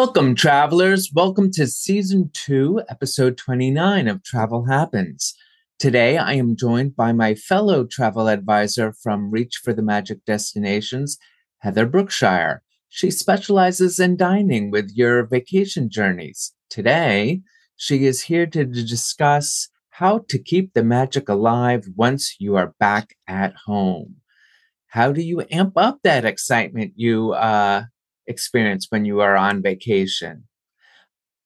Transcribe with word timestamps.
Welcome, 0.00 0.36
travelers. 0.36 1.10
Welcome 1.12 1.50
to 1.54 1.66
season 1.66 2.30
two, 2.32 2.80
episode 2.88 3.36
29 3.36 4.06
of 4.06 4.22
Travel 4.22 4.66
Happens. 4.66 5.34
Today, 5.80 6.16
I 6.16 6.34
am 6.34 6.54
joined 6.54 6.94
by 6.94 7.10
my 7.10 7.34
fellow 7.34 7.84
travel 7.84 8.28
advisor 8.28 8.92
from 8.92 9.32
Reach 9.32 9.56
for 9.56 9.72
the 9.72 9.82
Magic 9.82 10.24
Destinations, 10.24 11.18
Heather 11.58 11.84
Brookshire. 11.84 12.62
She 12.88 13.10
specializes 13.10 13.98
in 13.98 14.16
dining 14.16 14.70
with 14.70 14.92
your 14.94 15.26
vacation 15.26 15.90
journeys. 15.90 16.52
Today, 16.70 17.40
she 17.74 18.06
is 18.06 18.22
here 18.22 18.46
to 18.46 18.64
discuss 18.64 19.68
how 19.90 20.20
to 20.28 20.38
keep 20.38 20.74
the 20.74 20.84
magic 20.84 21.28
alive 21.28 21.88
once 21.96 22.36
you 22.38 22.54
are 22.54 22.72
back 22.78 23.16
at 23.26 23.52
home. 23.66 24.18
How 24.86 25.10
do 25.10 25.22
you 25.22 25.44
amp 25.50 25.72
up 25.76 25.98
that 26.04 26.24
excitement 26.24 26.92
you 26.94 27.32
uh, 27.32 27.86
experience 28.28 28.86
when 28.90 29.04
you 29.04 29.20
are 29.20 29.36
on 29.36 29.62
vacation? 29.62 30.44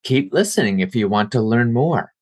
Keep 0.05 0.35
listening 0.35 0.81
if 0.81 0.97
you 0.97 1.09
want 1.09 1.33
to 1.33 1.41
learn 1.41 1.73
more. 1.73 2.13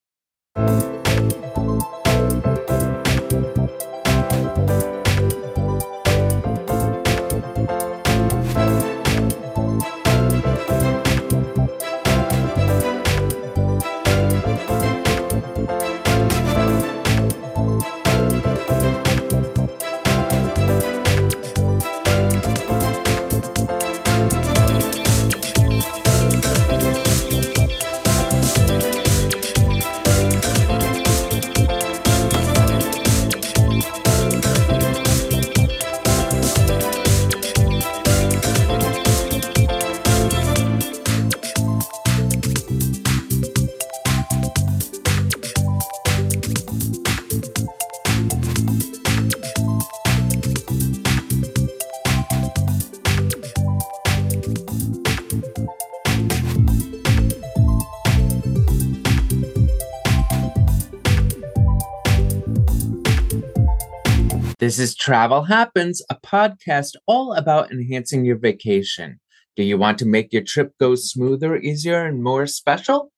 This 64.71 64.79
is 64.79 64.95
Travel 64.95 65.43
Happens, 65.43 66.01
a 66.11 66.15
podcast 66.15 66.95
all 67.09 67.33
about 67.33 67.73
enhancing 67.73 68.25
your 68.25 68.39
vacation. 68.39 69.19
Do 69.57 69.65
you 69.65 69.77
want 69.77 69.99
to 69.99 70.07
make 70.07 70.33
your 70.33 70.45
trip 70.45 70.75
go 70.79 70.95
smoother, 70.95 71.57
easier, 71.57 72.07
and 72.07 72.23
more 72.23 72.47
special? 72.47 73.11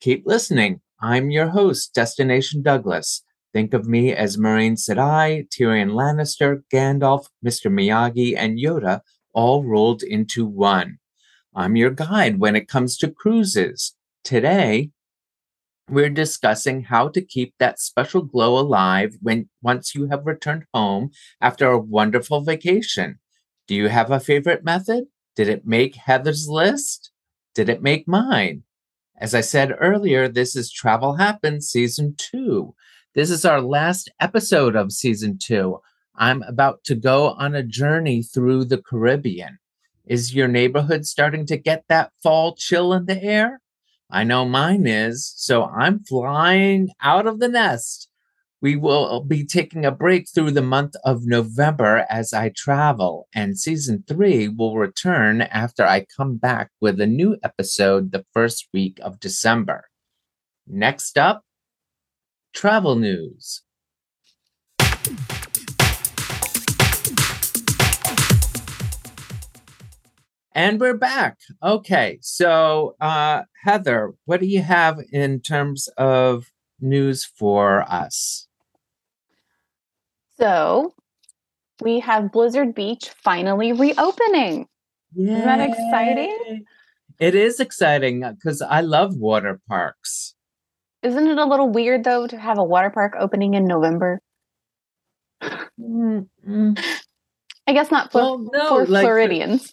Keep 0.00 0.22
listening. 0.24 0.82
I'm 1.00 1.32
your 1.32 1.48
host, 1.48 1.96
Destination 1.96 2.62
Douglas. 2.62 3.24
Think 3.52 3.74
of 3.74 3.88
me 3.88 4.12
as 4.12 4.36
Moiraine 4.36 4.78
Sedai, 4.78 5.48
Tyrion 5.48 5.94
Lannister, 5.94 6.62
Gandalf, 6.72 7.26
Mr. 7.44 7.72
Miyagi, 7.72 8.36
and 8.36 8.60
Yoda 8.60 9.00
all 9.34 9.64
rolled 9.64 10.04
into 10.04 10.46
one. 10.46 10.98
I'm 11.56 11.74
your 11.74 11.90
guide 11.90 12.38
when 12.38 12.54
it 12.54 12.68
comes 12.68 12.96
to 12.98 13.10
cruises. 13.10 13.96
Today, 14.22 14.90
we're 15.90 16.10
discussing 16.10 16.84
how 16.84 17.08
to 17.08 17.20
keep 17.20 17.54
that 17.58 17.80
special 17.80 18.22
glow 18.22 18.58
alive 18.58 19.16
when 19.20 19.48
once 19.62 19.94
you 19.94 20.06
have 20.08 20.26
returned 20.26 20.64
home 20.72 21.10
after 21.40 21.68
a 21.70 21.78
wonderful 21.78 22.42
vacation. 22.42 23.18
Do 23.66 23.74
you 23.74 23.88
have 23.88 24.10
a 24.10 24.20
favorite 24.20 24.64
method? 24.64 25.04
Did 25.36 25.48
it 25.48 25.66
make 25.66 25.96
Heather's 25.96 26.48
list? 26.48 27.10
Did 27.54 27.68
it 27.68 27.82
make 27.82 28.06
mine? 28.06 28.62
As 29.16 29.34
I 29.34 29.40
said 29.40 29.76
earlier, 29.80 30.28
this 30.28 30.56
is 30.56 30.72
Travel 30.72 31.16
Happens 31.16 31.68
Season 31.68 32.14
2. 32.16 32.74
This 33.14 33.30
is 33.30 33.44
our 33.44 33.60
last 33.60 34.10
episode 34.20 34.76
of 34.76 34.92
Season 34.92 35.38
2. 35.38 35.78
I'm 36.16 36.42
about 36.42 36.84
to 36.84 36.94
go 36.94 37.30
on 37.30 37.54
a 37.54 37.62
journey 37.62 38.22
through 38.22 38.66
the 38.66 38.78
Caribbean. 38.78 39.58
Is 40.06 40.34
your 40.34 40.48
neighborhood 40.48 41.06
starting 41.06 41.46
to 41.46 41.56
get 41.56 41.84
that 41.88 42.12
fall 42.22 42.54
chill 42.54 42.92
in 42.92 43.06
the 43.06 43.22
air? 43.22 43.60
I 44.10 44.24
know 44.24 44.44
mine 44.44 44.86
is. 44.86 45.32
So 45.36 45.64
I'm 45.64 46.04
flying 46.04 46.90
out 47.00 47.26
of 47.26 47.38
the 47.38 47.48
nest. 47.48 48.08
We 48.62 48.76
will 48.76 49.24
be 49.24 49.46
taking 49.46 49.86
a 49.86 49.90
break 49.90 50.28
through 50.28 50.50
the 50.50 50.60
month 50.60 50.94
of 51.02 51.24
November 51.24 52.04
as 52.10 52.34
I 52.34 52.50
travel, 52.54 53.26
and 53.34 53.58
season 53.58 54.04
three 54.06 54.48
will 54.48 54.76
return 54.76 55.40
after 55.40 55.86
I 55.86 56.04
come 56.14 56.36
back 56.36 56.70
with 56.78 57.00
a 57.00 57.06
new 57.06 57.38
episode 57.42 58.12
the 58.12 58.26
first 58.34 58.68
week 58.74 58.98
of 59.02 59.18
December. 59.18 59.84
Next 60.66 61.16
up, 61.16 61.42
travel 62.52 62.96
news. 62.96 63.62
And 70.60 70.78
we're 70.78 70.92
back. 70.92 71.38
Okay. 71.62 72.18
So, 72.20 72.94
uh, 73.00 73.44
Heather, 73.64 74.12
what 74.26 74.40
do 74.40 74.46
you 74.46 74.60
have 74.60 75.00
in 75.10 75.40
terms 75.40 75.88
of 75.96 76.50
news 76.82 77.24
for 77.24 77.80
us? 77.90 78.46
So, 80.38 80.92
we 81.80 81.98
have 82.00 82.30
Blizzard 82.30 82.74
Beach 82.74 83.08
finally 83.08 83.72
reopening. 83.72 84.66
Yay. 85.14 85.32
Isn't 85.32 85.44
that 85.46 85.66
exciting? 85.66 86.66
It 87.18 87.34
is 87.34 87.58
exciting 87.58 88.20
because 88.20 88.60
I 88.60 88.82
love 88.82 89.16
water 89.16 89.62
parks. 89.66 90.34
Isn't 91.02 91.26
it 91.26 91.38
a 91.38 91.46
little 91.46 91.70
weird, 91.70 92.04
though, 92.04 92.26
to 92.26 92.36
have 92.36 92.58
a 92.58 92.64
water 92.64 92.90
park 92.90 93.14
opening 93.18 93.54
in 93.54 93.64
November? 93.64 94.20
Mm-hmm. 95.42 96.72
I 97.66 97.72
guess 97.72 97.90
not 97.90 98.12
for, 98.12 98.20
well, 98.20 98.50
no, 98.52 98.68
for 98.68 98.84
like 98.84 99.04
Floridians. 99.04 99.72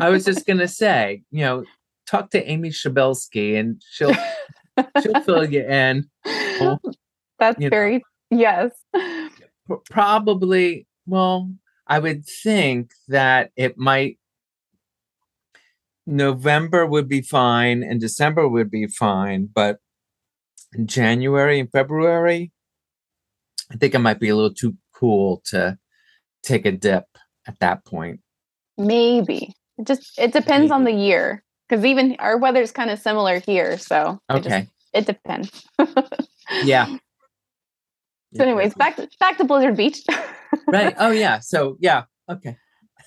I 0.00 0.10
was 0.10 0.24
just 0.24 0.46
gonna 0.46 0.68
say, 0.68 1.22
you 1.30 1.40
know, 1.40 1.64
talk 2.06 2.30
to 2.30 2.50
Amy 2.50 2.70
Shabelsky 2.70 3.58
and 3.58 3.82
she'll 3.90 4.14
she'll 5.02 5.20
fill 5.24 5.50
you 5.50 5.62
in. 5.62 6.08
That's 7.38 7.60
you 7.60 7.70
very 7.70 8.02
know. 8.30 8.38
yes. 8.38 8.72
Probably, 9.88 10.86
well, 11.06 11.52
I 11.86 12.00
would 12.00 12.26
think 12.26 12.90
that 13.08 13.50
it 13.56 13.78
might 13.78 14.18
November 16.06 16.86
would 16.86 17.08
be 17.08 17.22
fine 17.22 17.82
and 17.82 18.00
December 18.00 18.48
would 18.48 18.70
be 18.70 18.86
fine, 18.86 19.48
but 19.52 19.78
in 20.74 20.86
January 20.86 21.60
and 21.60 21.70
February, 21.70 22.52
I 23.72 23.76
think 23.76 23.94
it 23.94 24.00
might 24.00 24.18
be 24.18 24.28
a 24.28 24.34
little 24.34 24.54
too 24.54 24.76
cool 24.92 25.42
to 25.46 25.78
take 26.42 26.66
a 26.66 26.72
dip 26.72 27.04
at 27.46 27.58
that 27.60 27.84
point. 27.84 28.20
Maybe. 28.76 29.54
It 29.80 29.86
just 29.86 30.18
it 30.18 30.32
depends 30.32 30.70
on 30.70 30.84
the 30.84 30.92
year 30.92 31.42
because 31.68 31.84
even 31.84 32.16
our 32.18 32.36
weather 32.36 32.60
is 32.60 32.70
kind 32.70 32.90
of 32.90 32.98
similar 32.98 33.40
here. 33.40 33.78
So 33.78 34.20
okay, 34.30 34.38
it, 34.38 34.42
just, 34.42 34.66
it 34.92 35.06
depends. 35.06 35.66
yeah. 36.64 36.96
So, 38.36 38.44
anyways, 38.44 38.74
back 38.74 38.94
to, 38.94 39.08
back 39.18 39.38
to 39.38 39.44
Blizzard 39.44 39.76
Beach. 39.76 40.04
right. 40.68 40.94
Oh 41.00 41.10
yeah. 41.10 41.40
So 41.40 41.76
yeah. 41.80 42.04
Okay. 42.30 42.56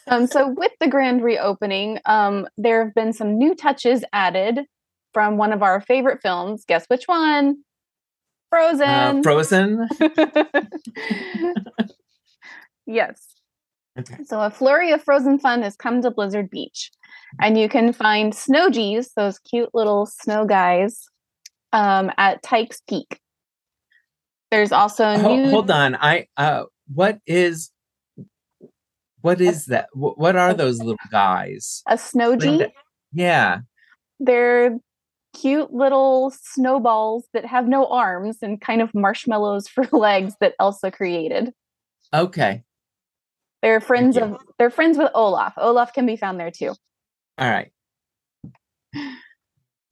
um. 0.08 0.28
So 0.28 0.50
with 0.50 0.74
the 0.82 0.90
grand 0.90 1.24
reopening, 1.24 2.00
um, 2.06 2.46
there 2.58 2.84
have 2.84 2.94
been 2.94 3.14
some 3.14 3.38
new 3.38 3.56
touches 3.56 4.04
added 4.12 4.66
from 5.14 5.38
one 5.38 5.54
of 5.54 5.64
our 5.64 5.80
favorite 5.80 6.22
films. 6.22 6.66
Guess 6.68 6.88
which 6.88 7.08
one? 7.08 7.64
Frozen. 8.50 8.86
Uh, 8.86 9.22
Frozen. 9.24 9.88
yes. 12.86 13.26
Okay. 14.00 14.24
So 14.26 14.42
a 14.42 14.50
flurry 14.50 14.92
of 14.92 15.04
frozen 15.04 15.38
fun 15.38 15.62
has 15.62 15.76
come 15.76 16.02
to 16.02 16.12
Blizzard 16.12 16.50
Beach. 16.50 16.92
And 17.42 17.58
you 17.58 17.70
can 17.70 17.94
find 17.94 18.34
snowgies, 18.34 19.10
those 19.16 19.40
cute 19.40 19.70
little 19.74 20.06
snow 20.06 20.46
guys, 20.46 21.06
um, 21.72 22.12
at 22.18 22.42
Tike's 22.44 22.82
Peak. 22.88 23.20
There's 24.52 24.72
also 24.72 25.16
new... 25.16 25.50
hold 25.50 25.72
on. 25.72 25.96
I 25.96 26.28
uh 26.38 26.66
what 26.94 27.20
is 27.26 27.72
what 29.22 29.42
is 29.42 29.66
that? 29.68 29.88
What 29.94 30.36
are 30.36 30.54
those 30.54 30.80
little 30.80 30.98
guys? 31.10 31.82
A 31.88 31.96
snowgie. 31.96 32.70
Yeah. 33.14 33.60
They're 34.20 34.78
cute 35.34 35.74
little 35.74 36.32
snowballs 36.40 37.26
that 37.34 37.46
have 37.46 37.68
no 37.68 37.88
arms 37.88 38.38
and 38.42 38.62
kind 38.62 38.82
of 38.82 38.94
marshmallows 38.94 39.68
for 39.68 39.88
legs 39.92 40.36
that 40.40 40.54
Elsa 40.60 40.92
created. 40.92 41.52
Okay. 42.14 42.64
They're 43.64 43.80
friends 43.80 44.18
of 44.18 44.38
they're 44.60 44.70
friends 44.70 44.98
with 44.98 45.10
Olaf. 45.16 45.54
Olaf 45.58 45.94
can 45.94 46.06
be 46.06 46.18
found 46.18 46.38
there 46.38 46.52
too. 46.52 46.76
All 47.38 47.50
right. 47.50 47.72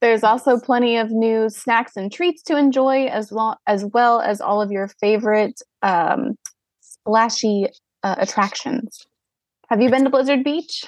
There's 0.02 0.22
also 0.22 0.60
plenty 0.60 0.98
of 0.98 1.10
new 1.10 1.48
snacks 1.48 1.96
and 1.96 2.12
treats 2.12 2.42
to 2.44 2.58
enjoy, 2.58 3.06
as 3.06 3.32
well 3.32 3.58
as 3.66 3.86
well 3.86 4.20
as 4.20 4.42
all 4.42 4.60
of 4.60 4.70
your 4.70 4.88
favorite 4.88 5.62
um, 5.80 6.36
splashy 6.80 7.68
uh, 8.02 8.16
attractions. 8.18 9.06
Have 9.70 9.80
you 9.80 9.88
been 9.88 10.04
to 10.04 10.10
Blizzard 10.10 10.44
Beach? 10.44 10.84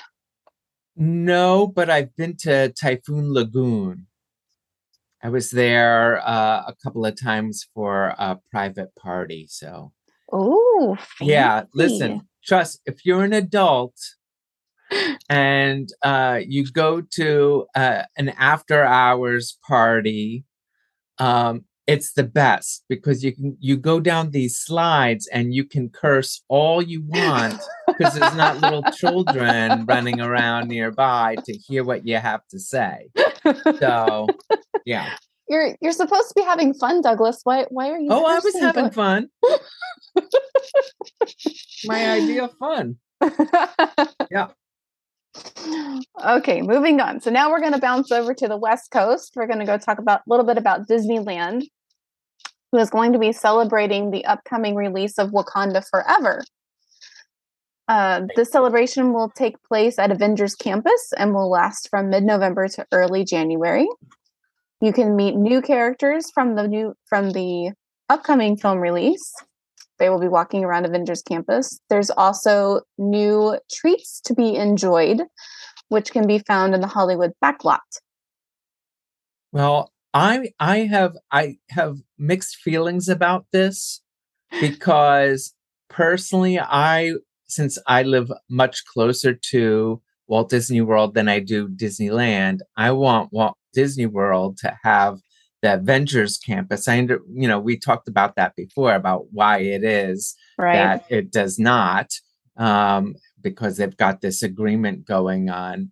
No, 0.94 1.66
but 1.66 1.88
I've 1.88 2.14
been 2.16 2.36
to 2.40 2.69
Typhoon 2.69 3.32
Lagoon. 3.32 4.08
I 5.22 5.31
was 5.31 5.50
there 5.50 6.20
uh, 6.22 6.64
a 6.66 6.75
couple 6.82 7.06
of 7.06 7.19
times 7.19 7.66
for 7.72 8.14
a 8.19 8.38
private 8.50 8.94
party. 8.94 9.46
So, 9.48 9.92
oh, 10.31 10.98
yeah. 11.19 11.62
Listen, 11.72 12.28
trust 12.44 12.81
if 12.87 13.05
you're 13.05 13.25
an 13.25 13.32
adult 13.32 13.96
and 15.29 15.88
uh, 16.02 16.41
you 16.46 16.70
go 16.70 17.00
to 17.00 17.67
uh, 17.75 18.02
an 18.17 18.31
after 18.31 18.82
hours 18.82 19.58
party, 19.67 20.44
um, 21.19 21.64
it's 21.87 22.14
the 22.14 22.25
best 22.25 22.85
because 22.88 23.23
you 23.23 23.35
can 23.35 23.56
you 23.61 23.76
go 23.76 24.00
down 24.00 24.31
these 24.31 24.56
slides 24.56 25.29
and 25.32 25.55
you 25.55 25.64
can 25.64 25.91
curse 25.91 26.43
all 26.49 26.81
you 26.81 27.02
want 27.06 27.61
because 27.87 28.14
there's 28.14 28.35
not 28.35 28.61
little 28.61 28.82
children 28.93 29.85
running 29.87 30.20
around 30.20 30.69
nearby 30.69 31.37
to 31.44 31.52
hear 31.52 31.85
what 31.85 32.06
you 32.06 32.17
have 32.17 32.41
to 32.49 32.58
say. 32.58 33.11
So, 33.79 34.26
yeah. 34.87 35.14
You're 35.49 35.76
you're 35.81 35.93
supposed 35.93 36.29
to 36.29 36.35
be 36.35 36.43
having 36.43 36.75
fun, 36.75 37.02
Douglas. 37.02 37.41
Why 37.44 37.67
why 37.69 37.91
are 37.91 37.99
you? 37.99 38.08
Oh, 38.11 38.25
I 38.25 38.38
was 38.38 38.58
having 38.58 38.91
fun. 38.91 39.29
My 41.87 42.11
idea 42.11 42.44
of 42.44 42.55
fun. 42.58 42.96
yeah. 44.31 44.49
Okay, 46.25 46.62
moving 46.62 47.00
on. 47.00 47.20
So 47.20 47.31
now 47.31 47.50
we're 47.50 47.61
going 47.61 47.73
to 47.73 47.81
bounce 47.81 48.12
over 48.12 48.32
to 48.35 48.49
the 48.49 48.56
West 48.56 48.91
Coast. 48.91 49.32
We're 49.35 49.46
going 49.46 49.58
to 49.58 49.64
go 49.67 49.76
talk 49.76 49.99
about 49.99 50.20
a 50.20 50.31
little 50.31 50.46
bit 50.46 50.56
about 50.56 50.88
Disneyland, 50.88 51.64
who 52.73 52.79
is 52.79 52.88
going 52.88 53.12
to 53.12 53.19
be 53.19 53.32
celebrating 53.32 54.11
the 54.11 54.25
upcoming 54.25 54.76
release 54.76 55.19
of 55.19 55.31
Wakanda 55.31 55.85
Forever. 55.91 56.44
Uh, 57.87 58.23
this 58.37 58.50
celebration 58.50 59.12
will 59.12 59.29
take 59.29 59.62
place 59.62 59.99
at 59.99 60.11
Avengers 60.11 60.55
Campus 60.55 61.12
and 61.19 61.35
will 61.35 61.50
last 61.50 61.91
from 61.91 62.08
mid-November 62.08 62.69
to 62.69 62.87
early 62.93 63.25
January. 63.25 63.87
You 64.80 64.92
can 64.92 65.16
meet 65.16 65.36
new 65.36 65.62
characters 65.62 66.30
from 66.32 66.56
the 66.56 66.68
new 66.68 66.94
from 67.06 67.30
the 67.30 67.72
upcoming 68.08 68.56
film 68.56 68.78
release. 68.78 69.32
They 69.98 70.10
will 70.10 70.20
be 70.20 70.28
walking 70.28 70.64
around 70.64 70.86
Avengers 70.86 71.22
Campus. 71.22 71.80
There's 71.88 72.10
also 72.10 72.80
new 72.98 73.58
treats 73.70 74.20
to 74.22 74.34
be 74.34 74.56
enjoyed, 74.56 75.22
which 75.88 76.12
can 76.12 76.26
be 76.26 76.40
found 76.40 76.74
in 76.74 76.80
the 76.80 76.88
Hollywood 76.88 77.32
backlot. 77.42 77.78
Well, 79.52 79.92
I 80.12 80.52
I 80.58 80.80
have 80.80 81.16
I 81.30 81.58
have 81.70 81.98
mixed 82.18 82.56
feelings 82.56 83.08
about 83.08 83.46
this 83.52 84.00
because 84.60 85.54
personally 85.88 86.58
I 86.58 87.14
since 87.46 87.78
I 87.86 88.02
live 88.02 88.30
much 88.48 88.84
closer 88.84 89.34
to 89.50 90.02
Walt 90.26 90.48
Disney 90.50 90.80
World 90.80 91.14
than 91.14 91.28
I 91.28 91.40
do 91.40 91.68
Disneyland, 91.68 92.60
I 92.76 92.92
want 92.92 93.32
Walt 93.32 93.56
Disney 93.72 94.06
World 94.06 94.58
to 94.58 94.76
have 94.82 95.18
the 95.62 95.74
Avengers 95.74 96.38
campus. 96.38 96.88
I, 96.88 96.96
you 96.96 97.48
know, 97.48 97.58
we 97.58 97.78
talked 97.78 98.08
about 98.08 98.36
that 98.36 98.54
before 98.56 98.94
about 98.94 99.26
why 99.32 99.58
it 99.58 99.82
is 99.82 100.34
right. 100.58 100.74
that 100.74 101.04
it 101.08 101.32
does 101.32 101.58
not, 101.58 102.10
um, 102.56 103.14
because 103.40 103.76
they've 103.76 103.96
got 103.96 104.20
this 104.20 104.42
agreement 104.42 105.06
going 105.06 105.50
on. 105.50 105.90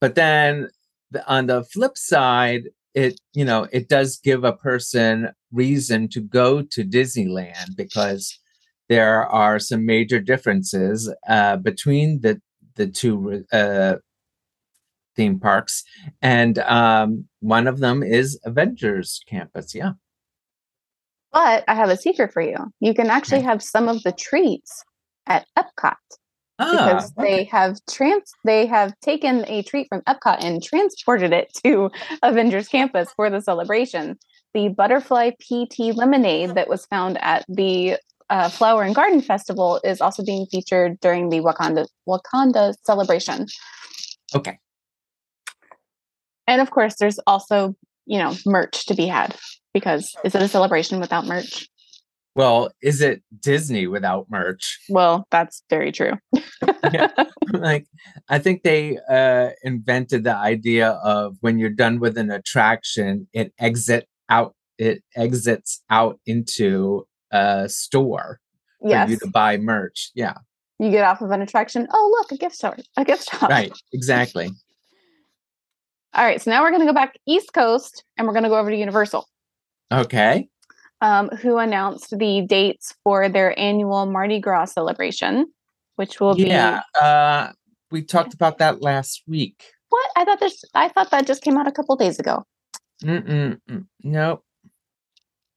But 0.00 0.14
then 0.14 0.68
the, 1.10 1.26
on 1.26 1.46
the 1.46 1.64
flip 1.64 1.96
side, 1.96 2.64
it 2.94 3.18
you 3.32 3.44
know 3.44 3.66
it 3.72 3.88
does 3.88 4.18
give 4.22 4.44
a 4.44 4.52
person 4.52 5.30
reason 5.52 6.08
to 6.08 6.20
go 6.20 6.62
to 6.62 6.84
Disneyland 6.84 7.76
because 7.76 8.38
there 8.88 9.26
are 9.26 9.58
some 9.58 9.86
major 9.86 10.20
differences 10.20 11.12
uh, 11.28 11.56
between 11.56 12.20
the 12.20 12.40
the 12.76 12.86
two 12.86 13.44
uh, 13.52 13.96
theme 15.16 15.38
parks, 15.38 15.84
and 16.22 16.58
um, 16.60 17.28
one 17.40 17.66
of 17.66 17.78
them 17.78 18.02
is 18.02 18.38
Avengers 18.44 19.20
Campus. 19.26 19.74
Yeah. 19.74 19.92
But 21.32 21.64
I 21.66 21.74
have 21.74 21.90
a 21.90 21.96
secret 21.96 22.32
for 22.32 22.42
you. 22.42 22.56
You 22.80 22.94
can 22.94 23.10
actually 23.10 23.42
have 23.42 23.62
some 23.62 23.88
of 23.88 24.02
the 24.04 24.12
treats 24.12 24.84
at 25.26 25.46
Epcot. 25.58 25.96
Ah, 26.60 26.70
because 26.70 27.12
okay. 27.18 27.36
they 27.36 27.44
have 27.44 27.80
trans 27.90 28.32
they 28.44 28.64
have 28.66 28.94
taken 29.00 29.44
a 29.48 29.62
treat 29.62 29.88
from 29.88 30.02
Epcot 30.02 30.36
and 30.38 30.62
transported 30.62 31.32
it 31.32 31.52
to 31.64 31.90
Avengers 32.22 32.68
Campus 32.68 33.10
for 33.16 33.28
the 33.28 33.40
celebration. 33.40 34.16
The 34.52 34.68
butterfly 34.68 35.30
PT 35.30 35.96
lemonade 35.96 36.54
that 36.54 36.68
was 36.68 36.86
found 36.86 37.18
at 37.20 37.44
the 37.48 37.96
uh, 38.34 38.48
Flower 38.48 38.82
and 38.82 38.96
Garden 38.96 39.20
Festival 39.22 39.80
is 39.84 40.00
also 40.00 40.24
being 40.24 40.46
featured 40.46 40.98
during 40.98 41.28
the 41.28 41.38
Wakanda 41.38 41.86
Wakanda 42.08 42.74
celebration. 42.82 43.46
Okay. 44.34 44.58
And 46.48 46.60
of 46.60 46.72
course, 46.72 46.96
there's 46.96 47.20
also, 47.28 47.76
you 48.06 48.18
know, 48.18 48.34
merch 48.44 48.86
to 48.86 48.94
be 48.94 49.06
had 49.06 49.36
because 49.72 50.12
is 50.24 50.34
it 50.34 50.42
a 50.42 50.48
celebration 50.48 50.98
without 50.98 51.26
merch? 51.26 51.68
Well, 52.34 52.72
is 52.82 53.00
it 53.00 53.22
Disney 53.40 53.86
without 53.86 54.26
merch? 54.28 54.80
Well, 54.88 55.28
that's 55.30 55.62
very 55.70 55.92
true. 55.92 56.14
yeah. 56.92 57.08
Like, 57.52 57.86
I 58.28 58.40
think 58.40 58.64
they 58.64 58.98
uh, 59.08 59.50
invented 59.62 60.24
the 60.24 60.34
idea 60.34 60.88
of 61.04 61.36
when 61.40 61.60
you're 61.60 61.70
done 61.70 62.00
with 62.00 62.18
an 62.18 62.32
attraction, 62.32 63.28
it 63.32 63.52
exit 63.60 64.08
out. 64.28 64.56
It 64.76 65.04
exits 65.14 65.80
out 65.88 66.18
into 66.26 67.06
a 67.34 67.68
store 67.68 68.40
yes. 68.82 69.06
for 69.06 69.10
you 69.12 69.18
to 69.18 69.26
buy 69.26 69.58
merch. 69.58 70.10
Yeah. 70.14 70.34
You 70.78 70.90
get 70.90 71.04
off 71.04 71.20
of 71.20 71.30
an 71.30 71.42
attraction. 71.42 71.86
Oh, 71.92 72.16
look, 72.18 72.32
a 72.32 72.36
gift 72.36 72.56
store, 72.56 72.76
a 72.96 73.04
gift 73.04 73.30
shop. 73.30 73.50
Right. 73.50 73.72
Exactly. 73.92 74.50
All 76.14 76.24
right, 76.24 76.40
so 76.40 76.50
now 76.50 76.62
we're 76.62 76.70
going 76.70 76.82
to 76.82 76.86
go 76.86 76.92
back 76.92 77.18
East 77.26 77.52
Coast 77.52 78.04
and 78.16 78.26
we're 78.26 78.34
going 78.34 78.44
to 78.44 78.48
go 78.48 78.56
over 78.56 78.70
to 78.70 78.76
Universal. 78.76 79.28
Okay. 79.92 80.48
Um, 81.00 81.28
who 81.28 81.58
announced 81.58 82.16
the 82.16 82.46
dates 82.48 82.94
for 83.02 83.28
their 83.28 83.58
annual 83.58 84.06
Mardi 84.06 84.38
Gras 84.38 84.66
celebration, 84.66 85.52
which 85.96 86.20
will 86.20 86.36
be. 86.36 86.44
Yeah, 86.44 86.82
uh, 87.00 87.48
we 87.90 88.02
talked 88.02 88.32
about 88.32 88.58
that 88.58 88.80
last 88.80 89.22
week. 89.26 89.64
What? 89.88 90.08
I 90.16 90.24
thought 90.24 90.38
this. 90.38 90.64
I 90.72 90.88
thought 90.88 91.10
that 91.10 91.26
just 91.26 91.42
came 91.42 91.58
out 91.58 91.66
a 91.66 91.72
couple 91.72 91.96
days 91.96 92.20
ago. 92.20 92.44
Mm-mm, 93.02 93.58
no. 94.04 94.42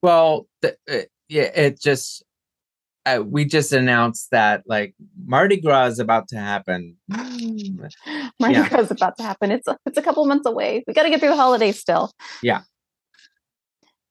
Well, 0.02 0.48
the, 0.62 0.76
uh, 0.90 1.04
yeah, 1.30 1.44
it 1.44 1.82
just 1.82 2.24
uh, 3.08 3.22
we 3.22 3.46
just 3.46 3.72
announced 3.72 4.32
that 4.32 4.64
like 4.68 4.94
Mardi 5.26 5.60
Gras 5.60 5.88
is 5.88 6.00
about 6.00 6.28
to 6.30 6.38
happen. 6.38 6.98
Mardi 7.10 7.94
yeah. 8.42 8.68
Gras 8.68 8.82
is 8.82 8.92
about 8.92 9.18
to 9.18 9.24
happen. 9.24 9.52
It's 9.52 9.68
a, 9.68 9.78
it's 9.86 9.98
a 9.98 10.02
couple 10.02 10.26
months 10.26 10.46
away. 10.46 10.84
We 10.86 10.94
got 10.94 11.04
to 11.04 11.10
get 11.10 11.20
through 11.20 11.30
the 11.30 11.38
holidays 11.38 11.80
still. 11.80 12.12
Yeah. 12.44 12.62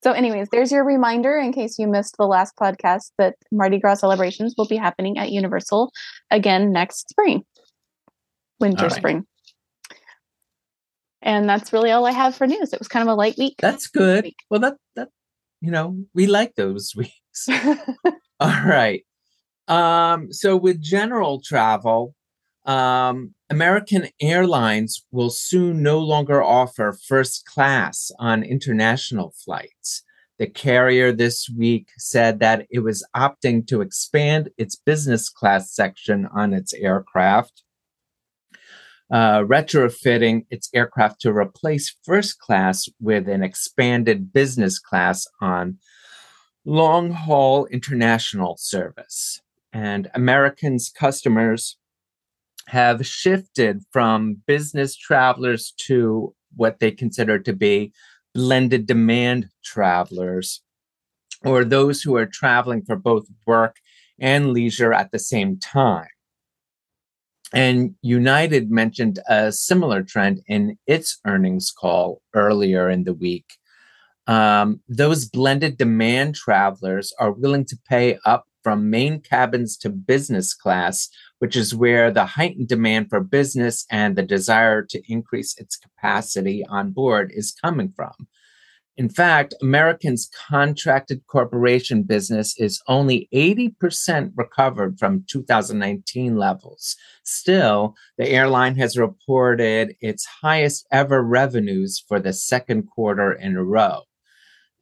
So, 0.02 0.12
anyways, 0.12 0.49
there's 0.50 0.73
your 0.73 0.85
reminder 0.85 1.37
in 1.37 1.52
case 1.52 1.78
you 1.78 1.87
missed 1.88 2.16
the 2.16 2.26
last 2.26 2.54
podcast 2.56 3.11
that 3.18 3.35
Mardi 3.50 3.78
Gras 3.78 3.96
celebrations 3.96 4.54
will 4.56 4.66
be 4.66 4.76
happening 4.76 5.18
at 5.18 5.30
Universal 5.30 5.92
again 6.30 6.73
next 6.73 7.08
spring, 7.11 7.44
winter, 8.61 8.85
right. 8.85 8.92
spring. 8.92 9.26
And 11.23 11.49
that's 11.49 11.73
really 11.73 11.90
all 11.90 12.06
I 12.06 12.12
have 12.12 12.37
for 12.37 12.46
news. 12.46 12.73
It 12.73 12.78
was 12.78 12.88
kind 12.88 13.06
of 13.06 13.12
a 13.12 13.16
light 13.16 13.37
week. 13.37 13.56
That's 13.58 13.88
good. 13.88 14.25
Week. 14.25 14.37
Well, 14.49 14.61
that 14.61 14.76
that 14.94 15.08
you 15.60 15.70
know 15.70 15.96
we 16.14 16.26
like 16.26 16.54
those 16.54 16.94
weeks. 16.96 17.48
All 18.40 18.64
right. 18.66 19.02
Um, 19.68 20.32
so 20.32 20.56
with 20.56 20.80
general 20.80 21.40
travel, 21.40 22.14
um, 22.66 23.34
American 23.48 24.08
Airlines 24.20 25.04
will 25.10 25.30
soon 25.30 25.82
no 25.82 25.98
longer 25.98 26.42
offer 26.42 26.96
first 27.08 27.46
class 27.46 28.10
on 28.18 28.42
international 28.42 29.34
flights. 29.44 30.02
The 30.38 30.46
carrier 30.46 31.12
this 31.12 31.48
week 31.48 31.88
said 31.96 32.40
that 32.40 32.66
it 32.70 32.80
was 32.80 33.06
opting 33.16 33.66
to 33.68 33.80
expand 33.80 34.50
its 34.58 34.76
business 34.76 35.30
class 35.30 35.72
section 35.72 36.26
on 36.26 36.52
its 36.52 36.75
aircraft, 36.75 37.62
uh, 39.10 39.40
retrofitting 39.40 40.46
its 40.50 40.68
aircraft 40.75 41.20
to 41.20 41.32
replace 41.32 41.94
first 42.04 42.38
class 42.38 42.88
with 43.00 43.28
an 43.28 43.42
expanded 43.42 44.32
business 44.32 44.78
class 44.78 45.26
on 45.40 45.78
long 46.64 47.12
haul 47.12 47.66
international 47.66 48.56
service. 48.58 49.40
And 49.72 50.10
Americans' 50.14 50.90
customers 50.90 51.76
have 52.68 53.06
shifted 53.06 53.82
from 53.92 54.42
business 54.46 54.96
travelers 54.96 55.72
to 55.86 56.34
what 56.56 56.80
they 56.80 56.90
consider 56.90 57.38
to 57.38 57.52
be 57.52 57.92
blended 58.34 58.86
demand 58.86 59.48
travelers, 59.64 60.62
or 61.44 61.64
those 61.64 62.02
who 62.02 62.16
are 62.16 62.26
traveling 62.26 62.82
for 62.82 62.96
both 62.96 63.26
work 63.46 63.76
and 64.18 64.52
leisure 64.52 64.92
at 64.92 65.12
the 65.12 65.18
same 65.18 65.58
time. 65.58 66.08
And 67.53 67.95
United 68.03 68.71
mentioned 68.71 69.21
a 69.29 69.53
similar 69.53 70.03
trend 70.03 70.43
in 70.49 70.79
its 70.87 71.19
earnings 71.26 71.71
call 71.71 72.21
earlier 72.35 72.91
in 72.91 73.05
the 73.05 73.15
week. 73.15 73.47
Um, 74.26 74.81
those 74.88 75.26
blended 75.26 75.79
demand 75.79 76.35
travelers 76.35 77.12
are 77.21 77.31
willing 77.31 77.65
to 77.67 77.79
pay 77.88 78.19
up 78.25 78.47
from 78.65 78.91
main 78.91 79.21
cabins 79.21 79.76
to 79.76 79.88
business 79.88 80.53
class, 80.53 81.09
which 81.38 81.55
is 81.55 81.73
where 81.73 82.11
the 82.11 82.25
heightened 82.25 82.67
demand 82.67 83.09
for 83.09 83.21
business 83.21 83.87
and 83.93 84.17
the 84.17 84.25
desire 84.25 84.83
to 84.83 85.00
increase 85.09 85.57
its 85.57 85.76
capacity 85.76 86.65
on 86.69 86.91
board 86.91 87.31
is 87.33 87.55
coming 87.62 87.93
from. 87.95 88.26
In 88.99 89.11
fact, 89.11 89.53
American's 89.61 90.31
contracted 90.49 91.26
corporation 91.26 92.03
business 92.03 92.59
is 92.59 92.83
only 92.88 93.29
80% 93.35 94.33
recovered 94.35 94.99
from 94.99 95.25
2019 95.29 96.37
levels. 96.37 96.97
Still, 97.23 97.95
the 98.17 98.29
airline 98.29 98.76
has 98.76 98.97
reported 98.97 99.97
its 100.00 100.25
highest 100.25 100.87
ever 100.91 101.23
revenues 101.23 102.03
for 102.09 102.19
the 102.19 102.33
second 102.33 102.85
quarter 102.85 103.33
in 103.33 103.57
a 103.57 103.65
row. 103.65 104.03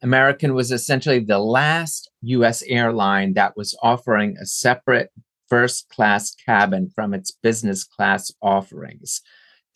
American 0.01 0.53
was 0.53 0.71
essentially 0.71 1.19
the 1.19 1.39
last 1.39 2.09
US 2.21 2.63
airline 2.63 3.33
that 3.33 3.57
was 3.57 3.77
offering 3.81 4.37
a 4.39 4.45
separate 4.45 5.11
first 5.49 5.89
class 5.89 6.33
cabin 6.45 6.89
from 6.93 7.13
its 7.13 7.31
business 7.31 7.83
class 7.83 8.31
offerings. 8.41 9.21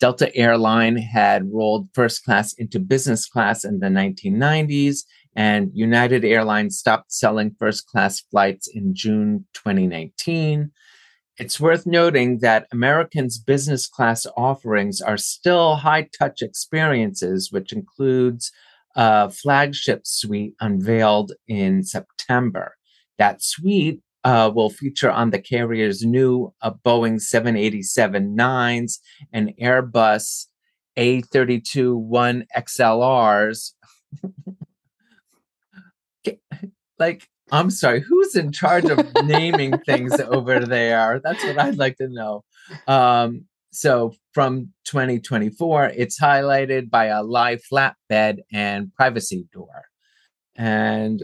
Delta 0.00 0.34
Airline 0.34 0.96
had 0.96 1.52
rolled 1.52 1.88
first 1.92 2.24
class 2.24 2.54
into 2.54 2.80
business 2.80 3.26
class 3.26 3.64
in 3.64 3.80
the 3.80 3.88
1990s, 3.88 5.04
and 5.36 5.70
United 5.74 6.24
Airlines 6.24 6.78
stopped 6.78 7.12
selling 7.12 7.54
first 7.58 7.86
class 7.86 8.20
flights 8.20 8.66
in 8.66 8.94
June 8.94 9.46
2019. 9.52 10.72
It's 11.36 11.60
worth 11.60 11.86
noting 11.86 12.38
that 12.38 12.66
American's 12.72 13.38
business 13.38 13.86
class 13.86 14.26
offerings 14.36 15.00
are 15.02 15.16
still 15.18 15.76
high 15.76 16.08
touch 16.18 16.42
experiences, 16.42 17.52
which 17.52 17.72
includes 17.72 18.50
a 18.96 19.30
flagship 19.30 20.06
suite 20.06 20.54
unveiled 20.60 21.32
in 21.46 21.82
September. 21.82 22.74
That 23.18 23.42
suite 23.42 24.00
uh, 24.24 24.50
will 24.54 24.70
feature 24.70 25.10
on 25.10 25.30
the 25.30 25.40
carrier's 25.40 26.02
new 26.02 26.52
uh, 26.62 26.72
Boeing 26.84 27.20
787 27.20 28.36
9s 28.36 28.98
and 29.32 29.52
Airbus 29.60 30.46
A32 30.98 31.96
1 31.96 32.46
XLRs. 32.56 33.72
like, 36.98 37.28
I'm 37.52 37.70
sorry, 37.70 38.00
who's 38.00 38.36
in 38.36 38.52
charge 38.52 38.84
of 38.84 39.06
naming 39.24 39.78
things 39.78 40.18
over 40.20 40.60
there? 40.60 41.20
That's 41.22 41.42
what 41.44 41.58
I'd 41.58 41.78
like 41.78 41.96
to 41.96 42.08
know. 42.08 42.44
Um, 42.86 43.46
so 43.72 44.12
from 44.32 44.72
2024, 44.84 45.92
it's 45.96 46.20
highlighted 46.20 46.90
by 46.90 47.06
a 47.06 47.22
live 47.22 47.62
flatbed 47.72 48.38
and 48.52 48.92
privacy 48.94 49.46
door. 49.52 49.84
And 50.56 51.22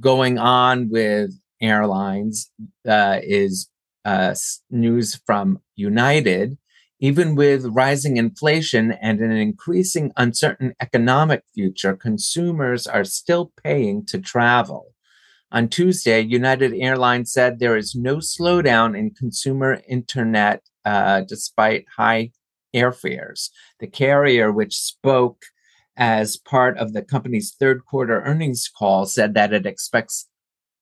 going 0.00 0.38
on 0.38 0.90
with 0.90 1.32
airlines 1.60 2.50
uh, 2.88 3.18
is 3.22 3.68
uh, 4.04 4.34
news 4.70 5.20
from 5.26 5.60
United. 5.74 6.58
Even 6.98 7.34
with 7.34 7.66
rising 7.66 8.16
inflation 8.16 8.92
and 9.02 9.20
an 9.20 9.32
increasing 9.32 10.12
uncertain 10.16 10.74
economic 10.80 11.42
future, 11.54 11.94
consumers 11.94 12.86
are 12.86 13.04
still 13.04 13.52
paying 13.62 14.06
to 14.06 14.18
travel. 14.18 14.94
On 15.52 15.68
Tuesday, 15.68 16.20
United 16.20 16.72
Airlines 16.74 17.32
said 17.32 17.58
there 17.58 17.76
is 17.76 17.94
no 17.94 18.16
slowdown 18.16 18.98
in 18.98 19.10
consumer 19.10 19.80
internet 19.88 20.62
uh, 20.84 21.20
despite 21.20 21.84
high 21.96 22.30
airfares. 22.74 23.50
The 23.78 23.86
carrier, 23.86 24.50
which 24.50 24.74
spoke 24.74 25.42
as 25.96 26.36
part 26.36 26.76
of 26.78 26.92
the 26.92 27.02
company's 27.02 27.54
third 27.58 27.84
quarter 27.84 28.22
earnings 28.22 28.68
call, 28.68 29.06
said 29.06 29.34
that 29.34 29.52
it 29.52 29.66
expects 29.66 30.28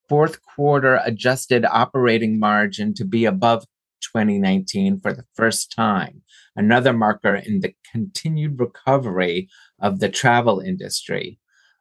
fourth 0.08 0.40
quarter 0.42 1.00
adjusted 1.04 1.64
operating 1.64 2.38
margin 2.38 2.94
to 2.94 3.04
be 3.04 3.25
above 3.25 3.64
2019 4.02 5.00
for 5.00 5.12
the 5.12 5.25
first 5.34 5.73
time, 5.73 6.23
another 6.54 6.92
marker 6.92 7.34
in 7.34 7.61
the 7.61 7.75
continued 7.90 8.61
recovery 8.61 9.49
of 9.80 10.00
the 10.00 10.08
travel 10.08 10.61
industry. 10.61 11.38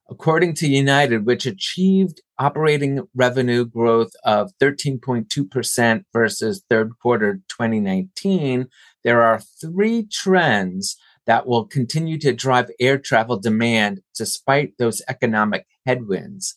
According 0.10 0.56
to 0.56 0.68
United, 0.68 1.26
which 1.26 1.46
achieved 1.46 2.22
operating 2.38 3.08
revenue 3.16 3.66
growth 3.66 4.12
of 4.26 4.52
13.2% 4.60 6.04
versus 6.12 6.64
third 6.70 6.92
quarter 7.02 7.36
2019, 7.48 8.68
there 9.04 9.22
are 9.22 9.40
three 9.40 10.06
trends 10.06 10.98
that 11.26 11.48
will 11.48 11.66
continue 11.66 12.20
to 12.20 12.34
drive 12.34 12.70
air 12.80 12.98
travel 12.98 13.40
demand 13.40 14.02
despite 14.14 14.78
those 14.78 15.02
economic 15.08 15.66
headwinds. 15.86 16.56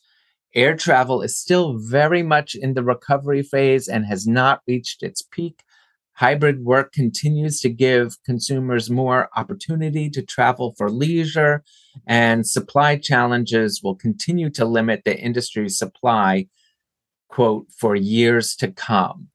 Air 0.56 0.75
travel 0.75 1.20
is 1.20 1.38
still 1.38 1.76
very 1.76 2.22
much 2.22 2.54
in 2.54 2.72
the 2.72 2.82
recovery 2.82 3.42
phase 3.42 3.88
and 3.88 4.06
has 4.06 4.26
not 4.26 4.62
reached 4.66 5.02
its 5.02 5.20
peak. 5.20 5.62
Hybrid 6.14 6.64
work 6.64 6.92
continues 6.92 7.60
to 7.60 7.68
give 7.68 8.16
consumers 8.25 8.88
more 8.88 9.28
opportunity 9.36 10.08
to 10.08 10.22
travel 10.22 10.75
for 10.78 10.90
leisure, 10.90 11.62
and 12.06 12.46
supply 12.46 12.96
challenges 12.96 13.82
will 13.82 13.94
continue 13.94 14.48
to 14.48 14.64
limit 14.64 15.02
the 15.04 15.14
industry's 15.14 15.76
supply, 15.76 16.48
quote, 17.28 17.66
for 17.70 17.94
years 17.94 18.56
to 18.56 18.72
come. 18.72 19.28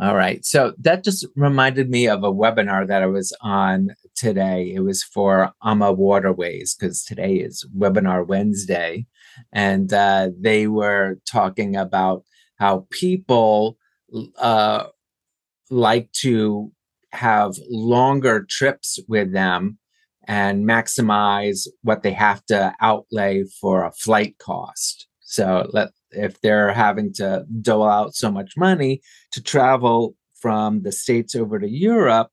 All 0.00 0.14
right. 0.14 0.44
So 0.44 0.74
that 0.78 1.02
just 1.02 1.26
reminded 1.34 1.90
me 1.90 2.06
of 2.06 2.22
a 2.22 2.32
webinar 2.32 2.86
that 2.86 3.02
I 3.02 3.06
was 3.06 3.36
on 3.40 3.96
today. 4.14 4.72
It 4.72 4.80
was 4.80 5.02
for 5.02 5.50
AmaWaterways 5.64 6.78
because 6.78 7.02
today 7.02 7.34
is 7.34 7.66
Webinar 7.76 8.24
Wednesday. 8.24 9.06
And 9.52 9.92
uh, 9.92 10.30
they 10.38 10.66
were 10.66 11.18
talking 11.30 11.76
about 11.76 12.24
how 12.56 12.86
people 12.90 13.76
uh, 14.38 14.84
like 15.70 16.10
to 16.12 16.72
have 17.12 17.54
longer 17.70 18.44
trips 18.48 18.98
with 19.08 19.32
them 19.32 19.78
and 20.26 20.68
maximize 20.68 21.66
what 21.82 22.02
they 22.02 22.12
have 22.12 22.44
to 22.46 22.72
outlay 22.80 23.44
for 23.60 23.84
a 23.84 23.92
flight 23.92 24.36
cost. 24.38 25.08
So 25.20 25.68
let, 25.72 25.88
if 26.10 26.40
they're 26.40 26.72
having 26.72 27.12
to 27.14 27.46
dole 27.62 27.88
out 27.88 28.14
so 28.14 28.30
much 28.30 28.52
money 28.56 29.00
to 29.32 29.42
travel 29.42 30.14
from 30.40 30.82
the 30.82 30.92
states 30.92 31.34
over 31.34 31.58
to 31.58 31.68
Europe, 31.68 32.30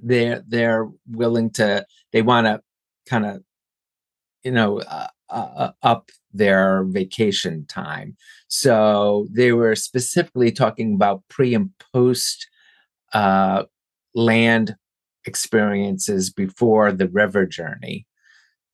they're 0.00 0.42
they're 0.46 0.88
willing 1.08 1.50
to 1.50 1.84
they 2.12 2.22
want 2.22 2.46
to 2.46 2.60
kind 3.06 3.26
of 3.26 3.42
you 4.44 4.52
know 4.52 4.80
uh, 4.80 5.08
uh, 5.30 5.52
uh, 5.56 5.72
up 5.82 6.10
their 6.32 6.84
vacation 6.84 7.66
time. 7.66 8.16
So 8.48 9.26
they 9.30 9.52
were 9.52 9.74
specifically 9.74 10.52
talking 10.52 10.94
about 10.94 11.22
pre 11.28 11.54
and 11.54 11.70
post 11.92 12.48
uh, 13.12 13.64
land 14.14 14.76
experiences 15.24 16.30
before 16.30 16.92
the 16.92 17.08
river 17.08 17.46
journey 17.46 18.06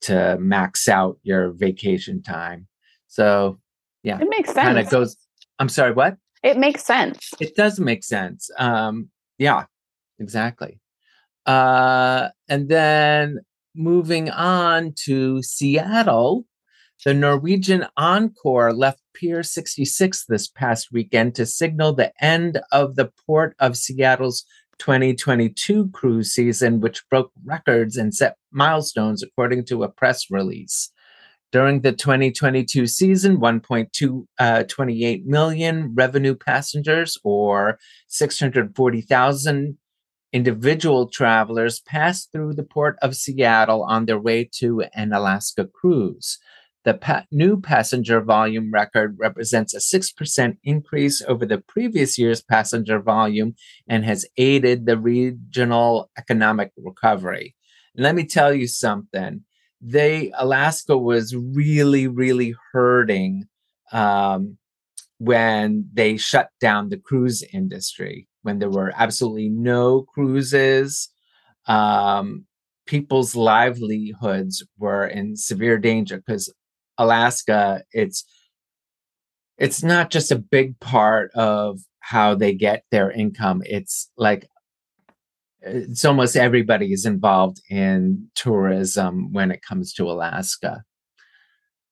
to 0.02 0.36
max 0.38 0.88
out 0.88 1.18
your 1.22 1.50
vacation 1.50 2.22
time. 2.22 2.68
So 3.08 3.58
yeah, 4.02 4.20
it 4.20 4.28
makes 4.28 4.52
sense. 4.52 4.66
Kind 4.66 4.78
of 4.78 4.90
goes. 4.90 5.16
I'm 5.58 5.68
sorry, 5.68 5.92
what? 5.92 6.16
It 6.42 6.58
makes 6.58 6.84
sense. 6.84 7.30
It 7.40 7.56
does 7.56 7.80
make 7.80 8.04
sense. 8.04 8.50
Um, 8.58 9.08
yeah, 9.38 9.64
exactly. 10.18 10.78
Uh, 11.46 12.28
and 12.48 12.68
then 12.68 13.40
moving 13.74 14.30
on 14.30 14.94
to 15.04 15.42
Seattle, 15.42 16.46
the 17.04 17.14
Norwegian 17.14 17.86
Encore 17.96 18.72
left 18.72 19.00
Pier 19.14 19.42
66 19.42 20.24
this 20.26 20.48
past 20.48 20.88
weekend 20.92 21.34
to 21.34 21.46
signal 21.46 21.92
the 21.92 22.12
end 22.22 22.60
of 22.72 22.96
the 22.96 23.10
Port 23.26 23.54
of 23.58 23.76
Seattle's 23.76 24.44
2022 24.78 25.90
cruise 25.90 26.32
season, 26.32 26.80
which 26.80 27.08
broke 27.08 27.30
records 27.44 27.96
and 27.96 28.14
set 28.14 28.36
milestones, 28.50 29.22
according 29.22 29.64
to 29.66 29.82
a 29.82 29.88
press 29.88 30.30
release. 30.30 30.90
During 31.52 31.82
the 31.82 31.92
2022 31.92 32.88
season, 32.88 33.38
1.228 33.38 34.26
uh, 34.40 35.22
million 35.24 35.94
revenue 35.94 36.34
passengers, 36.34 37.16
or 37.22 37.78
640,000 38.08 39.78
individual 40.34 41.06
travelers, 41.06 41.78
passed 41.78 42.32
through 42.32 42.52
the 42.52 42.64
port 42.64 42.98
of 43.00 43.14
Seattle 43.14 43.84
on 43.84 44.06
their 44.06 44.18
way 44.18 44.50
to 44.58 44.82
an 44.92 45.12
Alaska 45.12 45.64
cruise. 45.64 46.38
The 46.84 46.94
pa- 46.94 47.24
new 47.30 47.60
passenger 47.60 48.20
volume 48.20 48.72
record 48.72 49.16
represents 49.18 49.72
a 49.72 49.78
6% 49.78 50.58
increase 50.64 51.22
over 51.22 51.46
the 51.46 51.58
previous 51.58 52.18
year's 52.18 52.42
passenger 52.42 52.98
volume 52.98 53.54
and 53.88 54.04
has 54.04 54.26
aided 54.36 54.86
the 54.86 54.98
regional 54.98 56.10
economic 56.18 56.72
recovery. 56.76 57.54
Let 57.96 58.16
me 58.16 58.26
tell 58.26 58.52
you 58.52 58.66
something 58.66 59.44
they 59.80 60.32
Alaska 60.36 60.96
was 60.96 61.36
really, 61.36 62.08
really 62.08 62.54
hurting 62.72 63.44
um, 63.92 64.56
when 65.18 65.88
they 65.92 66.16
shut 66.16 66.48
down 66.60 66.88
the 66.88 66.96
cruise 66.96 67.44
industry. 67.52 68.26
When 68.44 68.58
there 68.58 68.70
were 68.70 68.92
absolutely 68.94 69.48
no 69.48 70.02
cruises. 70.02 71.08
Um, 71.66 72.44
people's 72.86 73.34
livelihoods 73.34 74.62
were 74.78 75.06
in 75.06 75.36
severe 75.36 75.78
danger 75.78 76.18
because 76.18 76.52
Alaska, 76.98 77.82
it's 77.92 78.24
it's 79.56 79.82
not 79.82 80.10
just 80.10 80.30
a 80.30 80.36
big 80.38 80.78
part 80.80 81.30
of 81.32 81.80
how 82.00 82.34
they 82.34 82.52
get 82.52 82.84
their 82.90 83.10
income. 83.10 83.62
It's 83.64 84.10
like 84.16 84.46
it's 85.60 86.04
almost 86.04 86.36
everybody 86.36 86.92
is 86.92 87.06
involved 87.06 87.62
in 87.70 88.28
tourism 88.34 89.32
when 89.32 89.50
it 89.50 89.62
comes 89.62 89.94
to 89.94 90.10
Alaska. 90.10 90.84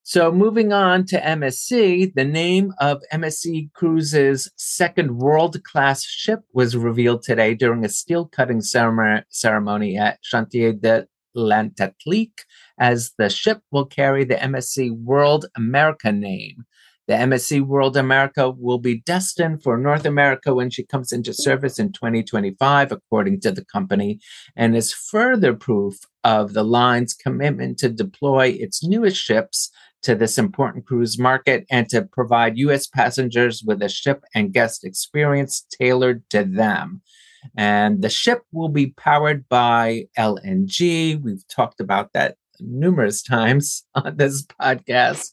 So, 0.05 0.33
moving 0.33 0.73
on 0.73 1.07
to 1.07 1.21
MSC, 1.21 2.13
the 2.15 2.25
name 2.25 2.73
of 2.81 3.05
MSC 3.13 3.73
Cruises' 3.73 4.51
second 4.57 5.19
world 5.19 5.63
class 5.63 6.03
ship 6.03 6.41
was 6.53 6.77
revealed 6.77 7.23
today 7.23 7.55
during 7.55 7.85
a 7.85 7.89
steel 7.89 8.27
cutting 8.27 8.63
ceremony 8.63 9.97
at 9.97 10.21
Chantiers 10.21 10.75
de 10.81 11.07
l'Atlantique, 11.37 12.41
as 12.79 13.13
the 13.17 13.31
ship 13.31 13.61
will 13.71 13.87
carry 13.87 14.25
the 14.25 14.35
MSC 14.35 14.91
World 14.91 15.47
America 15.57 16.11
name. 16.11 16.65
The 17.07 17.15
MSC 17.15 17.61
World 17.61 17.97
America 17.97 18.51
will 18.51 18.79
be 18.79 19.03
destined 19.03 19.63
for 19.63 19.77
North 19.77 20.05
America 20.05 20.53
when 20.53 20.71
she 20.71 20.85
comes 20.85 21.13
into 21.13 21.33
service 21.33 21.79
in 21.79 21.93
2025, 21.93 22.91
according 22.91 23.41
to 23.43 23.53
the 23.53 23.65
company, 23.65 24.19
and 24.57 24.77
is 24.77 24.93
further 24.93 25.55
proof 25.55 25.99
of 26.25 26.55
the 26.55 26.65
line's 26.65 27.15
commitment 27.15 27.79
to 27.79 27.89
deploy 27.89 28.49
its 28.49 28.85
newest 28.85 29.17
ships 29.17 29.71
to 30.03 30.15
this 30.15 30.39
important 30.39 30.87
cruise 30.87 31.19
market 31.19 31.65
and 31.71 31.89
to 31.89 32.03
provide 32.03 32.59
U.S. 32.59 32.87
passengers 32.87 33.63
with 33.65 33.83
a 33.83 33.89
ship 33.89 34.25
and 34.35 34.53
guest 34.53 34.85
experience 34.85 35.65
tailored 35.79 36.29
to 36.31 36.45
them. 36.45 37.03
And 37.57 38.03
the 38.03 38.09
ship 38.09 38.43
will 38.53 38.69
be 38.69 38.95
powered 38.97 39.49
by 39.49 40.05
LNG. 40.19 41.21
We've 41.21 41.47
talked 41.49 41.81
about 41.81 42.13
that 42.13 42.37
numerous 42.61 43.23
times 43.35 43.85
on 43.95 44.17
this 44.17 44.45
podcast. 44.61 45.33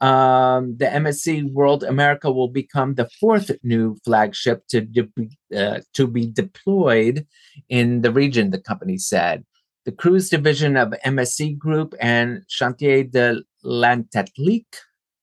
Um, 0.00 0.76
the 0.78 0.86
MSC 0.86 1.52
World 1.52 1.84
America 1.84 2.32
will 2.32 2.48
become 2.48 2.94
the 2.94 3.10
fourth 3.20 3.50
new 3.62 3.96
flagship 4.04 4.66
to, 4.68 4.80
de- 4.80 5.10
uh, 5.54 5.80
to 5.92 6.06
be 6.06 6.26
deployed 6.26 7.26
in 7.68 8.00
the 8.00 8.10
region, 8.10 8.50
the 8.50 8.60
company 8.60 8.96
said. 8.96 9.44
The 9.86 9.92
cruise 9.92 10.28
division 10.28 10.76
of 10.76 10.94
MSC 11.04 11.56
Group 11.56 11.94
and 12.00 12.42
Chantiers 12.48 13.08
de 13.08 13.40
l'Atlantique 13.62 14.74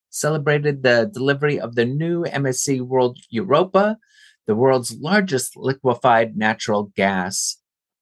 celebrated 0.10 0.84
the 0.84 1.12
delivery 1.14 1.60
of 1.60 1.76
the 1.76 1.84
new 1.84 2.24
MSC 2.24 2.80
World 2.80 3.20
Europa, 3.30 3.98
the 4.48 4.56
world's 4.56 4.96
largest 4.96 5.58
liquefied 5.58 6.38
natural 6.38 6.94
gas, 6.96 7.58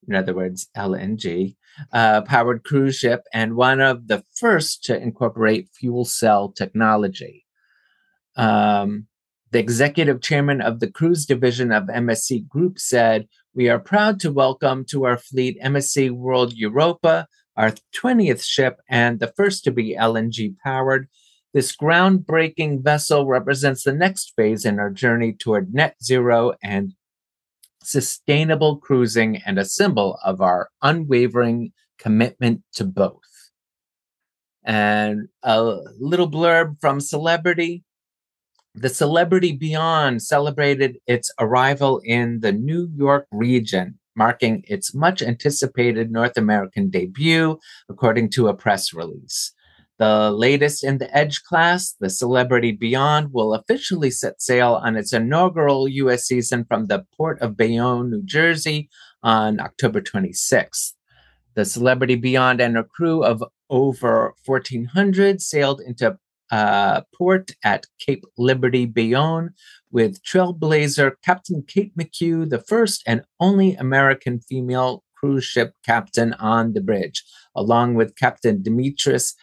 in 0.08 0.14
other 0.14 0.36
words, 0.36 0.68
LNG, 0.78 1.56
uh, 1.94 2.22
powered 2.22 2.64
cruise 2.64 2.96
ship 2.96 3.24
and 3.34 3.56
one 3.56 3.82
of 3.82 4.08
the 4.08 4.24
first 4.36 4.84
to 4.84 4.96
incorporate 4.96 5.68
fuel 5.74 6.06
cell 6.06 6.52
technology. 6.52 7.44
Um, 8.36 9.08
the 9.50 9.58
executive 9.58 10.22
chairman 10.22 10.62
of 10.62 10.80
the 10.80 10.92
cruise 10.92 11.26
division 11.26 11.72
of 11.72 11.86
MSC 11.86 12.48
Group 12.48 12.78
said, 12.78 13.28
We 13.54 13.68
are 13.68 13.80
proud 13.80 14.22
to 14.22 14.32
welcome 14.32 14.86
to 14.92 15.04
our 15.04 15.18
fleet 15.18 15.60
MSC 15.62 16.10
World 16.10 16.54
Europa, 16.54 17.28
our 17.58 17.74
20th 17.94 18.46
ship 18.46 18.80
and 18.88 19.20
the 19.20 19.34
first 19.36 19.66
to 19.66 19.72
be 19.72 19.94
LNG 19.94 20.58
powered. 20.60 21.10
This 21.54 21.76
groundbreaking 21.76 22.82
vessel 22.82 23.28
represents 23.28 23.84
the 23.84 23.92
next 23.92 24.32
phase 24.38 24.64
in 24.64 24.80
our 24.80 24.90
journey 24.90 25.34
toward 25.34 25.74
net 25.74 25.98
zero 26.02 26.54
and 26.64 26.94
sustainable 27.84 28.78
cruising 28.78 29.42
and 29.46 29.60
a 29.60 29.66
symbol 29.66 30.18
of 30.24 30.40
our 30.40 30.70
unwavering 30.82 31.74
commitment 32.00 32.64
to 32.76 32.86
both. 32.86 33.20
And 34.64 35.28
a 35.44 35.62
little 36.00 36.32
blurb 36.32 36.80
from 36.80 37.02
Celebrity. 37.02 37.84
The 38.74 38.90
Celebrity 38.90 39.52
Beyond 39.52 40.22
celebrated 40.22 40.98
its 41.06 41.30
arrival 41.38 42.02
in 42.06 42.40
the 42.40 42.54
New 42.54 42.90
York 42.96 43.28
region, 43.30 44.00
marking 44.16 44.64
its 44.66 44.96
much 44.96 45.22
anticipated 45.22 46.10
North 46.10 46.38
American 46.38 46.90
debut, 46.90 47.60
according 47.90 48.30
to 48.32 48.48
a 48.48 48.54
press 48.54 48.94
release. 48.94 49.52
The 50.00 50.32
latest 50.32 50.86
in 50.86 51.00
the 51.00 51.16
Edge 51.16 51.44
class, 51.44 51.96
the 52.00 52.10
Celebrity 52.10 52.72
Beyond, 52.72 53.34
will 53.34 53.54
officially 53.54 54.10
set 54.10 54.42
sail 54.42 54.80
on 54.82 54.96
its 54.96 55.12
inaugural 55.12 55.90
U.S. 55.90 56.24
season 56.24 56.64
from 56.64 56.88
the 56.88 57.06
port 57.18 57.42
of 57.42 57.58
Bayonne, 57.58 58.10
New 58.10 58.24
Jersey 58.24 58.90
on 59.22 59.60
October 59.60 60.00
26th. 60.00 60.94
The 61.56 61.66
Celebrity 61.66 62.16
Beyond 62.16 62.62
and 62.62 62.78
a 62.78 62.86
crew 62.86 63.22
of 63.22 63.44
over 63.70 64.34
1,400 64.46 65.42
sailed 65.42 65.82
into 65.82 66.18
uh, 66.52 67.02
port 67.18 67.52
at 67.64 67.88
Cape 68.00 68.26
Liberty, 68.38 68.86
Bayonne, 68.86 69.52
with 69.90 70.22
trailblazer 70.24 71.14
Captain 71.24 71.64
Kate 71.66 71.96
McHugh, 71.98 72.50
the 72.50 72.60
first 72.60 73.02
and 73.08 73.24
only 73.40 73.76
American 73.76 74.42
female 74.42 75.04
cruise 75.16 75.46
ship 75.46 75.74
captain 75.86 76.34
on 76.34 76.74
the 76.74 76.82
bridge, 76.82 77.24
along 77.56 77.96
with 77.96 78.16
Captain 78.16 78.62
Demetrius 78.62 79.36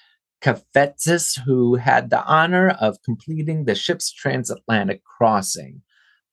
Kafetzis, 0.42 1.38
who 1.44 1.76
had 1.76 2.10
the 2.10 2.22
honor 2.24 2.70
of 2.80 3.02
completing 3.02 3.64
the 3.64 3.74
ship's 3.74 4.12
transatlantic 4.12 5.02
crossing. 5.04 5.82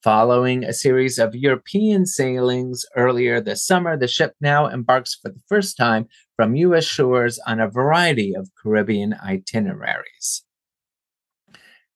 Following 0.04 0.64
a 0.64 0.72
series 0.72 1.18
of 1.18 1.34
European 1.34 2.06
sailings 2.06 2.86
earlier 2.96 3.42
this 3.42 3.66
summer, 3.66 3.98
the 3.98 4.08
ship 4.08 4.36
now 4.40 4.68
embarks 4.68 5.16
for 5.16 5.30
the 5.30 5.42
first 5.50 5.78
time 5.78 6.08
from 6.36 6.56
U.S. 6.56 6.84
shores 6.84 7.40
on 7.48 7.60
a 7.60 7.68
variety 7.68 8.36
of 8.36 8.50
Caribbean 8.62 9.16
itineraries. 9.26 10.45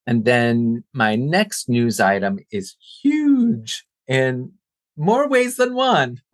And 0.09 0.25
then 0.25 0.83
my 0.91 1.15
next 1.15 1.69
news 1.69 1.99
item 1.99 2.39
is 2.51 2.75
huge 3.03 3.85
in 4.07 4.53
more 4.97 5.29
ways 5.29 5.57
than 5.57 5.75
one. 5.75 6.21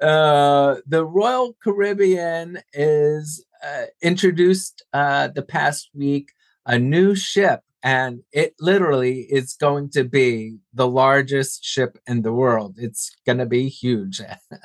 uh, 0.00 0.76
the 0.86 1.04
Royal 1.04 1.58
Caribbean 1.62 2.60
is 2.72 3.44
uh, 3.62 3.84
introduced 4.00 4.82
uh, 4.94 5.28
the 5.28 5.42
past 5.42 5.90
week 5.94 6.30
a 6.64 6.78
new 6.78 7.14
ship, 7.14 7.60
and 7.82 8.22
it 8.32 8.54
literally 8.58 9.26
is 9.28 9.52
going 9.52 9.90
to 9.90 10.02
be 10.02 10.56
the 10.72 10.88
largest 10.88 11.62
ship 11.62 11.98
in 12.06 12.22
the 12.22 12.32
world. 12.32 12.76
It's 12.78 13.14
going 13.26 13.38
to 13.38 13.46
be 13.46 13.68
huge. 13.68 14.22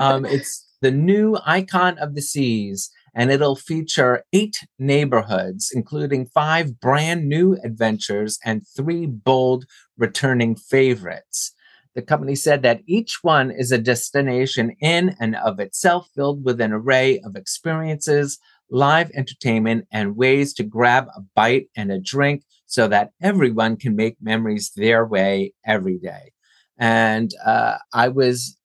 um, 0.00 0.24
it's 0.24 0.64
the 0.80 0.92
new 0.92 1.36
icon 1.44 1.98
of 1.98 2.14
the 2.14 2.22
seas, 2.22 2.92
and 3.14 3.30
it'll 3.30 3.56
feature 3.56 4.24
eight 4.32 4.58
neighborhoods, 4.78 5.70
including 5.72 6.26
five 6.26 6.80
brand 6.80 7.28
new 7.28 7.56
adventures 7.64 8.38
and 8.44 8.66
three 8.66 9.06
bold 9.06 9.64
returning 9.96 10.56
favorites. 10.56 11.52
The 11.94 12.02
company 12.02 12.34
said 12.34 12.62
that 12.62 12.80
each 12.86 13.18
one 13.22 13.52
is 13.52 13.70
a 13.70 13.78
destination 13.78 14.74
in 14.80 15.14
and 15.20 15.36
of 15.36 15.60
itself, 15.60 16.08
filled 16.14 16.44
with 16.44 16.60
an 16.60 16.72
array 16.72 17.20
of 17.20 17.36
experiences, 17.36 18.38
live 18.68 19.10
entertainment, 19.14 19.86
and 19.92 20.16
ways 20.16 20.52
to 20.54 20.64
grab 20.64 21.06
a 21.16 21.20
bite 21.36 21.68
and 21.76 21.92
a 21.92 22.00
drink 22.00 22.42
so 22.66 22.88
that 22.88 23.10
everyone 23.22 23.76
can 23.76 23.94
make 23.94 24.16
memories 24.20 24.72
their 24.74 25.06
way 25.06 25.54
every 25.64 25.98
day. 25.98 26.32
And 26.78 27.30
uh, 27.44 27.76
I 27.92 28.08
was 28.08 28.56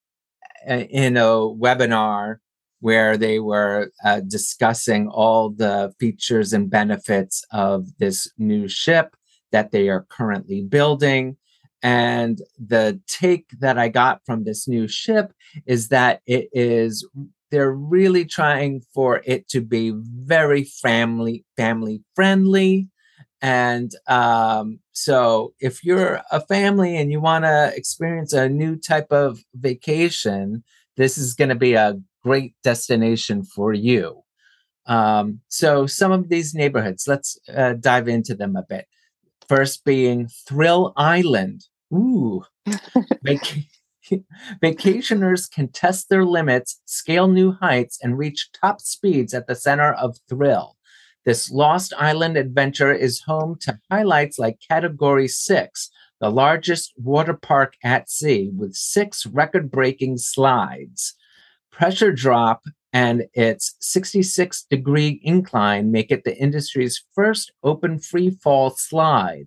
uh, 0.67 0.73
in 0.73 1.15
a 1.15 1.27
webinar 1.27 2.37
where 2.79 3.17
they 3.17 3.39
were 3.39 3.91
uh, 4.03 4.21
discussing 4.21 5.07
all 5.09 5.49
the 5.49 5.93
features 5.99 6.53
and 6.53 6.69
benefits 6.69 7.45
of 7.51 7.97
this 7.97 8.31
new 8.37 8.67
ship 8.67 9.15
that 9.51 9.71
they 9.71 9.89
are 9.89 10.05
currently 10.09 10.61
building. 10.61 11.37
And 11.81 12.41
the 12.57 12.99
take 13.07 13.47
that 13.59 13.77
I 13.77 13.87
got 13.87 14.21
from 14.25 14.43
this 14.43 14.67
new 14.67 14.87
ship 14.87 15.31
is 15.65 15.87
that 15.89 16.21
it 16.25 16.49
is 16.51 17.07
they're 17.51 17.71
really 17.71 18.25
trying 18.25 18.81
for 18.93 19.21
it 19.25 19.47
to 19.49 19.61
be 19.61 19.93
very 19.95 20.63
family 20.63 21.45
family 21.57 22.03
friendly 22.15 22.87
and 23.41 23.91
um, 24.07 24.79
so 24.91 25.53
if 25.59 25.83
you're 25.83 26.21
a 26.31 26.41
family 26.41 26.97
and 26.97 27.11
you 27.11 27.21
want 27.21 27.45
to 27.45 27.71
experience 27.75 28.33
a 28.33 28.49
new 28.49 28.75
type 28.75 29.11
of 29.11 29.39
vacation 29.55 30.63
this 30.97 31.17
is 31.17 31.33
going 31.33 31.49
to 31.49 31.55
be 31.55 31.73
a 31.73 31.97
great 32.23 32.53
destination 32.63 33.43
for 33.43 33.73
you 33.73 34.21
um, 34.85 35.39
so 35.49 35.85
some 35.85 36.11
of 36.11 36.29
these 36.29 36.53
neighborhoods 36.53 37.07
let's 37.07 37.37
uh, 37.55 37.73
dive 37.73 38.07
into 38.07 38.35
them 38.35 38.55
a 38.55 38.63
bit 38.63 38.85
First 39.49 39.83
being 39.83 40.29
Thrill 40.47 40.93
Island. 40.95 41.65
Ooh. 41.91 42.43
Vac- 43.23 43.65
vacationers 44.63 45.51
can 45.51 45.69
test 45.69 46.07
their 46.09 46.23
limits, 46.23 46.79
scale 46.85 47.27
new 47.27 47.53
heights, 47.53 47.97
and 47.99 48.15
reach 48.15 48.51
top 48.53 48.79
speeds 48.79 49.33
at 49.33 49.47
the 49.47 49.55
center 49.55 49.91
of 49.93 50.17
Thrill. 50.29 50.77
This 51.25 51.49
Lost 51.49 51.93
Island 51.97 52.37
adventure 52.37 52.93
is 52.93 53.21
home 53.21 53.57
to 53.61 53.79
highlights 53.89 54.37
like 54.37 54.59
Category 54.69 55.27
6, 55.27 55.89
the 56.21 56.29
largest 56.29 56.93
water 56.95 57.33
park 57.33 57.73
at 57.83 58.07
sea 58.07 58.51
with 58.55 58.75
six 58.75 59.25
record 59.25 59.71
breaking 59.71 60.19
slides. 60.19 61.15
Pressure 61.79 62.11
drop 62.11 62.65
and 62.91 63.23
its 63.33 63.77
66 63.79 64.63
degree 64.63 65.21
incline 65.23 65.93
make 65.93 66.11
it 66.11 66.25
the 66.25 66.35
industry's 66.35 67.05
first 67.15 67.53
open 67.63 67.99
free 67.99 68.31
fall 68.31 68.71
slide. 68.71 69.45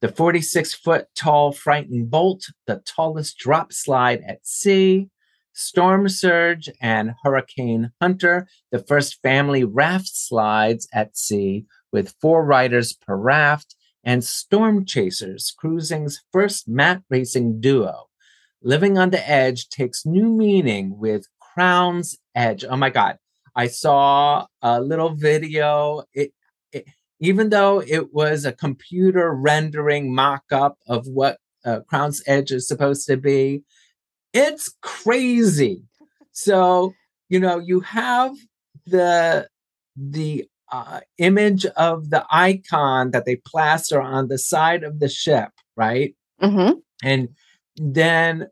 The 0.00 0.08
46 0.08 0.72
foot 0.72 1.08
tall 1.14 1.52
Frightening 1.52 2.06
Bolt, 2.06 2.46
the 2.66 2.80
tallest 2.86 3.36
drop 3.36 3.74
slide 3.74 4.22
at 4.26 4.46
sea. 4.46 5.10
Storm 5.52 6.08
Surge 6.08 6.70
and 6.80 7.12
Hurricane 7.22 7.92
Hunter, 8.00 8.48
the 8.72 8.78
first 8.78 9.20
family 9.20 9.62
raft 9.62 10.08
slides 10.16 10.88
at 10.94 11.18
sea 11.18 11.66
with 11.92 12.14
four 12.18 12.46
riders 12.46 12.94
per 12.94 13.14
raft, 13.14 13.76
and 14.02 14.24
Storm 14.24 14.86
Chasers, 14.86 15.54
cruising's 15.58 16.22
first 16.32 16.66
mat 16.66 17.02
racing 17.10 17.60
duo. 17.60 18.08
Living 18.62 18.96
on 18.96 19.10
the 19.10 19.28
Edge 19.28 19.68
takes 19.68 20.06
new 20.06 20.28
meaning 20.30 20.98
with 20.98 21.26
Crown's 21.58 22.16
Edge. 22.36 22.64
Oh 22.64 22.76
my 22.76 22.88
God. 22.88 23.18
I 23.56 23.66
saw 23.66 24.46
a 24.62 24.80
little 24.80 25.16
video. 25.16 26.04
It, 26.14 26.30
it 26.70 26.84
even 27.18 27.50
though 27.50 27.82
it 27.84 28.14
was 28.14 28.44
a 28.44 28.52
computer 28.52 29.34
rendering 29.34 30.14
mock 30.14 30.44
up 30.52 30.78
of 30.86 31.08
what 31.08 31.38
uh, 31.64 31.80
Crown's 31.88 32.22
Edge 32.28 32.52
is 32.52 32.68
supposed 32.68 33.08
to 33.08 33.16
be, 33.16 33.64
it's 34.32 34.72
crazy. 34.82 35.82
So, 36.30 36.92
you 37.28 37.40
know, 37.40 37.58
you 37.58 37.80
have 37.80 38.36
the 38.86 39.48
the 39.96 40.46
uh, 40.70 41.00
image 41.16 41.66
of 41.66 42.10
the 42.10 42.24
icon 42.30 43.10
that 43.10 43.24
they 43.24 43.34
plaster 43.34 44.00
on 44.00 44.28
the 44.28 44.38
side 44.38 44.84
of 44.84 45.00
the 45.00 45.08
ship, 45.08 45.50
right? 45.76 46.14
Mm-hmm. 46.40 46.78
And 47.02 47.30
then 47.74 48.46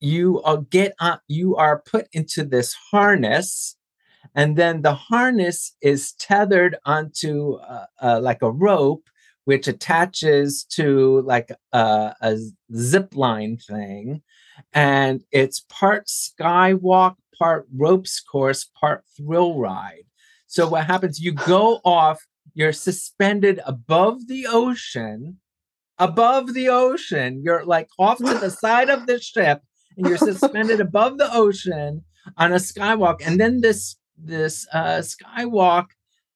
you 0.00 0.40
uh, 0.42 0.56
get 0.70 0.94
on, 1.00 1.18
you 1.28 1.56
are 1.56 1.82
put 1.86 2.06
into 2.12 2.44
this 2.44 2.74
harness, 2.90 3.76
and 4.34 4.56
then 4.56 4.82
the 4.82 4.94
harness 4.94 5.74
is 5.80 6.12
tethered 6.14 6.76
onto 6.84 7.54
uh, 7.54 7.86
uh, 8.02 8.20
like 8.22 8.42
a 8.42 8.50
rope, 8.50 9.04
which 9.44 9.68
attaches 9.68 10.64
to 10.64 11.22
like 11.22 11.50
a, 11.72 12.14
a 12.20 12.36
zip 12.74 13.14
line 13.14 13.56
thing, 13.56 14.22
and 14.72 15.22
it's 15.32 15.64
part 15.68 16.06
skywalk, 16.06 17.16
part 17.38 17.66
ropes 17.74 18.20
course, 18.20 18.64
part 18.78 19.04
thrill 19.16 19.58
ride. 19.58 20.04
So 20.46 20.68
what 20.68 20.86
happens? 20.86 21.20
You 21.20 21.32
go 21.32 21.80
off. 21.84 22.20
You're 22.54 22.72
suspended 22.72 23.60
above 23.66 24.28
the 24.28 24.46
ocean 24.48 25.38
above 25.98 26.54
the 26.54 26.68
ocean. 26.68 27.42
You're 27.42 27.64
like 27.64 27.88
off 27.98 28.18
to 28.18 28.34
the 28.34 28.50
side 28.50 28.90
of 28.90 29.06
the 29.06 29.20
ship, 29.20 29.62
and 29.96 30.06
you're 30.06 30.18
suspended 30.18 30.80
above 30.80 31.18
the 31.18 31.32
ocean 31.32 32.04
on 32.36 32.52
a 32.52 32.56
skywalk. 32.56 33.20
And 33.24 33.40
then 33.40 33.60
this 33.60 33.96
this 34.18 34.66
uh 34.72 35.02
skywalk 35.02 35.86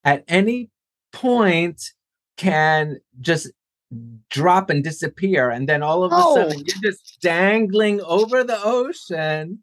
at 0.05 0.25
any 0.29 0.71
point 1.13 1.83
can 2.37 2.99
just 3.21 3.51
drop 4.31 4.71
and 4.71 4.85
disappear. 4.85 5.51
And 5.51 5.69
then 5.69 5.83
all 5.83 6.05
of 6.05 6.13
a 6.13 6.17
oh. 6.17 6.35
sudden 6.35 6.59
you're 6.59 6.93
just 6.93 7.19
dangling 7.21 8.01
over 8.03 8.45
the 8.45 8.59
ocean. 8.63 9.63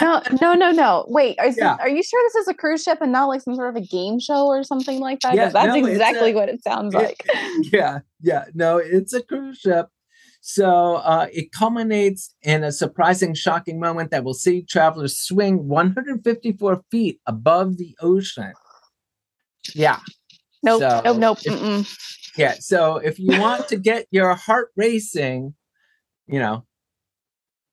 No 0.00 0.20
no 0.42 0.52
no 0.52 0.70
no. 0.70 1.06
Wait 1.08 1.38
are, 1.38 1.48
yeah. 1.48 1.76
are 1.80 1.88
you 1.88 2.02
sure 2.02 2.22
this 2.26 2.34
is 2.42 2.48
a 2.48 2.54
cruise 2.54 2.82
ship 2.82 2.98
and 3.00 3.10
not 3.10 3.26
like 3.26 3.40
some 3.40 3.54
sort 3.54 3.74
of 3.74 3.82
a 3.82 3.86
game 3.86 4.20
show 4.20 4.46
or 4.46 4.62
something 4.62 5.00
like 5.00 5.20
that? 5.20 5.34
Yeah, 5.34 5.48
that's 5.48 5.74
no, 5.74 5.86
exactly 5.86 6.32
a, 6.32 6.34
what 6.34 6.50
it 6.50 6.62
sounds 6.62 6.94
it, 6.94 6.98
like. 7.02 7.26
Yeah 7.72 8.00
yeah. 8.20 8.44
No 8.54 8.76
it's 8.78 9.12
a 9.12 9.22
cruise 9.22 9.58
ship 9.58 9.88
so 10.48 10.94
uh, 10.98 11.26
it 11.32 11.50
culminates 11.50 12.32
in 12.42 12.62
a 12.62 12.70
surprising, 12.70 13.34
shocking 13.34 13.80
moment 13.80 14.12
that 14.12 14.22
will 14.22 14.32
see 14.32 14.62
travelers 14.62 15.18
swing 15.18 15.66
154 15.66 16.84
feet 16.88 17.20
above 17.26 17.78
the 17.78 17.96
ocean. 18.00 18.52
Yeah. 19.74 19.98
Nope. 20.62 20.82
So 20.82 21.02
nope. 21.04 21.16
Nope. 21.18 21.38
If, 21.44 22.32
yeah. 22.36 22.54
So 22.60 22.98
if 22.98 23.18
you 23.18 23.40
want 23.40 23.66
to 23.66 23.76
get 23.76 24.06
your 24.12 24.36
heart 24.36 24.70
racing, 24.76 25.52
you 26.28 26.38
know, 26.38 26.64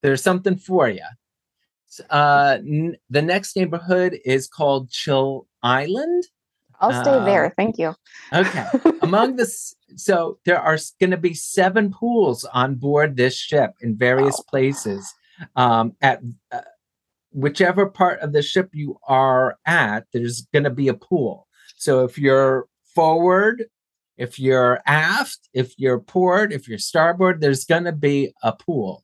there's 0.01 0.23
something 0.23 0.57
for 0.57 0.89
you. 0.89 1.05
Uh, 2.09 2.57
n- 2.57 2.97
the 3.07 3.21
next 3.21 3.55
neighborhood 3.55 4.17
is 4.25 4.47
called 4.47 4.89
Chill 4.89 5.45
Island. 5.61 6.23
I'll 6.83 7.03
stay 7.03 7.11
uh, 7.11 7.25
there. 7.25 7.53
Thank 7.57 7.77
you. 7.77 7.95
Okay. 8.33 8.65
Among 9.01 9.37
the 9.37 9.45
so 9.95 10.39
there 10.45 10.59
are 10.59 10.77
going 10.99 11.11
to 11.11 11.17
be 11.17 11.33
seven 11.33 11.91
pools 11.91 12.43
on 12.45 12.75
board 12.75 13.15
this 13.15 13.37
ship 13.37 13.73
in 13.81 13.95
various 13.95 14.39
places. 14.41 15.13
Um, 15.55 15.95
at 16.01 16.21
uh, 16.51 16.61
whichever 17.31 17.87
part 17.87 18.19
of 18.19 18.33
the 18.33 18.41
ship 18.41 18.69
you 18.73 18.99
are 19.07 19.57
at, 19.65 20.05
there's 20.13 20.41
going 20.53 20.63
to 20.63 20.69
be 20.69 20.87
a 20.87 20.93
pool. 20.93 21.47
So 21.77 22.03
if 22.03 22.17
you're 22.17 22.67
forward, 22.93 23.65
if 24.17 24.39
you're 24.39 24.81
aft, 24.85 25.49
if 25.53 25.73
you're 25.77 25.99
port, 25.99 26.53
if 26.53 26.67
you're 26.67 26.77
starboard, 26.77 27.41
there's 27.41 27.65
going 27.65 27.85
to 27.85 27.91
be 27.91 28.33
a 28.43 28.53
pool. 28.53 29.03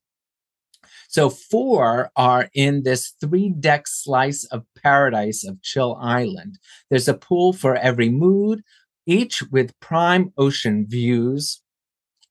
So 1.10 1.32
four 1.32 2.12
are 2.16 2.52
in 2.54 2.84
this 2.84 3.16
three 3.20 3.50
deck 3.50 3.88
slice 3.88 4.44
of 4.46 4.64
paradise 4.80 5.44
of 5.44 5.60
Chill 5.64 5.98
Island. 6.00 6.60
There's 6.92 7.08
a 7.08 7.16
pool 7.16 7.52
for 7.52 7.76
every 7.76 8.10
mood, 8.10 8.62
each 9.08 9.42
with 9.52 9.80
prime 9.80 10.32
ocean 10.38 10.86
views. 10.88 11.64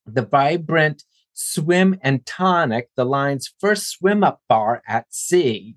The 0.06 0.22
vibrant 0.24 1.02
swim 1.34 1.98
and 2.02 2.24
tonic, 2.24 2.90
the 2.94 3.04
line's 3.04 3.52
first 3.58 3.88
swim 3.90 4.22
up 4.22 4.42
bar 4.48 4.80
at 4.86 5.12
sea. 5.12 5.74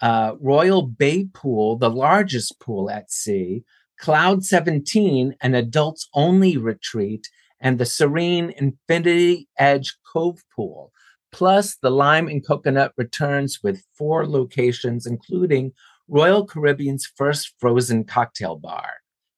Uh, 0.00 0.32
Royal 0.40 0.80
Bay 0.80 1.26
Pool, 1.34 1.76
the 1.76 1.90
largest 1.90 2.58
pool 2.60 2.88
at 2.88 3.12
sea. 3.12 3.62
Cloud 3.98 4.42
17, 4.42 5.36
an 5.42 5.54
adults 5.54 6.08
only 6.14 6.56
retreat. 6.56 7.28
And 7.60 7.78
the 7.78 7.84
serene 7.84 8.54
Infinity 8.56 9.48
Edge 9.58 9.98
Cove 10.10 10.42
Pool, 10.56 10.92
Plus, 11.32 11.76
the 11.76 11.90
Lime 11.90 12.28
and 12.28 12.46
Coconut 12.46 12.92
returns 12.96 13.60
with 13.62 13.84
four 13.96 14.26
locations, 14.26 15.06
including 15.06 15.72
Royal 16.08 16.46
Caribbean's 16.46 17.10
first 17.16 17.54
frozen 17.58 18.04
cocktail 18.04 18.56
bar. 18.56 18.90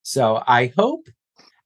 So 0.02 0.42
I 0.46 0.72
hope 0.76 1.07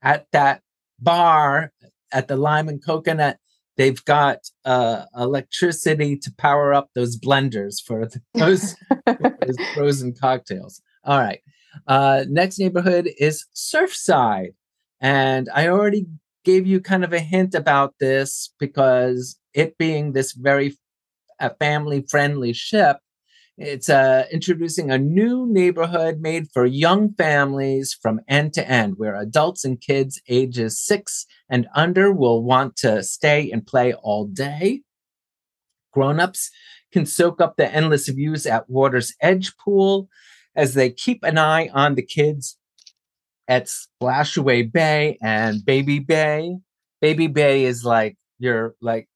at 0.02 0.26
that 0.32 0.60
bar 1.00 1.72
at 2.12 2.28
the 2.28 2.36
Lime 2.36 2.68
and 2.68 2.84
Coconut, 2.84 3.38
they've 3.76 4.04
got 4.04 4.38
uh, 4.64 5.04
electricity 5.16 6.16
to 6.16 6.32
power 6.36 6.74
up 6.74 6.90
those 6.94 7.18
blenders 7.18 7.82
for 7.84 8.08
those, 8.34 8.76
those, 9.06 9.56
frozen 9.74 10.14
cocktails. 10.14 10.82
All 11.04 11.18
right. 11.18 11.40
Uh, 11.86 12.24
next 12.28 12.58
neighborhood 12.58 13.08
is 13.18 13.46
Surfside. 13.54 14.54
And 15.00 15.48
I 15.54 15.68
already 15.68 16.06
gave 16.44 16.66
you 16.66 16.80
kind 16.80 17.04
of 17.04 17.12
a 17.12 17.20
hint 17.20 17.54
about 17.54 17.94
this 18.00 18.52
because 18.58 19.38
it 19.58 19.76
being 19.76 20.12
this 20.12 20.32
very 20.32 20.78
uh, 21.40 21.50
family 21.58 22.04
friendly 22.08 22.52
ship, 22.52 22.98
it's 23.56 23.90
uh, 23.90 24.24
introducing 24.30 24.90
a 24.90 24.98
new 24.98 25.44
neighborhood 25.50 26.20
made 26.20 26.46
for 26.52 26.64
young 26.64 27.12
families 27.14 27.92
from 28.00 28.20
end 28.28 28.52
to 28.54 28.68
end, 28.68 28.94
where 28.98 29.16
adults 29.16 29.64
and 29.64 29.80
kids 29.80 30.22
ages 30.28 30.78
six 30.78 31.26
and 31.50 31.66
under 31.74 32.12
will 32.12 32.44
want 32.44 32.76
to 32.76 33.02
stay 33.02 33.50
and 33.50 33.66
play 33.66 33.92
all 33.94 34.26
day. 34.26 34.82
Grown-ups 35.92 36.50
can 36.92 37.04
soak 37.04 37.40
up 37.40 37.56
the 37.56 37.68
endless 37.74 38.08
views 38.08 38.46
at 38.46 38.70
Water's 38.70 39.12
Edge 39.20 39.56
Pool 39.56 40.08
as 40.54 40.74
they 40.74 40.90
keep 40.90 41.24
an 41.24 41.36
eye 41.36 41.68
on 41.74 41.96
the 41.96 42.02
kids 42.02 42.56
at 43.48 43.68
Splashaway 43.68 44.70
Bay 44.70 45.18
and 45.20 45.64
Baby 45.64 45.98
Bay. 45.98 46.58
Baby 47.00 47.26
Bay 47.26 47.64
is 47.64 47.84
like 47.84 48.16
you're 48.38 48.76
like 48.80 49.08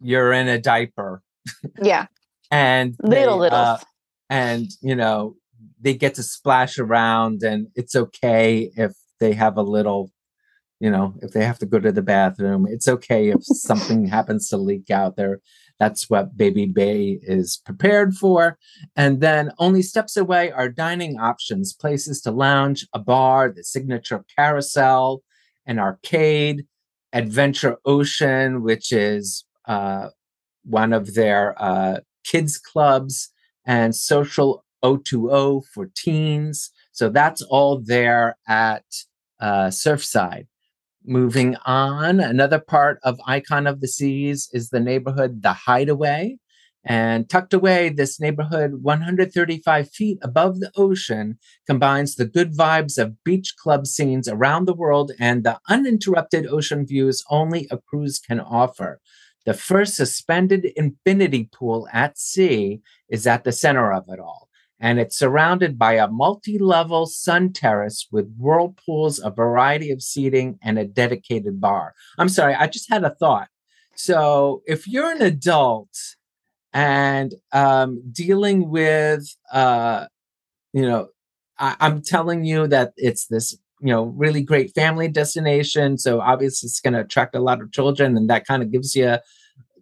you're 0.00 0.32
in 0.32 0.48
a 0.48 0.60
diaper. 0.60 1.22
Yeah. 1.80 2.06
and 2.50 2.94
little 3.02 3.38
little. 3.38 3.58
Uh, 3.58 3.78
and 4.28 4.68
you 4.82 4.94
know 4.94 5.36
they 5.80 5.94
get 5.94 6.14
to 6.14 6.22
splash 6.22 6.78
around, 6.78 7.42
and 7.42 7.68
it's 7.74 7.94
okay 7.94 8.70
if 8.76 8.92
they 9.20 9.32
have 9.32 9.56
a 9.56 9.62
little. 9.62 10.10
You 10.78 10.90
know, 10.90 11.14
if 11.22 11.30
they 11.32 11.42
have 11.42 11.58
to 11.60 11.66
go 11.66 11.78
to 11.78 11.90
the 11.90 12.02
bathroom, 12.02 12.66
it's 12.68 12.86
okay 12.86 13.30
if 13.30 13.38
something 13.42 14.06
happens 14.06 14.48
to 14.50 14.58
leak 14.58 14.90
out 14.90 15.16
there. 15.16 15.40
That's 15.78 16.10
what 16.10 16.36
Baby 16.36 16.66
Bay 16.66 17.18
is 17.22 17.60
prepared 17.64 18.14
for. 18.14 18.58
And 18.94 19.20
then 19.20 19.52
only 19.58 19.82
steps 19.82 20.16
away 20.16 20.50
are 20.50 20.68
dining 20.68 21.18
options, 21.18 21.72
places 21.72 22.20
to 22.22 22.30
lounge, 22.30 22.86
a 22.92 22.98
bar, 22.98 23.50
the 23.50 23.64
signature 23.64 24.24
carousel, 24.36 25.22
an 25.66 25.78
arcade, 25.78 26.66
Adventure 27.12 27.78
Ocean, 27.86 28.62
which 28.62 28.92
is 28.92 29.45
uh, 29.66 30.08
one 30.64 30.92
of 30.92 31.14
their 31.14 31.54
uh, 31.62 32.00
kids 32.24 32.58
clubs 32.58 33.30
and 33.64 33.94
social 33.94 34.64
O2O 34.82 35.62
for 35.72 35.90
teens. 35.96 36.70
So 36.92 37.08
that's 37.08 37.42
all 37.42 37.80
there 37.80 38.36
at 38.48 38.84
uh, 39.40 39.66
Surfside. 39.66 40.46
Moving 41.04 41.56
on, 41.64 42.18
another 42.18 42.58
part 42.58 42.98
of 43.04 43.20
Icon 43.26 43.66
of 43.66 43.80
the 43.80 43.88
Seas 43.88 44.48
is 44.52 44.70
the 44.70 44.80
neighborhood 44.80 45.42
The 45.42 45.52
Hideaway. 45.52 46.38
And 46.88 47.28
tucked 47.28 47.52
away, 47.52 47.88
this 47.88 48.20
neighborhood, 48.20 48.82
135 48.82 49.90
feet 49.90 50.18
above 50.22 50.60
the 50.60 50.70
ocean, 50.76 51.38
combines 51.66 52.14
the 52.14 52.26
good 52.26 52.56
vibes 52.56 52.96
of 52.96 53.22
beach 53.24 53.54
club 53.60 53.88
scenes 53.88 54.28
around 54.28 54.66
the 54.66 54.74
world 54.74 55.10
and 55.18 55.42
the 55.42 55.58
uninterrupted 55.68 56.46
ocean 56.46 56.86
views 56.86 57.24
only 57.28 57.66
a 57.72 57.78
cruise 57.78 58.20
can 58.20 58.38
offer. 58.38 59.00
The 59.46 59.54
first 59.54 59.94
suspended 59.94 60.66
infinity 60.76 61.48
pool 61.52 61.88
at 61.92 62.18
sea 62.18 62.82
is 63.08 63.26
at 63.26 63.44
the 63.44 63.52
center 63.52 63.92
of 63.92 64.04
it 64.08 64.20
all, 64.20 64.48
and 64.80 64.98
it's 64.98 65.18
surrounded 65.18 65.78
by 65.78 65.94
a 65.94 66.08
multi 66.08 66.58
level 66.58 67.06
sun 67.06 67.52
terrace 67.52 68.08
with 68.10 68.36
whirlpools, 68.36 69.20
a 69.20 69.30
variety 69.30 69.90
of 69.90 70.02
seating, 70.02 70.58
and 70.62 70.78
a 70.78 70.84
dedicated 70.84 71.60
bar. 71.60 71.94
I'm 72.18 72.28
sorry, 72.28 72.54
I 72.54 72.66
just 72.66 72.90
had 72.90 73.04
a 73.04 73.14
thought. 73.14 73.48
So 73.94 74.62
if 74.66 74.86
you're 74.86 75.12
an 75.12 75.22
adult, 75.22 75.96
and 76.76 77.32
um, 77.52 78.02
dealing 78.12 78.68
with 78.68 79.34
uh, 79.50 80.06
you 80.72 80.82
know 80.82 81.08
I, 81.58 81.74
i'm 81.80 82.02
telling 82.02 82.44
you 82.44 82.66
that 82.66 82.92
it's 82.96 83.26
this 83.28 83.56
you 83.80 83.88
know 83.88 84.04
really 84.16 84.42
great 84.42 84.72
family 84.74 85.08
destination 85.08 85.98
so 85.98 86.20
obviously 86.20 86.66
it's 86.66 86.80
going 86.80 86.94
to 86.94 87.00
attract 87.00 87.34
a 87.34 87.40
lot 87.40 87.60
of 87.60 87.72
children 87.72 88.16
and 88.16 88.30
that 88.30 88.46
kind 88.46 88.62
of 88.62 88.70
gives 88.70 88.94
you 88.94 89.16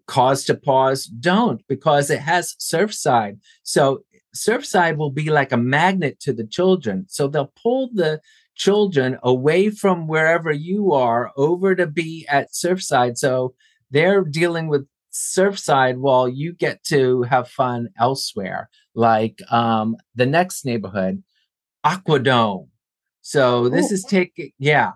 cause 0.07 0.44
to 0.44 0.54
pause 0.54 1.04
don't 1.04 1.66
because 1.68 2.11
it 2.11 2.20
has 2.20 2.57
surfside 2.61 3.38
so 3.62 4.00
surfside 4.35 4.96
will 4.96 5.11
be 5.11 5.30
like 5.30 5.52
a 5.52 5.57
magnet 5.57 6.18
to 6.20 6.33
the 6.33 6.46
children 6.46 7.07
so 7.09 7.28
they'll 7.28 7.52
pull 7.62 7.88
the 7.94 8.20
children 8.57 9.18
away 9.22 9.70
from 9.70 10.07
wherever 10.07 10.52
you 10.52 10.92
are 10.92 11.30
over 11.37 11.74
to 11.74 11.87
be 11.87 12.26
at 12.28 12.52
surfside 12.52 13.16
so 13.16 13.54
they're 13.90 14.24
dealing 14.24 14.68
with 14.68 14.87
Surfside, 15.14 15.96
while 15.98 16.28
you 16.28 16.52
get 16.52 16.83
to 16.85 17.22
have 17.22 17.48
fun 17.48 17.88
elsewhere, 17.98 18.68
like 18.94 19.40
um, 19.50 19.96
the 20.16 20.26
next 20.26 20.64
neighborhood, 20.64 21.22
Aquadome. 21.87 22.68
So 23.26 23.70
this 23.70 23.90
Ooh. 23.90 23.94
is 23.94 24.04
taking, 24.04 24.50
yeah, 24.58 24.92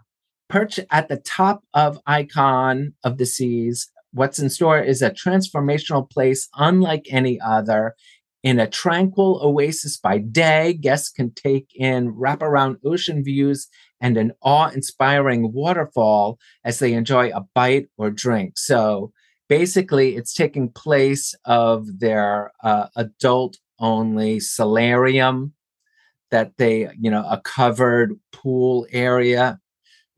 perch 0.51 0.79
at 0.91 1.09
the 1.09 1.17
top 1.17 1.65
of 1.73 1.99
Icon 2.07 2.93
of 3.03 3.17
the 3.17 3.25
Seas. 3.25 3.91
What's 4.13 4.39
in 4.39 4.51
store 4.51 4.79
is 4.79 5.01
a 5.01 5.11
transformational 5.11 6.09
place 6.09 6.47
unlike 6.55 7.07
any 7.09 7.41
other. 7.41 7.95
In 8.43 8.61
a 8.61 8.69
tranquil 8.69 9.41
oasis 9.43 9.97
by 9.97 10.19
day, 10.19 10.75
guests 10.75 11.09
can 11.09 11.33
take 11.33 11.69
in 11.75 12.13
wraparound 12.13 12.77
ocean 12.85 13.25
views 13.25 13.67
and 13.99 14.19
an 14.19 14.33
awe 14.43 14.69
inspiring 14.69 15.51
waterfall 15.55 16.39
as 16.65 16.81
they 16.81 16.93
enjoy 16.93 17.31
a 17.31 17.47
bite 17.55 17.87
or 17.97 18.11
drink. 18.11 18.59
So, 18.59 19.11
basically 19.49 20.17
it's 20.17 20.35
taking 20.35 20.69
place 20.69 21.35
of 21.47 21.99
their 21.99 22.53
uh, 22.63 22.89
adult 22.95 23.57
only 23.81 24.39
solarium 24.39 25.55
that 26.31 26.57
they 26.59 26.89
you 26.99 27.11
know 27.11 27.25
a 27.29 27.41
covered 27.41 28.19
pool 28.33 28.87
area 28.93 29.59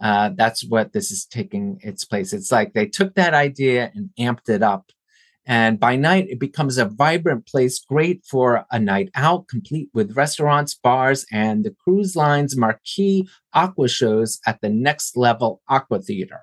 uh, 0.01 0.31
that's 0.35 0.65
what 0.67 0.93
this 0.93 1.11
is 1.11 1.27
taking 1.27 1.79
its 1.83 2.05
place. 2.05 2.33
It's 2.33 2.51
like 2.51 2.73
they 2.73 2.87
took 2.87 3.15
that 3.15 3.35
idea 3.35 3.93
and 3.95 4.11
amped 4.19 4.49
it 4.49 4.63
up. 4.63 4.91
And 5.47 5.81
by 5.81 5.97
night 5.97 6.27
it 6.29 6.39
becomes 6.39 6.79
a 6.79 6.85
vibrant 6.85 7.47
place 7.47 7.79
great 7.81 8.25
for 8.25 8.65
a 8.71 8.79
night 8.79 9.11
out 9.15 9.49
complete 9.49 9.89
with 9.93 10.17
restaurants 10.17 10.75
bars 10.75 11.27
and 11.33 11.65
the 11.65 11.75
cruise 11.85 12.15
line's 12.15 12.57
marquee 12.57 13.29
aqua 13.53 13.89
shows 13.89 14.39
at 14.47 14.61
the 14.61 14.69
next 14.69 15.17
level 15.17 15.61
aqua 15.69 16.01
theater. 16.01 16.41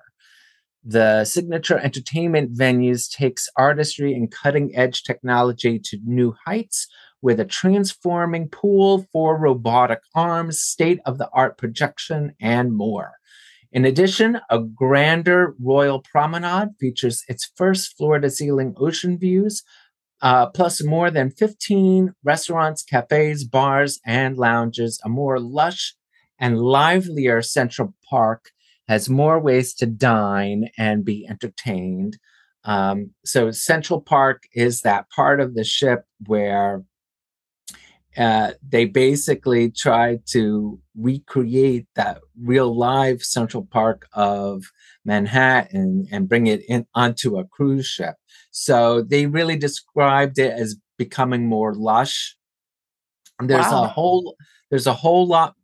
The 0.84 1.24
signature 1.24 1.78
entertainment 1.78 2.56
venues 2.56 3.10
takes 3.10 3.48
artistry 3.56 4.14
and 4.14 4.30
cutting 4.30 4.74
edge 4.76 5.02
technology 5.02 5.78
to 5.84 5.98
new 6.04 6.34
heights 6.44 6.86
with 7.22 7.40
a 7.40 7.44
transforming 7.44 8.48
pool 8.48 9.06
for 9.12 9.38
robotic 9.38 10.00
arms, 10.14 10.60
state 10.60 11.00
of 11.04 11.18
the 11.18 11.28
art 11.32 11.58
projection, 11.58 12.34
and 12.40 12.72
more. 12.72 13.12
In 13.70 13.84
addition, 13.84 14.40
a 14.48 14.60
grander 14.60 15.54
Royal 15.60 16.00
Promenade 16.00 16.70
features 16.80 17.24
its 17.28 17.52
first 17.56 17.96
floor 17.96 18.18
to 18.18 18.30
ceiling 18.30 18.74
ocean 18.78 19.18
views, 19.18 19.62
uh, 20.22 20.46
plus 20.46 20.82
more 20.82 21.10
than 21.10 21.30
15 21.30 22.14
restaurants, 22.24 22.82
cafes, 22.82 23.44
bars, 23.44 24.00
and 24.06 24.36
lounges, 24.36 25.00
a 25.04 25.08
more 25.08 25.38
lush 25.38 25.94
and 26.38 26.58
livelier 26.58 27.42
Central 27.42 27.94
Park 28.08 28.50
has 28.88 29.10
more 29.10 29.38
ways 29.38 29.74
to 29.74 29.86
dine 29.86 30.70
and 30.78 31.04
be 31.04 31.26
entertained. 31.28 32.16
Um, 32.64 33.10
so 33.24 33.50
Central 33.50 34.00
Park 34.00 34.44
is 34.54 34.80
that 34.82 35.10
part 35.10 35.40
of 35.40 35.54
the 35.54 35.64
ship 35.64 36.04
where 36.26 36.82
uh, 38.16 38.52
they 38.66 38.84
basically 38.84 39.70
tried 39.70 40.22
to 40.26 40.80
recreate 40.96 41.86
that 41.94 42.20
real 42.42 42.76
live 42.76 43.22
Central 43.22 43.64
Park 43.64 44.08
of 44.12 44.64
Manhattan 45.04 46.06
and 46.10 46.28
bring 46.28 46.46
it 46.46 46.62
in 46.68 46.86
onto 46.94 47.38
a 47.38 47.44
cruise 47.44 47.86
ship. 47.86 48.16
So 48.50 49.02
they 49.02 49.26
really 49.26 49.56
described 49.56 50.38
it 50.38 50.52
as 50.52 50.76
becoming 50.96 51.46
more 51.46 51.74
lush. 51.74 52.36
There's 53.40 53.70
wow. 53.70 53.84
a 53.84 53.86
whole 53.86 54.36
there's 54.70 54.86
a 54.86 54.92
whole 54.94 55.26
lot 55.26 55.54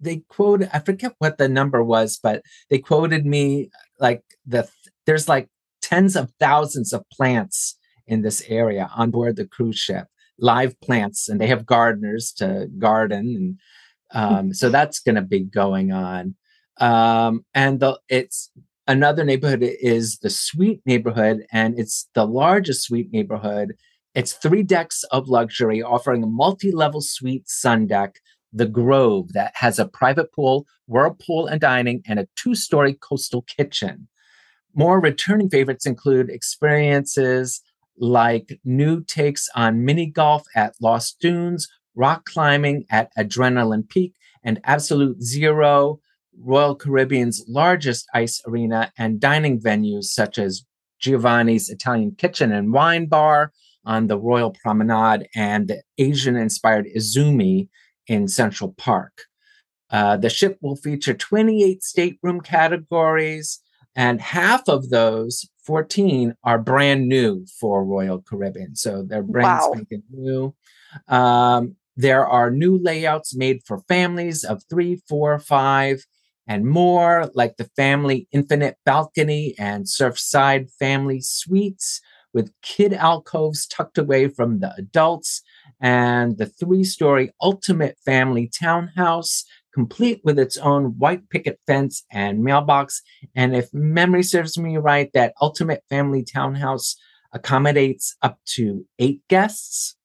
they 0.00 0.22
quoted 0.28 0.70
I 0.72 0.78
forget 0.80 1.14
what 1.18 1.38
the 1.38 1.48
number 1.48 1.82
was, 1.82 2.18
but 2.22 2.42
they 2.70 2.78
quoted 2.78 3.26
me 3.26 3.70
like 3.98 4.22
the 4.46 4.68
there's 5.06 5.28
like 5.28 5.48
tens 5.80 6.16
of 6.16 6.32
thousands 6.38 6.92
of 6.92 7.08
plants 7.10 7.76
in 8.06 8.22
this 8.22 8.42
area 8.48 8.90
on 8.94 9.10
board 9.10 9.36
the 9.36 9.46
cruise 9.46 9.78
ship, 9.78 10.06
live 10.42 10.78
plants, 10.82 11.28
and 11.28 11.40
they 11.40 11.46
have 11.46 11.64
gardeners 11.64 12.32
to 12.32 12.68
garden, 12.78 13.26
and 13.34 13.58
um, 14.12 14.52
so 14.52 14.68
that's 14.68 14.98
going 14.98 15.14
to 15.14 15.22
be 15.22 15.40
going 15.40 15.92
on. 15.92 16.34
Um, 16.78 17.46
and 17.54 17.80
the, 17.80 17.98
it's 18.10 18.50
another 18.86 19.24
neighborhood 19.24 19.62
is 19.62 20.18
the 20.18 20.28
Suite 20.28 20.82
neighborhood, 20.84 21.46
and 21.50 21.78
it's 21.78 22.08
the 22.14 22.26
largest 22.26 22.82
Suite 22.82 23.10
neighborhood. 23.12 23.74
It's 24.14 24.34
three 24.34 24.62
decks 24.62 25.04
of 25.04 25.28
luxury, 25.28 25.82
offering 25.82 26.22
a 26.22 26.26
multi-level 26.26 27.00
suite 27.00 27.48
sun 27.48 27.86
deck 27.86 28.20
the 28.52 28.66
Grove 28.66 29.32
that 29.32 29.52
has 29.54 29.78
a 29.78 29.88
private 29.88 30.30
pool, 30.32 30.66
whirlpool 30.86 31.46
and 31.46 31.60
dining, 31.60 32.02
and 32.06 32.18
a 32.18 32.28
two 32.36 32.54
story 32.54 32.94
coastal 32.94 33.42
kitchen. 33.42 34.08
More 34.74 35.00
returning 35.00 35.48
favorites 35.48 35.86
include 35.86 36.28
experiences 36.28 37.62
like 37.98 38.58
new 38.64 39.02
takes 39.02 39.48
on 39.54 39.84
mini 39.84 40.06
golf 40.06 40.44
at 40.54 40.74
Lost 40.80 41.20
Dunes, 41.20 41.68
rock 41.94 42.24
climbing 42.24 42.84
at 42.90 43.10
Adrenaline 43.16 43.88
Peak, 43.88 44.14
and 44.42 44.60
Absolute 44.64 45.22
Zero, 45.22 46.00
Royal 46.38 46.74
Caribbean's 46.74 47.44
largest 47.48 48.06
ice 48.14 48.40
arena, 48.46 48.92
and 48.96 49.20
dining 49.20 49.60
venues 49.60 50.04
such 50.04 50.38
as 50.38 50.64
Giovanni's 51.00 51.68
Italian 51.68 52.12
Kitchen 52.12 52.52
and 52.52 52.72
Wine 52.72 53.06
Bar 53.06 53.52
on 53.84 54.06
the 54.06 54.18
Royal 54.18 54.54
Promenade 54.62 55.28
and 55.34 55.68
the 55.68 55.82
Asian 55.98 56.36
inspired 56.36 56.86
Izumi 56.96 57.68
in 58.06 58.28
Central 58.28 58.72
Park. 58.78 59.24
Uh, 59.90 60.16
the 60.16 60.30
ship 60.30 60.58
will 60.62 60.76
feature 60.76 61.12
28 61.12 61.82
stateroom 61.82 62.40
categories, 62.40 63.60
and 63.94 64.20
half 64.22 64.66
of 64.68 64.88
those 64.88 65.46
14 65.64 66.34
are 66.44 66.58
brand 66.58 67.08
new 67.08 67.46
for 67.60 67.84
Royal 67.84 68.20
Caribbean. 68.20 68.76
So 68.76 69.02
they're 69.02 69.22
brand 69.22 69.60
wow. 69.60 69.70
spanking 69.72 70.02
new. 70.10 70.54
Um, 71.08 71.76
there 71.96 72.26
are 72.26 72.50
new 72.50 72.78
layouts 72.78 73.34
made 73.34 73.60
for 73.66 73.80
families 73.80 74.44
of 74.44 74.62
three, 74.68 75.02
four, 75.08 75.38
five, 75.38 76.04
and 76.46 76.66
more, 76.66 77.30
like 77.34 77.56
the 77.56 77.70
family 77.76 78.26
infinite 78.32 78.76
balcony 78.84 79.54
and 79.58 79.84
surfside 79.84 80.70
family 80.78 81.20
suites 81.20 82.00
with 82.34 82.52
kid 82.62 82.92
alcoves 82.92 83.66
tucked 83.66 83.98
away 83.98 84.28
from 84.28 84.60
the 84.60 84.74
adults 84.76 85.42
and 85.80 86.38
the 86.38 86.46
three 86.46 86.84
story 86.84 87.30
ultimate 87.40 87.96
family 88.04 88.48
townhouse, 88.48 89.44
complete 89.72 90.20
with 90.24 90.38
its 90.38 90.56
own 90.58 90.98
white 90.98 91.28
picket 91.30 91.58
fence 91.66 92.04
and 92.10 92.42
mailbox. 92.42 93.02
And 93.34 93.56
if 93.56 93.72
memory 93.72 94.22
serves 94.22 94.58
me 94.58 94.76
right, 94.76 95.10
that 95.14 95.34
ultimate 95.40 95.82
family 95.88 96.24
townhouse 96.24 96.96
accommodates 97.32 98.16
up 98.22 98.38
to 98.44 98.86
eight 98.98 99.22
guests. 99.28 99.96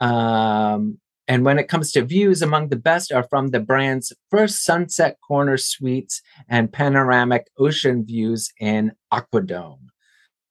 Um, 0.00 0.98
and 1.28 1.44
when 1.44 1.58
it 1.58 1.68
comes 1.68 1.92
to 1.92 2.04
views, 2.04 2.42
among 2.42 2.68
the 2.68 2.76
best 2.76 3.12
are 3.12 3.22
from 3.22 3.48
the 3.48 3.60
brand's 3.60 4.12
first 4.30 4.64
sunset 4.64 5.18
corner 5.26 5.56
suites 5.56 6.20
and 6.48 6.72
panoramic 6.72 7.46
ocean 7.58 8.04
views 8.04 8.50
in 8.58 8.92
Aquadome. 9.12 9.91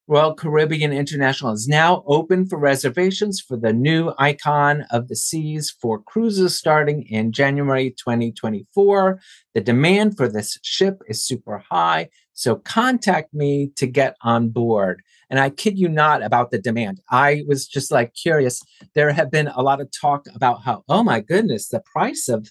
Royal 0.07 0.33
Caribbean 0.33 0.91
International 0.91 1.53
is 1.53 1.67
now 1.67 2.03
open 2.07 2.47
for 2.47 2.57
reservations 2.57 3.39
for 3.39 3.55
the 3.55 3.71
new 3.71 4.11
Icon 4.17 4.85
of 4.89 5.07
the 5.07 5.15
Seas 5.15 5.73
for 5.79 6.01
cruises 6.01 6.57
starting 6.57 7.03
in 7.03 7.31
January 7.31 7.91
2024. 7.91 9.19
The 9.53 9.61
demand 9.61 10.17
for 10.17 10.27
this 10.27 10.57
ship 10.63 11.01
is 11.07 11.23
super 11.23 11.63
high, 11.69 12.09
so 12.33 12.55
contact 12.55 13.33
me 13.33 13.71
to 13.77 13.85
get 13.85 14.15
on 14.23 14.49
board. 14.49 15.01
And 15.29 15.39
I 15.39 15.49
kid 15.49 15.77
you 15.77 15.87
not 15.87 16.23
about 16.23 16.51
the 16.51 16.59
demand. 16.59 16.99
I 17.11 17.43
was 17.47 17.67
just 17.67 17.91
like 17.91 18.13
curious. 18.15 18.61
There 18.95 19.13
have 19.13 19.31
been 19.31 19.47
a 19.47 19.61
lot 19.61 19.81
of 19.81 19.89
talk 19.91 20.25
about 20.35 20.63
how, 20.63 20.83
oh 20.89 21.03
my 21.03 21.19
goodness, 21.21 21.69
the 21.69 21.81
price 21.93 22.27
of 22.27 22.49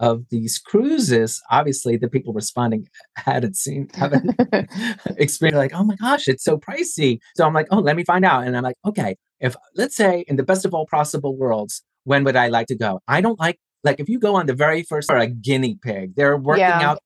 of 0.00 0.24
these 0.30 0.58
cruises, 0.58 1.40
obviously 1.50 1.96
the 1.96 2.08
people 2.08 2.32
responding 2.32 2.88
hadn't 3.16 3.56
seen, 3.56 3.88
haven't 3.94 4.34
experienced 5.16 5.58
like, 5.58 5.74
oh 5.74 5.84
my 5.84 5.96
gosh, 5.96 6.28
it's 6.28 6.44
so 6.44 6.58
pricey. 6.58 7.18
So 7.36 7.46
I'm 7.46 7.54
like, 7.54 7.68
oh, 7.70 7.78
let 7.78 7.96
me 7.96 8.04
find 8.04 8.24
out. 8.24 8.46
And 8.46 8.56
I'm 8.56 8.62
like, 8.62 8.76
okay, 8.84 9.16
if 9.40 9.56
let's 9.74 9.96
say 9.96 10.24
in 10.28 10.36
the 10.36 10.42
best 10.42 10.64
of 10.64 10.74
all 10.74 10.86
possible 10.86 11.36
worlds, 11.36 11.82
when 12.04 12.24
would 12.24 12.36
I 12.36 12.48
like 12.48 12.66
to 12.68 12.74
go? 12.74 13.00
I 13.08 13.20
don't 13.20 13.38
like 13.38 13.58
like 13.84 13.98
if 13.98 14.08
you 14.08 14.18
go 14.18 14.36
on 14.36 14.46
the 14.46 14.54
very 14.54 14.82
first 14.82 15.10
or 15.10 15.16
a 15.16 15.26
guinea 15.26 15.78
pig, 15.82 16.14
they're 16.14 16.36
working 16.36 16.60
yeah. 16.60 16.90
out 16.90 17.02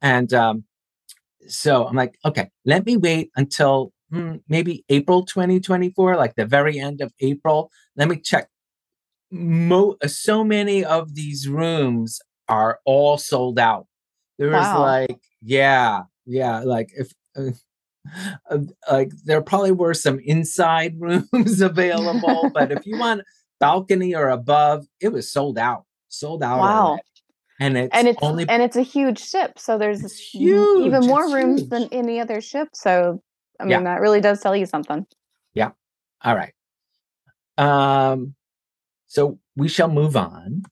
and 0.00 0.32
um 0.32 0.64
so 1.48 1.86
I'm 1.86 1.96
like, 1.96 2.18
okay, 2.24 2.50
let 2.64 2.84
me 2.86 2.96
wait 2.96 3.30
until 3.36 3.92
hmm, 4.10 4.36
maybe 4.48 4.84
April 4.88 5.24
2024, 5.24 6.16
like 6.16 6.34
the 6.34 6.46
very 6.46 6.78
end 6.78 7.00
of 7.00 7.12
April. 7.20 7.70
Let 7.96 8.08
me 8.08 8.16
check 8.16 8.48
mo- 9.30 9.96
so 10.06 10.44
many 10.44 10.84
of 10.84 11.14
these 11.14 11.48
rooms 11.48 12.20
are 12.48 12.80
all 12.84 13.18
sold 13.18 13.58
out. 13.58 13.86
There 14.38 14.50
was 14.50 14.62
wow. 14.62 14.80
like, 14.80 15.20
yeah, 15.42 16.02
yeah, 16.26 16.60
like 16.60 16.90
if. 16.96 17.12
Uh, 17.36 17.50
uh, 18.50 18.58
like 18.90 19.12
there 19.24 19.42
probably 19.42 19.72
were 19.72 19.92
some 19.92 20.18
inside 20.20 20.94
rooms 20.98 21.60
available, 21.60 22.50
but 22.54 22.72
if 22.72 22.86
you 22.86 22.98
want 22.98 23.22
balcony 23.60 24.14
or 24.14 24.28
above, 24.28 24.86
it 25.00 25.08
was 25.08 25.30
sold 25.30 25.58
out, 25.58 25.84
sold 26.08 26.42
out. 26.42 26.60
Wow. 26.60 26.98
And 27.60 27.76
it's 27.76 27.90
and 27.92 28.06
it's 28.06 28.18
only 28.22 28.48
and 28.48 28.62
it's 28.62 28.76
a 28.76 28.82
huge 28.82 29.18
ship, 29.18 29.58
so 29.58 29.78
there's 29.78 30.16
huge, 30.16 30.86
even 30.86 31.06
more 31.06 31.24
rooms 31.24 31.62
huge. 31.62 31.70
than 31.70 31.88
any 31.90 32.20
other 32.20 32.40
ship. 32.40 32.68
So 32.72 33.20
I 33.58 33.64
mean, 33.64 33.70
yeah. 33.70 33.82
that 33.82 34.00
really 34.00 34.20
does 34.20 34.40
tell 34.40 34.54
you 34.54 34.64
something. 34.64 35.04
Yeah. 35.54 35.70
All 36.22 36.36
right. 36.36 36.52
Um. 37.58 38.36
So 39.08 39.40
we 39.56 39.68
shall 39.68 39.88
move 39.88 40.16
on. 40.16 40.62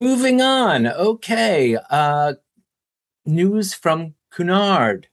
Moving 0.00 0.40
on. 0.40 0.86
Okay. 0.86 1.76
Uh, 1.88 2.34
news 3.24 3.72
from 3.74 4.14
Cunard. 4.30 5.06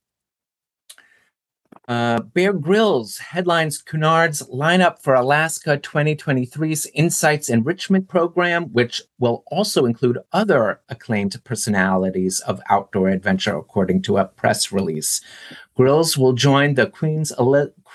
Uh, 1.87 2.19
Bear 2.19 2.51
Grylls 2.51 3.17
headlines 3.17 3.81
Cunard's 3.81 4.43
lineup 4.43 4.99
for 4.99 5.13
Alaska 5.13 5.77
2023's 5.77 6.85
Insights 6.87 7.47
Enrichment 7.47 8.09
Program, 8.09 8.65
which 8.73 9.01
will 9.19 9.45
also 9.47 9.85
include 9.85 10.17
other 10.33 10.81
acclaimed 10.89 11.41
personalities 11.45 12.41
of 12.41 12.59
outdoor 12.69 13.07
adventure, 13.07 13.55
according 13.55 14.01
to 14.01 14.17
a 14.17 14.25
press 14.25 14.73
release. 14.73 15.21
Grylls 15.77 16.17
will 16.17 16.33
join 16.33 16.73
the 16.73 16.87
Queen's 16.87 17.31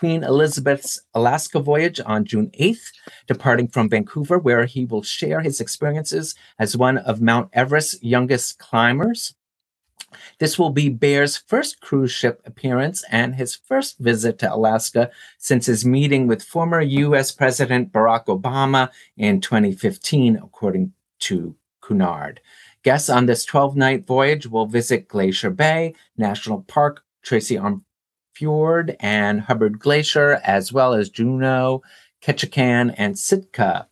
Queen 0.02 0.24
Elizabeth's 0.24 1.00
Alaska 1.14 1.60
voyage 1.60 2.00
on 2.04 2.24
June 2.24 2.50
8th, 2.58 2.90
departing 3.28 3.68
from 3.68 3.88
Vancouver, 3.88 4.36
where 4.36 4.64
he 4.64 4.84
will 4.84 5.04
share 5.04 5.42
his 5.42 5.60
experiences 5.60 6.34
as 6.58 6.76
one 6.76 6.98
of 6.98 7.20
Mount 7.20 7.50
Everest's 7.52 8.02
youngest 8.02 8.58
climbers. 8.58 9.32
This 10.40 10.58
will 10.58 10.70
be 10.70 10.88
Bear's 10.88 11.36
first 11.36 11.80
cruise 11.80 12.10
ship 12.10 12.42
appearance 12.44 13.04
and 13.12 13.36
his 13.36 13.54
first 13.54 13.96
visit 14.00 14.40
to 14.40 14.52
Alaska 14.52 15.08
since 15.38 15.66
his 15.66 15.84
meeting 15.84 16.26
with 16.26 16.42
former 16.42 16.80
U.S. 16.80 17.30
President 17.30 17.92
Barack 17.92 18.24
Obama 18.24 18.90
in 19.16 19.40
2015, 19.40 20.34
according 20.34 20.92
to 21.20 21.54
Cunard. 21.80 22.40
Guests 22.82 23.08
on 23.08 23.26
this 23.26 23.44
12 23.44 23.76
night 23.76 24.04
voyage 24.04 24.48
will 24.48 24.66
visit 24.66 25.06
Glacier 25.06 25.50
Bay 25.50 25.94
National 26.16 26.62
Park, 26.62 27.04
Tracy 27.22 27.56
Arm 27.56 27.84
Fjord 28.34 28.96
and 29.00 29.42
Hubbard 29.42 29.78
Glacier, 29.78 30.40
as 30.44 30.72
well 30.72 30.94
as 30.94 31.10
Juneau, 31.10 31.82
Ketchikan, 32.22 32.94
and 32.96 33.18
Sitka. 33.18 33.88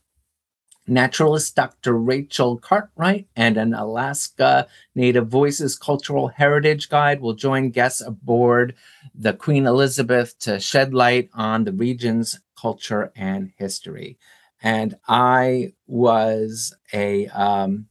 Naturalist 0.86 1.54
Dr. 1.54 1.96
Rachel 1.96 2.58
Cartwright 2.58 3.28
and 3.36 3.56
an 3.56 3.74
Alaska 3.74 4.66
Native 4.94 5.28
Voices 5.28 5.78
Cultural 5.78 6.28
Heritage 6.28 6.88
Guide 6.88 7.20
will 7.20 7.34
join 7.34 7.70
guests 7.70 8.00
aboard 8.00 8.74
the 9.14 9.32
Queen 9.32 9.66
Elizabeth 9.66 10.36
to 10.40 10.58
shed 10.58 10.92
light 10.92 11.30
on 11.32 11.64
the 11.64 11.72
region's 11.72 12.40
culture 12.60 13.12
and 13.14 13.52
history. 13.56 14.18
And 14.62 14.96
I 15.06 15.74
was 15.86 16.74
a 16.92 17.28
um, 17.28 17.86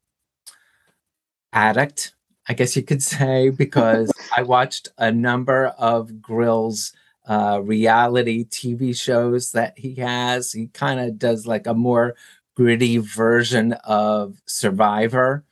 addict 1.53 2.13
I 2.49 2.53
guess 2.53 2.75
you 2.75 2.81
could 2.81 3.03
say, 3.03 3.49
because 3.49 4.11
I 4.37 4.41
watched 4.41 4.89
a 4.97 5.11
number 5.11 5.67
of 5.77 6.19
Grylls' 6.19 6.91
uh, 7.27 7.61
reality 7.63 8.43
TV 8.45 8.99
shows 8.99 9.51
that 9.51 9.77
he 9.77 9.93
has. 9.95 10.51
He 10.51 10.67
kind 10.67 10.99
of 10.99 11.19
does 11.19 11.45
like 11.45 11.67
a 11.67 11.75
more 11.75 12.15
gritty 12.55 12.97
version 12.97 13.73
of 13.83 14.35
Survivor. 14.47 15.45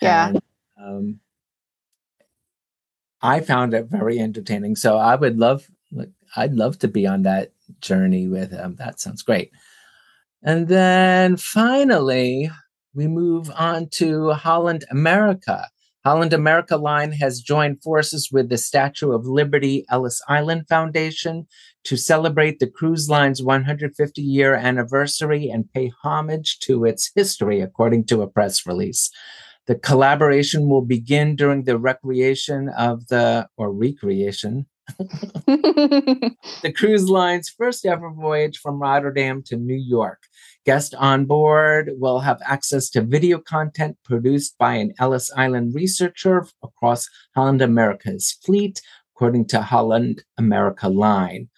Yeah. 0.00 0.28
And, 0.28 0.40
um, 0.78 1.20
I 3.20 3.40
found 3.40 3.74
it 3.74 3.86
very 3.86 4.20
entertaining. 4.20 4.76
So 4.76 4.96
I 4.96 5.16
would 5.16 5.38
love, 5.38 5.68
I'd 6.36 6.54
love 6.54 6.78
to 6.80 6.88
be 6.88 7.06
on 7.06 7.22
that 7.22 7.52
journey 7.80 8.28
with 8.28 8.52
him. 8.52 8.76
That 8.76 9.00
sounds 9.00 9.22
great. 9.22 9.50
And 10.42 10.68
then 10.68 11.36
finally, 11.36 12.50
we 12.94 13.08
move 13.08 13.50
on 13.56 13.88
to 13.92 14.30
Holland 14.32 14.84
America. 14.90 15.68
Holland 16.04 16.34
America 16.34 16.76
Line 16.76 17.12
has 17.12 17.40
joined 17.40 17.82
forces 17.82 18.28
with 18.30 18.50
the 18.50 18.58
Statue 18.58 19.12
of 19.12 19.26
Liberty 19.26 19.86
Ellis 19.88 20.20
Island 20.28 20.68
Foundation 20.68 21.46
to 21.84 21.96
celebrate 21.96 22.58
the 22.58 22.66
cruise 22.66 23.08
line's 23.08 23.42
150 23.42 24.20
year 24.20 24.54
anniversary 24.54 25.48
and 25.48 25.72
pay 25.72 25.90
homage 26.02 26.58
to 26.60 26.84
its 26.84 27.10
history, 27.14 27.62
according 27.62 28.04
to 28.06 28.20
a 28.20 28.26
press 28.26 28.66
release. 28.66 29.10
The 29.66 29.76
collaboration 29.76 30.68
will 30.68 30.82
begin 30.82 31.36
during 31.36 31.64
the 31.64 31.78
recreation 31.78 32.68
of 32.68 33.06
the, 33.06 33.48
or 33.56 33.72
recreation, 33.72 34.66
the 34.98 36.72
cruise 36.76 37.08
line's 37.08 37.48
first 37.48 37.86
ever 37.86 38.10
voyage 38.10 38.58
from 38.58 38.78
Rotterdam 38.78 39.42
to 39.46 39.56
New 39.56 39.74
York. 39.74 40.20
Guests 40.64 40.94
on 40.94 41.26
board 41.26 41.90
will 41.98 42.20
have 42.20 42.40
access 42.46 42.88
to 42.90 43.02
video 43.02 43.38
content 43.38 43.98
produced 44.02 44.56
by 44.58 44.74
an 44.74 44.94
Ellis 44.98 45.30
Island 45.36 45.74
researcher 45.74 46.46
across 46.62 47.06
Holland 47.34 47.60
America's 47.60 48.38
fleet, 48.44 48.80
according 49.14 49.46
to 49.48 49.60
Holland 49.60 50.24
America 50.38 50.88
Line. 50.88 51.50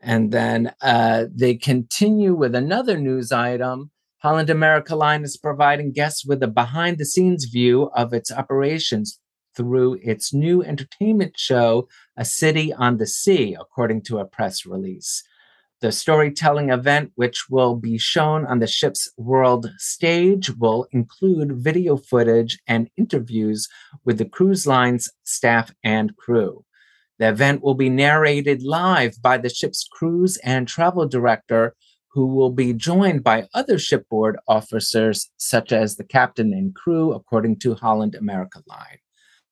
And 0.00 0.30
then 0.30 0.72
uh, 0.80 1.24
they 1.34 1.56
continue 1.56 2.34
with 2.34 2.54
another 2.54 2.96
news 2.96 3.32
item. 3.32 3.90
Holland 4.18 4.50
America 4.50 4.94
Line 4.94 5.24
is 5.24 5.36
providing 5.36 5.92
guests 5.92 6.24
with 6.24 6.40
a 6.42 6.48
behind 6.48 6.98
the 6.98 7.06
scenes 7.06 7.46
view 7.46 7.90
of 7.96 8.12
its 8.12 8.30
operations 8.30 9.18
through 9.56 9.98
its 10.02 10.32
new 10.32 10.62
entertainment 10.62 11.36
show, 11.36 11.88
A 12.16 12.24
City 12.24 12.72
on 12.72 12.98
the 12.98 13.06
Sea, 13.06 13.56
according 13.58 14.02
to 14.02 14.18
a 14.18 14.24
press 14.24 14.64
release. 14.64 15.24
The 15.80 15.92
storytelling 15.92 16.70
event, 16.70 17.12
which 17.14 17.48
will 17.48 17.76
be 17.76 17.98
shown 17.98 18.44
on 18.46 18.58
the 18.58 18.66
ship's 18.66 19.08
world 19.16 19.70
stage, 19.76 20.50
will 20.56 20.88
include 20.90 21.62
video 21.62 21.96
footage 21.96 22.58
and 22.66 22.90
interviews 22.96 23.68
with 24.04 24.18
the 24.18 24.24
cruise 24.24 24.66
line's 24.66 25.08
staff 25.22 25.72
and 25.84 26.16
crew. 26.16 26.64
The 27.20 27.28
event 27.28 27.62
will 27.62 27.74
be 27.74 27.90
narrated 27.90 28.64
live 28.64 29.22
by 29.22 29.38
the 29.38 29.48
ship's 29.48 29.86
cruise 29.92 30.36
and 30.38 30.66
travel 30.66 31.06
director, 31.06 31.76
who 32.08 32.26
will 32.26 32.50
be 32.50 32.72
joined 32.72 33.22
by 33.22 33.46
other 33.54 33.78
shipboard 33.78 34.36
officers, 34.48 35.30
such 35.36 35.70
as 35.70 35.94
the 35.94 36.04
captain 36.04 36.52
and 36.52 36.74
crew, 36.74 37.12
according 37.12 37.60
to 37.60 37.74
Holland 37.74 38.16
America 38.16 38.64
Line. 38.66 38.98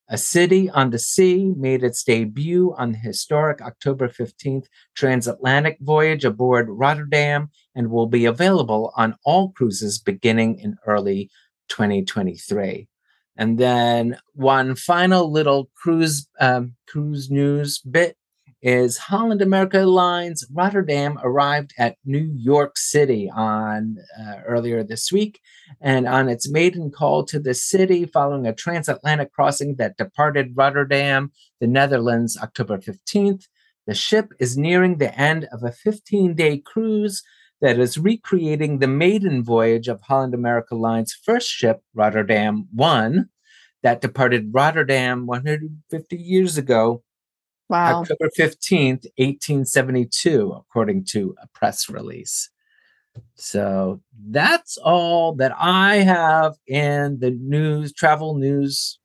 A 0.08 0.16
City 0.16 0.70
on 0.70 0.90
the 0.90 1.00
Sea 1.00 1.52
made 1.56 1.82
its 1.82 2.04
debut 2.04 2.74
on 2.78 2.92
the 2.92 2.98
historic 2.98 3.61
October 3.61 4.09
15th 4.09 4.66
transatlantic 4.94 5.78
voyage 5.80 6.24
aboard 6.24 6.68
Rotterdam 6.68 7.50
and 7.74 7.90
will 7.90 8.07
be 8.07 8.24
available 8.24 8.92
on 8.96 9.16
all 9.24 9.50
cruises 9.50 9.98
beginning 9.98 10.61
in 10.61 10.76
early 10.86 11.28
2023. 11.68 12.86
And 13.36 13.59
then 13.59 14.16
one 14.32 14.76
final 14.76 15.30
little 15.30 15.70
cruise 15.74 16.28
um, 16.40 16.76
cruise 16.86 17.28
news 17.28 17.80
bit 17.80 18.16
is 18.62 18.98
Holland 18.98 19.42
America 19.42 19.80
Lines 19.80 20.44
Rotterdam 20.52 21.18
arrived 21.22 21.72
at 21.78 21.96
New 22.04 22.32
York 22.36 22.76
City 22.76 23.30
on 23.34 23.98
uh, 24.18 24.36
earlier 24.46 24.82
this 24.82 25.12
week, 25.12 25.40
and 25.80 26.09
on 26.09 26.28
its 26.28 26.50
maiden 26.50 26.90
call 26.90 27.24
to 27.24 27.38
the 27.38 27.54
city 27.54 28.07
following 28.07 28.46
a 28.46 28.54
transatlantic 28.54 29.32
crossing 29.32 29.76
that 29.76 29.96
departed 29.96 30.57
Rotterdam, 30.57 31.32
the 31.61 31.66
Netherlands, 31.66 32.36
October 32.36 32.78
15th. 32.78 33.44
The 33.86 33.94
ship 33.94 34.32
is 34.40 34.57
nearing 34.57 34.98
the 34.98 35.16
end 35.18 35.46
of 35.52 35.62
a 35.62 35.70
15 35.70 36.34
day 36.34 36.59
cruise 36.59 37.22
that 37.61 37.78
is 37.78 37.98
recreating 37.98 38.78
the 38.78 38.88
maiden 38.88 39.42
voyage 39.42 39.88
of 39.88 40.02
Holland 40.02 40.34
America 40.34 40.74
Line's 40.74 41.14
first 41.14 41.48
ship, 41.48 41.80
Rotterdam 41.94 42.68
1, 42.74 43.28
that 43.82 44.00
departed 44.00 44.50
Rotterdam 44.52 45.26
150 45.26 46.16
years 46.16 46.59
ago, 46.59 47.02
wow. 47.68 48.00
October 48.00 48.30
15th, 48.36 49.06
1872, 49.18 50.52
according 50.52 51.04
to 51.04 51.34
a 51.42 51.46
press 51.48 51.88
release. 51.88 52.50
So 53.34 54.00
that's 54.28 54.76
all 54.76 55.34
that 55.36 55.52
I 55.58 55.96
have 55.96 56.54
in 56.66 57.18
the 57.18 57.30
news, 57.30 57.92
travel 57.92 58.34
news 58.34 58.98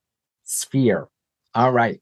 sphere. 0.44 1.08
All 1.56 1.72
right. 1.72 2.02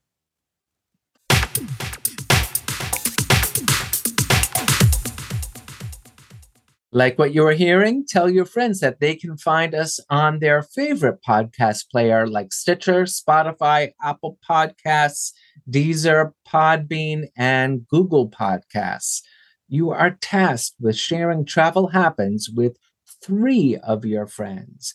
Like 6.92 7.20
what 7.20 7.32
you 7.32 7.46
are 7.46 7.52
hearing, 7.52 8.04
tell 8.04 8.28
your 8.28 8.44
friends 8.44 8.80
that 8.80 8.98
they 8.98 9.14
can 9.14 9.36
find 9.36 9.76
us 9.76 10.00
on 10.10 10.40
their 10.40 10.60
favorite 10.60 11.20
podcast 11.26 11.88
player 11.88 12.26
like 12.26 12.52
Stitcher, 12.52 13.04
Spotify, 13.04 13.92
Apple 14.02 14.38
Podcasts, 14.48 15.30
Deezer, 15.70 16.32
Podbean, 16.48 17.28
and 17.36 17.86
Google 17.86 18.28
Podcasts. 18.28 19.20
You 19.68 19.90
are 19.90 20.18
tasked 20.20 20.74
with 20.80 20.96
sharing 20.96 21.44
Travel 21.44 21.88
Happens 21.88 22.50
with 22.50 22.76
three 23.22 23.76
of 23.76 24.04
your 24.04 24.26
friends. 24.26 24.94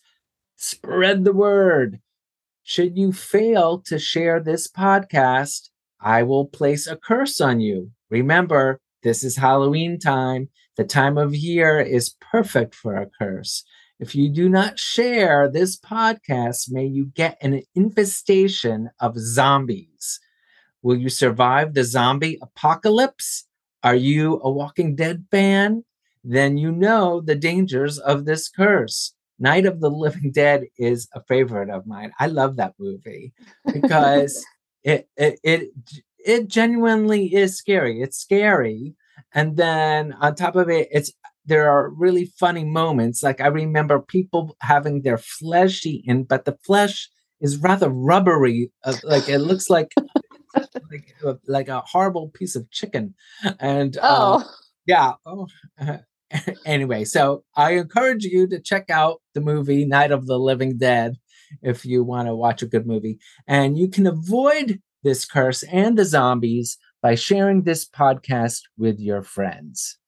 Spread 0.57 1.23
the 1.23 1.31
word. 1.31 2.01
Should 2.63 2.97
you 2.97 3.13
fail 3.13 3.79
to 3.85 3.97
share 3.99 4.41
this 4.41 4.69
podcast, 4.69 5.69
I 6.01 6.23
will 6.23 6.45
place 6.45 6.87
a 6.87 6.97
curse 6.97 7.39
on 7.39 7.61
you. 7.61 7.91
Remember, 8.09 8.81
this 9.01 9.23
is 9.23 9.37
Halloween 9.37 9.97
time. 9.97 10.49
The 10.77 10.83
time 10.83 11.17
of 11.17 11.35
year 11.35 11.79
is 11.79 12.15
perfect 12.19 12.75
for 12.75 12.95
a 12.95 13.09
curse. 13.19 13.63
If 13.99 14.13
you 14.13 14.29
do 14.29 14.49
not 14.49 14.77
share 14.77 15.49
this 15.49 15.79
podcast, 15.79 16.69
may 16.69 16.85
you 16.85 17.05
get 17.05 17.37
an 17.41 17.61
infestation 17.75 18.89
of 18.99 19.17
zombies. 19.17 20.19
Will 20.81 20.97
you 20.97 21.09
survive 21.09 21.73
the 21.73 21.83
zombie 21.83 22.37
apocalypse? 22.41 23.47
Are 23.83 23.95
you 23.95 24.41
a 24.43 24.51
Walking 24.51 24.95
Dead 24.95 25.25
fan? 25.31 25.85
Then 26.23 26.57
you 26.57 26.71
know 26.71 27.21
the 27.21 27.35
dangers 27.35 27.99
of 27.99 28.25
this 28.25 28.49
curse. 28.49 29.13
Night 29.39 29.65
of 29.65 29.79
the 29.79 29.89
Living 29.89 30.31
Dead 30.31 30.65
is 30.77 31.07
a 31.13 31.23
favorite 31.23 31.69
of 31.69 31.87
mine. 31.87 32.11
I 32.19 32.27
love 32.27 32.57
that 32.57 32.73
movie 32.79 33.33
because 33.71 34.45
it, 34.83 35.07
it 35.15 35.39
it 35.43 35.69
it 36.19 36.47
genuinely 36.47 37.33
is 37.33 37.57
scary. 37.57 38.01
It's 38.01 38.17
scary. 38.17 38.95
And 39.35 39.57
then 39.57 40.13
on 40.13 40.33
top 40.33 40.55
of 40.55 40.69
it, 40.69 40.87
it's 40.91 41.11
there 41.45 41.69
are 41.69 41.89
really 41.89 42.31
funny 42.39 42.63
moments. 42.63 43.21
Like 43.21 43.41
I 43.41 43.47
remember 43.47 43.99
people 43.99 44.55
having 44.61 45.01
their 45.01 45.17
flesh 45.17 45.85
eaten, 45.85 46.23
but 46.23 46.45
the 46.45 46.57
flesh 46.65 47.09
is 47.41 47.57
rather 47.57 47.89
rubbery. 47.89 48.71
Uh, 48.83 48.95
like 49.03 49.29
it 49.29 49.39
looks 49.39 49.69
like 49.69 49.91
like, 50.55 51.13
uh, 51.23 51.33
like 51.47 51.67
a 51.67 51.81
horrible 51.81 52.29
piece 52.29 52.55
of 52.55 52.71
chicken. 52.71 53.13
And 53.59 53.97
uh, 53.97 54.39
oh. 54.41 54.51
yeah. 54.85 55.13
Oh. 55.25 55.47
anyway, 56.65 57.03
so 57.03 57.43
I 57.55 57.73
encourage 57.73 58.23
you 58.23 58.47
to 58.47 58.59
check 58.59 58.89
out 58.89 59.21
the 59.33 59.41
movie 59.41 59.85
Night 59.85 60.11
of 60.11 60.25
the 60.27 60.39
Living 60.39 60.77
Dead 60.77 61.15
if 61.61 61.85
you 61.85 62.03
want 62.03 62.27
to 62.27 62.35
watch 62.35 62.61
a 62.61 62.67
good 62.67 62.87
movie. 62.87 63.19
And 63.47 63.77
you 63.77 63.89
can 63.89 64.07
avoid 64.07 64.81
this 65.03 65.25
curse 65.25 65.63
and 65.63 65.97
the 65.97 66.05
zombies 66.05 66.77
by 67.05 67.13
sharing 67.13 67.61
this 67.61 67.87
podcast 67.87 68.61
with 68.79 68.99
your 68.99 69.21
friends. 69.21 69.99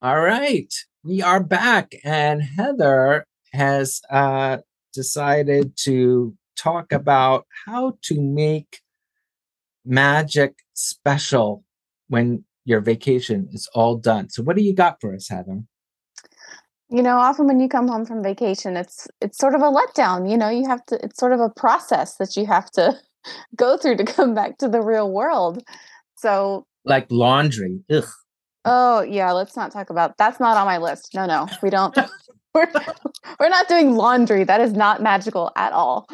All 0.00 0.22
right, 0.22 0.72
we 1.02 1.20
are 1.20 1.42
back, 1.42 1.92
and 2.02 2.42
Heather 2.42 3.26
has 3.52 4.00
uh, 4.08 4.56
decided 4.94 5.76
to 5.80 6.34
talk 6.56 6.92
about 6.92 7.44
how 7.66 7.98
to 8.04 8.18
make 8.18 8.80
magic 9.84 10.60
special 10.72 11.62
when 12.08 12.44
your 12.64 12.80
vacation 12.80 13.48
is 13.52 13.68
all 13.74 13.96
done. 13.96 14.30
So 14.30 14.42
what 14.42 14.56
do 14.56 14.62
you 14.62 14.74
got 14.74 15.00
for 15.00 15.14
us, 15.14 15.28
Heather? 15.28 15.62
You 16.90 17.02
know, 17.02 17.16
often 17.16 17.46
when 17.46 17.60
you 17.60 17.68
come 17.68 17.88
home 17.88 18.04
from 18.04 18.22
vacation, 18.22 18.76
it's 18.76 19.08
it's 19.20 19.38
sort 19.38 19.54
of 19.54 19.62
a 19.62 19.70
letdown. 19.70 20.30
You 20.30 20.36
know, 20.36 20.48
you 20.48 20.66
have 20.68 20.84
to 20.86 21.02
it's 21.04 21.18
sort 21.18 21.32
of 21.32 21.40
a 21.40 21.50
process 21.50 22.16
that 22.16 22.36
you 22.36 22.46
have 22.46 22.70
to 22.72 22.98
go 23.56 23.76
through 23.76 23.96
to 23.96 24.04
come 24.04 24.34
back 24.34 24.58
to 24.58 24.68
the 24.68 24.80
real 24.80 25.10
world. 25.10 25.62
So 26.16 26.66
like 26.84 27.06
laundry. 27.10 27.80
Ugh. 27.90 28.04
Oh 28.64 29.02
yeah, 29.02 29.32
let's 29.32 29.56
not 29.56 29.72
talk 29.72 29.90
about 29.90 30.16
that's 30.18 30.40
not 30.40 30.56
on 30.56 30.66
my 30.66 30.78
list. 30.78 31.14
No, 31.14 31.26
no. 31.26 31.48
We 31.62 31.70
don't 31.70 31.96
we're, 32.54 32.70
we're 33.40 33.48
not 33.48 33.66
doing 33.66 33.96
laundry. 33.96 34.44
That 34.44 34.60
is 34.60 34.74
not 34.74 35.02
magical 35.02 35.50
at 35.56 35.72
all. 35.72 36.08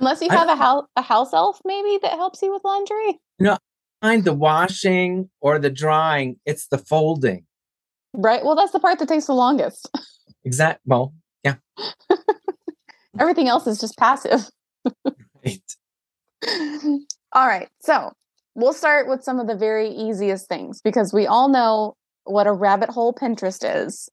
Unless 0.00 0.20
you 0.20 0.28
have 0.30 0.48
I, 0.48 0.54
a 0.54 0.56
house 0.56 0.86
a 0.96 1.02
house 1.02 1.32
elf 1.32 1.60
maybe 1.64 2.00
that 2.02 2.12
helps 2.12 2.42
you 2.42 2.52
with 2.52 2.64
laundry. 2.64 3.20
No, 3.38 3.58
mind 4.02 4.24
the 4.24 4.34
washing 4.34 5.30
or 5.40 5.58
the 5.58 5.70
drying, 5.70 6.36
it's 6.44 6.66
the 6.66 6.78
folding. 6.78 7.46
Right. 8.12 8.44
Well, 8.44 8.56
that's 8.56 8.72
the 8.72 8.80
part 8.80 8.98
that 8.98 9.08
takes 9.08 9.26
the 9.26 9.34
longest. 9.34 9.88
Exact. 10.44 10.80
Well, 10.84 11.14
yeah. 11.44 11.54
Everything 13.18 13.48
else 13.48 13.66
is 13.66 13.78
just 13.80 13.96
passive. 13.96 14.48
right. 15.44 15.76
All 17.32 17.46
right. 17.46 17.68
So 17.80 18.12
we'll 18.54 18.72
start 18.72 19.08
with 19.08 19.22
some 19.22 19.38
of 19.38 19.46
the 19.46 19.56
very 19.56 19.88
easiest 19.88 20.48
things 20.48 20.80
because 20.82 21.12
we 21.12 21.26
all 21.26 21.48
know 21.48 21.94
what 22.24 22.46
a 22.46 22.52
rabbit 22.52 22.90
hole 22.90 23.14
Pinterest 23.14 23.86
is. 23.86 24.08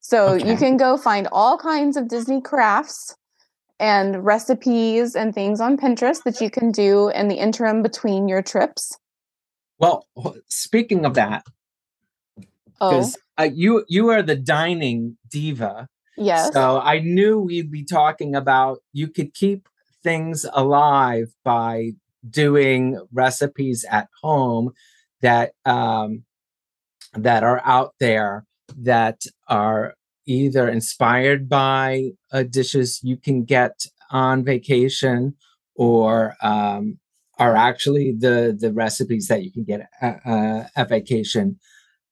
So 0.00 0.34
okay. 0.34 0.50
you 0.50 0.56
can 0.56 0.76
go 0.76 0.96
find 0.96 1.28
all 1.30 1.58
kinds 1.58 1.96
of 1.96 2.08
Disney 2.08 2.40
crafts 2.40 3.14
and 3.78 4.24
recipes 4.24 5.14
and 5.14 5.34
things 5.34 5.60
on 5.60 5.76
Pinterest 5.76 6.22
that 6.24 6.40
you 6.40 6.50
can 6.50 6.72
do 6.72 7.08
in 7.10 7.28
the 7.28 7.36
interim 7.36 7.82
between 7.82 8.28
your 8.28 8.42
trips. 8.42 8.96
Well, 9.78 10.06
speaking 10.48 11.04
of 11.04 11.14
that, 11.14 11.44
because 12.78 13.16
oh. 13.38 13.44
uh, 13.44 13.48
you 13.52 13.84
you 13.88 14.08
are 14.08 14.22
the 14.22 14.36
dining 14.36 15.16
diva. 15.30 15.88
Yes. 16.16 16.52
So 16.52 16.80
I 16.80 16.98
knew 16.98 17.38
we'd 17.38 17.70
be 17.70 17.84
talking 17.84 18.34
about 18.34 18.82
you 18.92 19.08
could 19.08 19.34
keep 19.34 19.68
things 20.02 20.44
alive 20.52 21.28
by 21.44 21.92
doing 22.28 23.00
recipes 23.12 23.84
at 23.88 24.08
home 24.20 24.72
that 25.20 25.52
um, 25.64 26.24
that 27.14 27.42
are 27.42 27.62
out 27.64 27.94
there 28.00 28.44
that 28.76 29.22
are 29.48 29.94
either 30.26 30.68
inspired 30.68 31.48
by 31.48 32.10
uh, 32.32 32.42
dishes 32.42 33.00
you 33.02 33.16
can 33.16 33.44
get 33.44 33.86
on 34.10 34.44
vacation 34.44 35.34
or 35.74 36.34
um, 36.42 36.98
are 37.38 37.56
actually 37.56 38.12
the 38.12 38.56
the 38.58 38.72
recipes 38.72 39.28
that 39.28 39.42
you 39.42 39.52
can 39.52 39.64
get 39.64 39.88
at, 40.00 40.20
uh, 40.24 40.64
at 40.76 40.88
vacation. 40.88 41.58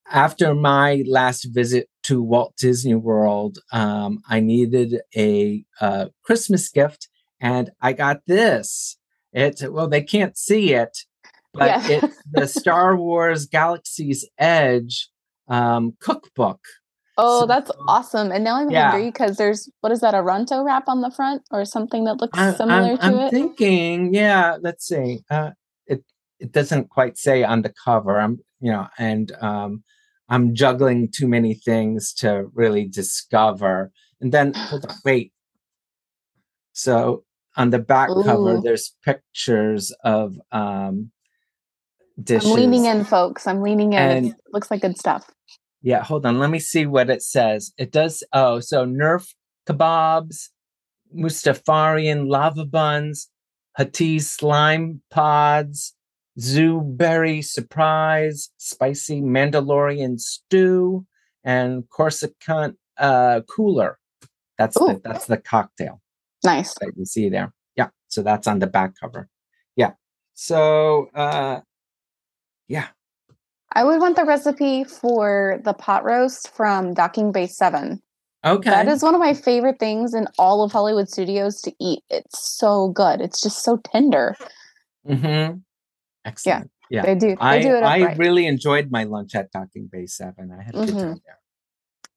After 0.09 0.55
my 0.55 1.03
last 1.07 1.49
visit 1.53 1.89
to 2.05 2.23
Walt 2.23 2.55
Disney 2.57 2.95
World, 2.95 3.59
um, 3.73 4.21
I 4.29 4.39
needed 4.39 5.01
a 5.17 5.65
uh, 5.81 6.07
Christmas 6.23 6.69
gift, 6.69 7.09
and 7.41 7.71
I 7.81 7.93
got 7.93 8.21
this. 8.27 8.99
It's 9.33 9.67
well, 9.67 9.89
they 9.89 10.03
can't 10.03 10.37
see 10.39 10.75
it, 10.75 10.97
but 11.53 11.67
yeah. 11.67 11.89
it's 11.89 12.23
the 12.31 12.47
Star 12.61 12.97
Wars 12.97 13.47
Galaxy's 13.47 14.29
Edge 14.39 15.11
um, 15.49 15.97
cookbook. 16.01 16.61
Oh, 17.19 17.41
so, 17.41 17.47
that's 17.47 17.71
awesome! 17.89 18.31
And 18.31 18.45
now 18.45 18.57
I'm 18.57 18.71
yeah. 18.71 18.91
hungry 18.91 19.11
because 19.11 19.37
there's 19.37 19.71
what 19.81 19.93
is 19.93 20.01
that 20.01 20.15
a 20.15 20.19
Ronto 20.19 20.65
wrap 20.65 20.89
on 20.89 21.01
the 21.01 21.11
front 21.11 21.43
or 21.51 21.65
something 21.65 22.05
that 22.05 22.21
looks 22.21 22.39
I, 22.39 22.53
similar 22.53 22.93
I'm, 22.93 22.97
to 22.99 23.05
I'm 23.05 23.15
it? 23.15 23.25
I'm 23.25 23.31
thinking, 23.31 24.15
yeah. 24.15 24.59
Let's 24.61 24.87
see. 24.87 25.21
Uh, 25.31 25.53
it 25.87 26.05
it 26.39 26.53
doesn't 26.53 26.91
quite 26.91 27.17
say 27.17 27.43
on 27.43 27.63
the 27.63 27.73
cover. 27.85 28.21
I'm 28.21 28.41
you 28.61 28.71
know, 28.71 28.89
and 28.99 29.33
um, 29.41 29.83
I'm 30.29 30.55
juggling 30.55 31.11
too 31.11 31.29
many 31.29 31.55
things 31.55 32.13
to 32.15 32.47
really 32.53 32.87
discover. 32.87 33.93
And 34.21 34.33
then 34.33 34.55
hold 34.55 34.87
on, 34.87 34.97
wait. 35.05 35.33
So 36.73 37.25
on 37.57 37.71
the 37.71 37.79
back 37.79 38.11
Ooh. 38.11 38.23
cover, 38.23 38.61
there's 38.63 38.95
pictures 39.05 39.93
of 40.05 40.39
um, 40.53 41.11
dishes. 42.23 42.51
I'm 42.51 42.57
leaning 42.57 42.85
in, 42.85 43.05
folks. 43.05 43.47
I'm 43.47 43.63
leaning 43.63 43.95
in. 43.95 43.99
And, 43.99 44.27
it 44.27 44.37
looks 44.53 44.71
like 44.71 44.83
good 44.83 44.99
stuff. 44.99 45.31
Yeah, 45.83 46.03
hold 46.03 46.27
on. 46.27 46.39
Let 46.39 46.51
me 46.51 46.59
see 46.59 46.87
what 46.87 47.11
it 47.11 47.23
says. 47.23 47.73
It 47.79 47.93
does. 47.93 48.25
Oh, 48.33 48.61
so 48.61 48.85
Nerf 48.85 49.35
kebabs, 49.69 50.49
Mustafarian 51.15 52.29
lava 52.29 52.65
buns, 52.65 53.29
Hatties 53.79 54.23
slime 54.23 55.03
pods, 55.11 55.95
Zooberry 56.39 57.45
Surprise, 57.45 58.51
Spicy 58.57 59.21
Mandalorian 59.21 60.19
Stew, 60.21 61.07
and 61.45 61.89
Coruscant 61.91 62.77
uh, 62.99 63.41
Cooler. 63.49 63.99
That's 64.59 64.75
the, 64.75 65.01
that's 65.05 65.27
the 65.27 65.37
cocktail. 65.37 66.01
Nice. 66.45 66.75
That 66.81 66.93
you 66.97 67.05
see 67.05 67.29
there. 67.29 67.53
Yeah. 67.77 67.89
So 68.09 68.23
that's 68.23 68.47
on 68.47 68.59
the 68.59 68.67
back 68.67 68.95
cover. 69.01 69.29
Yeah. 69.77 69.93
So 70.35 71.11
uh 71.15 71.61
yeah. 72.69 72.89
I 73.73 73.85
would 73.85 74.01
want 74.01 74.17
the 74.17 74.25
recipe 74.25 74.85
for 74.85 75.61
the 75.65 75.75
pot 75.75 76.05
roast 76.05 76.55
from 76.55 76.95
Docking 76.95 77.33
Bay 77.33 77.47
7. 77.47 78.01
Okay. 78.45 78.71
That 78.71 78.87
is 78.89 79.03
one 79.03 79.15
of 79.15 79.21
my 79.21 79.35
favorite 79.35 79.79
things 79.79 80.15
in 80.15 80.29
all 80.39 80.63
of 80.63 80.73
Hollywood 80.73 81.09
studios 81.09 81.61
to 81.63 81.73
eat. 81.81 82.05
It's 82.09 82.57
so 82.57 82.89
good. 82.89 83.21
It's 83.21 83.41
just 83.41 83.65
so 83.65 83.79
tender. 83.79 84.37
Mm-hmm. 85.07 85.59
Excellent. 86.25 86.71
Yeah. 86.91 87.03
yeah. 87.03 87.03
They 87.07 87.15
do. 87.17 87.29
They 87.29 87.37
I, 87.41 87.63
do 87.63 87.75
it 87.75 87.83
I 87.83 88.15
really 88.15 88.47
enjoyed 88.47 88.91
my 88.91 89.05
lunch 89.05 89.35
at 89.35 89.51
Docking 89.51 89.89
Bay 89.91 90.07
7. 90.07 90.53
I 90.53 90.63
had 90.63 90.75
a 90.75 90.79
good 90.79 90.95
Mhm. 90.95 91.01
time 91.01 91.23
there. 91.27 91.39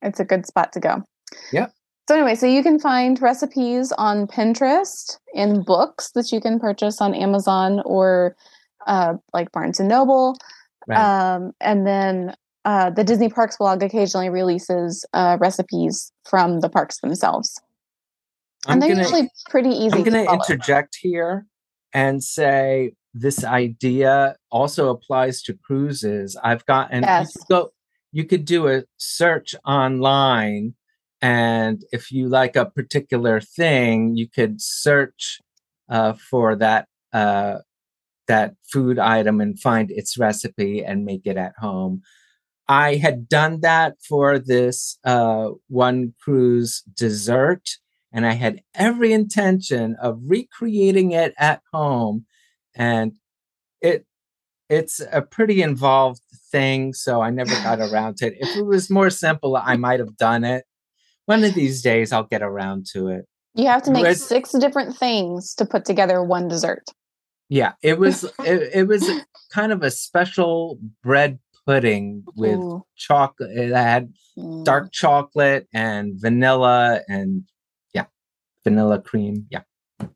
It's 0.02 0.20
a 0.20 0.26
good 0.26 0.46
spot 0.46 0.72
to 0.74 0.80
go. 0.80 1.04
Yep. 1.52 1.74
So 2.08 2.16
anyway, 2.16 2.36
so 2.36 2.48
you 2.48 2.64
can 2.64 2.80
find 2.80 3.22
recipes 3.22 3.92
on 3.92 4.26
Pinterest 4.28 5.20
in 5.34 5.64
books 5.64 6.12
that 6.12 6.32
you 6.32 6.42
can 6.42 6.60
purchase 6.60 7.02
on 7.02 7.14
Amazon 7.14 7.82
or 7.86 8.36
uh, 8.88 9.16
like 9.34 9.52
Barnes 9.52 9.80
and 9.80 9.90
Noble. 9.90 10.38
Right. 10.90 10.98
Um, 10.98 11.52
and 11.62 11.86
then 11.86 12.36
uh, 12.66 12.90
the 12.90 13.04
Disney 13.04 13.30
Parks 13.30 13.58
blog 13.58 13.84
occasionally 13.84 14.30
releases 14.30 15.06
uh, 15.14 15.38
recipes 15.40 16.12
from 16.28 16.60
the 16.60 16.70
parks 16.70 17.00
themselves, 17.00 17.62
I'm 18.66 18.74
and 18.74 18.82
they're 18.82 18.90
gonna, 18.90 19.04
usually 19.04 19.30
pretty 19.50 19.70
easy. 19.70 19.98
I'm 19.98 20.04
going 20.04 20.26
to 20.26 20.34
interject 20.34 20.98
here 21.00 21.46
and 21.94 22.24
say 22.24 22.94
this 23.14 23.44
idea 23.44 24.36
also 24.52 24.90
applies 24.90 25.42
to 25.44 25.54
cruises. 25.54 26.38
I've 26.44 26.66
gotten 26.66 27.04
Yes. 27.04 27.34
you 27.36 27.42
go 27.50 27.70
you 28.12 28.26
could 28.26 28.46
do 28.46 28.68
a 28.68 28.84
search 28.98 29.56
online 29.66 30.74
and 31.22 31.84
if 31.92 32.12
you 32.12 32.28
like 32.28 32.56
a 32.56 32.66
particular 32.66 33.42
thing, 33.42 34.16
you 34.16 34.28
could 34.28 34.62
search 34.62 35.40
uh, 35.90 36.14
for 36.14 36.56
that 36.56 36.88
uh, 37.12 37.60
that 38.30 38.54
food 38.72 38.98
item 38.98 39.42
and 39.42 39.60
find 39.60 39.92
its 39.92 40.18
recipe 40.18 40.86
and 40.86 41.04
make 41.04 41.26
it 41.26 41.36
at 41.36 41.54
home. 41.58 42.02
I 42.70 42.96
had 42.96 43.28
done 43.28 43.62
that 43.62 43.96
for 44.08 44.38
this 44.40 44.98
uh, 45.04 45.50
one 45.68 46.14
cruise 46.24 46.84
dessert, 46.96 47.68
and 48.14 48.26
I 48.28 48.34
had 48.34 48.62
every 48.76 49.12
intention 49.12 49.98
of 50.02 50.20
recreating 50.24 51.12
it 51.12 51.34
at 51.38 51.62
home. 51.74 52.26
And 52.76 53.14
it 53.82 54.06
it's 54.70 55.02
a 55.12 55.24
pretty 55.24 55.64
involved 55.64 56.22
thing, 56.52 56.94
so 56.94 57.22
I 57.22 57.32
never 57.32 57.52
got 57.64 57.80
around 57.80 58.18
to 58.18 58.28
it. 58.28 58.38
If 58.40 58.56
it 58.56 58.66
was 58.66 58.90
more 58.90 59.10
simple, 59.10 59.58
I 59.58 59.76
might 59.76 60.00
have 60.00 60.16
done 60.16 60.44
it. 60.44 60.66
One 61.26 61.44
of 61.44 61.56
these 61.56 61.82
days, 61.82 62.12
I'll 62.12 62.24
get 62.24 62.44
around 62.44 62.86
to 62.94 63.08
it. 63.08 63.26
You 63.56 63.66
have 63.66 63.82
to 63.84 63.92
make 63.92 64.04
Whereas- 64.04 64.24
six 64.24 64.52
different 64.52 64.96
things 64.96 65.56
to 65.56 65.66
put 65.66 65.86
together 65.86 66.24
one 66.24 66.48
dessert. 66.48 66.86
Yeah, 67.50 67.74
it 67.82 68.00
was 68.04 68.24
it, 68.24 68.70
it 68.74 68.88
was 68.88 69.10
kind 69.52 69.72
of 69.72 69.84
a 69.84 69.92
special 69.92 70.80
bread 71.04 71.40
pudding 71.66 72.24
with 72.36 72.60
Ooh. 72.60 72.86
chocolate. 72.96 73.52
It 73.52 73.72
had 73.74 74.14
Mm. 74.38 74.64
dark 74.64 74.94
chocolate 74.94 75.68
and 75.74 76.14
vanilla 76.16 77.02
and 77.10 77.44
yeah, 77.94 78.06
vanilla 78.64 79.02
cream. 79.02 79.48
Yeah. 79.50 79.64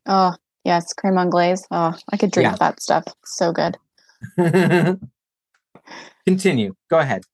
Oh, 0.06 0.32
yes, 0.64 0.94
creme 0.94 1.18
anglaise. 1.18 1.66
Oh, 1.70 1.94
I 2.10 2.16
could 2.16 2.30
drink 2.30 2.52
Yeah. 2.52 2.56
that 2.56 2.80
stuff. 2.80 3.04
So 3.26 3.52
good. 3.52 3.76
Continue. 6.26 6.74
Go 6.88 6.98
ahead. 7.00 7.24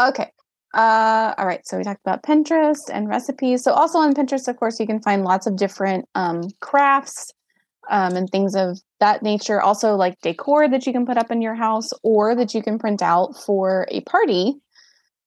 Okay. 0.00 0.32
Uh, 0.74 1.34
all 1.38 1.46
right. 1.46 1.64
So 1.66 1.78
we 1.78 1.84
talked 1.84 2.00
about 2.04 2.22
Pinterest 2.24 2.90
and 2.92 3.08
recipes. 3.08 3.62
So 3.62 3.72
also 3.72 3.98
on 3.98 4.12
Pinterest, 4.14 4.48
of 4.48 4.56
course, 4.56 4.80
you 4.80 4.86
can 4.86 5.00
find 5.00 5.22
lots 5.22 5.46
of 5.46 5.56
different 5.56 6.08
um, 6.16 6.42
crafts 6.60 7.32
um, 7.90 8.16
and 8.16 8.30
things 8.30 8.54
of 8.54 8.80
that 9.00 9.22
nature. 9.22 9.60
Also, 9.60 9.94
like 9.96 10.18
decor 10.22 10.68
that 10.68 10.86
you 10.86 10.92
can 10.92 11.04
put 11.04 11.18
up 11.18 11.30
in 11.30 11.42
your 11.42 11.54
house 11.54 11.90
or 12.02 12.34
that 12.34 12.54
you 12.54 12.62
can 12.62 12.78
print 12.78 13.02
out 13.02 13.36
for 13.36 13.86
a 13.90 14.00
party 14.02 14.54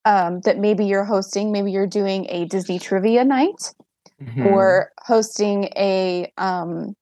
um, 0.06 0.42
that 0.42 0.58
maybe 0.58 0.86
you're 0.86 1.04
hosting. 1.06 1.52
Maybe 1.52 1.72
you're 1.72 1.88
doing 1.88 2.26
a 2.30 2.46
Disney 2.46 2.80
trivia 2.80 3.24
night 3.24 3.74
Mhm. 4.22 4.46
or 4.46 4.92
hosting 5.00 5.66
a 5.76 6.32
um, 6.38 6.96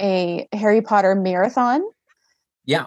a 0.00 0.46
Harry 0.52 0.82
Potter 0.82 1.14
marathon. 1.14 1.82
yeah. 2.64 2.86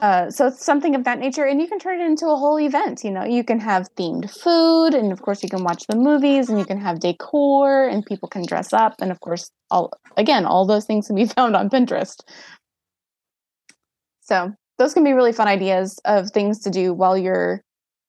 Uh, 0.00 0.30
so 0.30 0.46
it's 0.46 0.64
something 0.64 0.94
of 0.94 1.04
that 1.04 1.18
nature, 1.18 1.44
and 1.44 1.60
you 1.60 1.68
can 1.68 1.78
turn 1.78 2.00
it 2.00 2.04
into 2.06 2.26
a 2.26 2.36
whole 2.36 2.58
event. 2.58 3.04
You 3.04 3.10
know, 3.10 3.24
you 3.24 3.44
can 3.44 3.60
have 3.60 3.86
themed 3.96 4.30
food, 4.30 4.94
and 4.94 5.12
of 5.12 5.20
course, 5.22 5.42
you 5.42 5.48
can 5.50 5.62
watch 5.62 5.86
the 5.88 5.96
movies, 5.96 6.48
and 6.48 6.58
you 6.58 6.64
can 6.64 6.80
have 6.80 7.00
decor, 7.00 7.86
and 7.86 8.04
people 8.06 8.28
can 8.28 8.46
dress 8.46 8.72
up, 8.72 8.94
and 9.00 9.10
of 9.10 9.20
course, 9.20 9.50
all 9.70 9.92
again, 10.16 10.46
all 10.46 10.66
those 10.66 10.86
things 10.86 11.06
can 11.08 11.16
be 11.16 11.26
found 11.36 11.54
on 11.54 11.68
Pinterest. 11.68 12.20
So 14.20 14.54
those 14.78 14.94
can 14.94 15.04
be 15.04 15.12
really 15.12 15.32
fun 15.32 15.48
ideas 15.48 15.98
of 16.04 16.30
things 16.30 16.60
to 16.60 16.70
do 16.70 16.94
while 16.94 17.18
you're, 17.18 17.62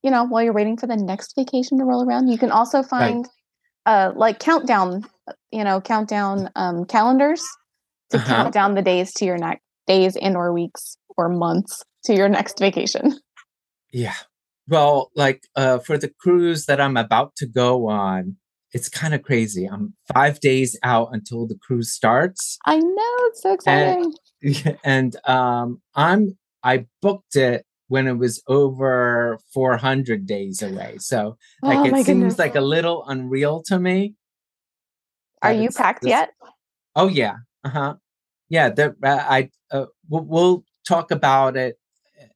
you 0.04 0.12
know, 0.12 0.24
while 0.24 0.44
you're 0.44 0.54
waiting 0.54 0.78
for 0.78 0.88
the 0.88 0.96
next 0.96 1.34
vacation 1.36 1.78
to 1.80 1.84
roll 1.84 2.08
around. 2.08 2.30
You 2.30 2.38
can 2.38 2.52
also 2.52 2.84
find, 2.84 3.28
uh, 3.86 4.14
like 4.16 4.40
countdown, 4.40 5.04
you 5.52 5.64
know, 5.64 5.82
countdown 5.82 6.50
um, 6.56 6.86
calendars 6.86 7.44
to 8.12 8.18
Uh-huh. 8.18 8.36
count 8.36 8.54
down 8.54 8.76
the 8.76 8.82
days 8.82 9.14
to 9.16 9.26
your 9.26 9.38
next 9.38 9.64
days 9.88 10.16
and 10.16 10.38
or 10.38 10.54
weeks 10.54 10.96
or 11.18 11.30
months 11.30 11.84
to 12.06 12.14
your 12.16 12.30
next 12.30 12.60
vacation. 12.60 13.20
Yeah. 13.92 14.16
Well, 14.68 15.12
like 15.16 15.44
uh, 15.56 15.80
for 15.80 15.98
the 15.98 16.10
cruise 16.20 16.66
that 16.66 16.80
I'm 16.80 16.98
about 16.98 17.36
to 17.38 17.46
go 17.46 17.90
on, 17.90 18.38
it's 18.74 18.88
kind 18.88 19.14
of 19.14 19.22
crazy. 19.22 19.66
I'm 19.66 19.94
five 20.14 20.40
days 20.40 20.80
out 20.84 21.10
until 21.12 21.46
the 21.46 21.58
cruise 21.62 21.92
starts. 21.92 22.58
I 22.66 22.78
know 22.78 23.16
it's 23.28 23.42
so 23.42 23.54
exciting. 23.54 24.14
and 24.84 25.16
um 25.28 25.80
i'm 25.94 26.36
i 26.64 26.86
booked 27.02 27.36
it 27.36 27.64
when 27.90 28.08
it 28.08 28.18
was 28.18 28.42
over 28.48 29.38
400 29.54 30.26
days 30.26 30.64
away 30.64 30.96
so 30.98 31.38
like 31.62 31.78
oh 31.78 31.84
it 31.86 31.94
seems 31.94 32.06
goodness. 32.08 32.40
like 32.40 32.56
a 32.56 32.62
little 32.62 33.04
unreal 33.08 33.62
to 33.68 33.78
me 33.78 34.16
Are 35.44 35.54
you 35.54 35.70
packed 35.70 36.02
this- 36.02 36.10
yet? 36.10 36.32
oh 36.96 37.08
yeah 37.08 37.36
uh-huh 37.64 37.96
yeah 38.50 38.70
the, 38.70 38.96
uh, 39.04 39.26
i 39.30 39.50
uh, 39.72 39.86
we'll, 40.10 40.24
we'll 40.24 40.64
talk 40.88 41.12
about 41.12 41.56
it 41.56 41.78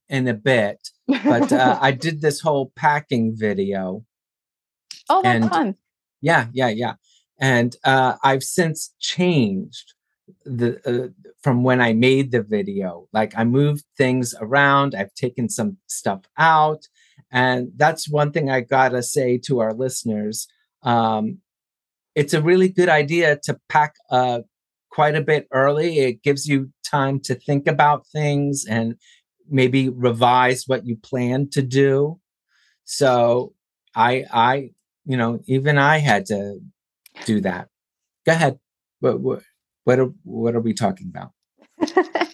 in 0.09 0.27
a 0.27 0.33
bit 0.33 0.89
but 1.07 1.51
uh, 1.51 1.77
i 1.81 1.91
did 1.91 2.21
this 2.21 2.39
whole 2.39 2.71
packing 2.75 3.35
video 3.35 4.03
oh, 5.09 5.21
that's 5.21 5.43
and- 5.43 5.49
fun. 5.49 5.75
yeah 6.21 6.47
yeah 6.53 6.69
yeah 6.69 6.93
and 7.39 7.75
uh 7.83 8.15
i've 8.23 8.43
since 8.43 8.93
changed 8.99 9.93
the 10.43 10.79
uh, 10.85 11.09
from 11.41 11.63
when 11.63 11.81
i 11.81 11.93
made 11.93 12.31
the 12.31 12.41
video 12.41 13.07
like 13.13 13.33
i 13.37 13.43
moved 13.43 13.83
things 13.97 14.33
around 14.39 14.95
i've 14.95 15.13
taken 15.13 15.49
some 15.49 15.77
stuff 15.87 16.21
out 16.37 16.87
and 17.31 17.71
that's 17.75 18.09
one 18.09 18.31
thing 18.31 18.49
i 18.49 18.61
gotta 18.61 19.03
say 19.03 19.37
to 19.37 19.59
our 19.59 19.73
listeners 19.73 20.47
um 20.83 21.37
it's 22.15 22.33
a 22.33 22.41
really 22.41 22.69
good 22.69 22.89
idea 22.89 23.37
to 23.43 23.59
pack 23.69 23.95
uh 24.09 24.39
quite 24.95 25.15
a 25.15 25.21
bit 25.21 25.45
early 25.51 25.99
it 25.99 26.23
gives 26.23 26.47
you 26.47 26.71
time 26.85 27.19
to 27.19 27.35
think 27.35 27.67
about 27.67 28.07
things 28.07 28.65
and 28.69 28.95
maybe 29.49 29.89
revise 29.89 30.63
what 30.67 30.85
you 30.85 30.95
plan 30.95 31.49
to 31.49 31.61
do 31.61 32.17
so 32.85 33.53
i 33.93 34.23
i 34.31 34.69
you 35.05 35.17
know 35.17 35.37
even 35.47 35.77
i 35.77 35.97
had 35.97 36.25
to 36.25 36.59
do 37.25 37.41
that 37.41 37.67
go 38.25 38.31
ahead 38.31 38.57
what 39.01 39.19
what 39.19 39.41
what 39.83 39.99
are, 39.99 40.13
what 40.23 40.55
are 40.55 40.61
we 40.61 40.73
talking 40.73 41.11
about 41.13 41.31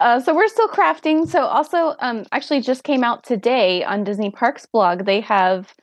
uh, 0.00 0.20
so 0.20 0.34
we're 0.34 0.48
still 0.48 0.68
crafting. 0.68 1.26
So 1.28 1.44
also, 1.44 1.96
um, 2.00 2.24
actually, 2.32 2.60
just 2.60 2.84
came 2.84 3.02
out 3.02 3.24
today 3.24 3.82
on 3.84 4.04
Disney 4.04 4.30
Parks 4.30 4.66
blog. 4.66 5.04
They 5.06 5.20
have 5.20 5.74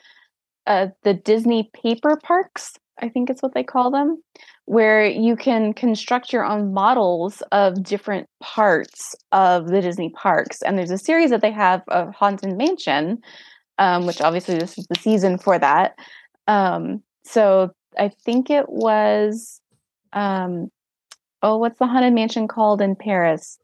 uh, 0.67 0.87
the 1.03 1.13
Disney 1.13 1.69
paper 1.73 2.17
parks. 2.23 2.73
I 2.99 3.09
think 3.09 3.29
it's 3.29 3.41
what 3.41 3.53
they 3.53 3.63
call 3.63 3.91
them, 3.91 4.21
where 4.65 5.05
you 5.05 5.35
can 5.35 5.73
construct 5.73 6.31
your 6.31 6.45
own 6.45 6.73
models 6.73 7.41
of 7.51 7.83
different 7.83 8.27
parts 8.41 9.15
of 9.31 9.67
the 9.67 9.81
Disney 9.81 10.09
parks. 10.09 10.61
And 10.61 10.77
there's 10.77 10.91
a 10.91 10.97
series 10.97 11.29
that 11.31 11.41
they 11.41 11.51
have 11.51 11.81
of 11.87 12.13
Haunted 12.13 12.57
Mansion, 12.57 13.21
um, 13.77 14.05
which 14.05 14.21
obviously 14.21 14.57
this 14.57 14.77
is 14.77 14.85
the 14.87 14.99
season 14.99 15.37
for 15.37 15.57
that. 15.57 15.97
Um, 16.47 17.01
so 17.23 17.71
I 17.97 18.09
think 18.09 18.49
it 18.49 18.69
was, 18.69 19.61
um, 20.13 20.69
oh, 21.41 21.57
what's 21.57 21.79
the 21.79 21.87
Haunted 21.87 22.13
Mansion 22.13 22.47
called 22.47 22.81
in 22.81 22.95
Paris? 22.95 23.57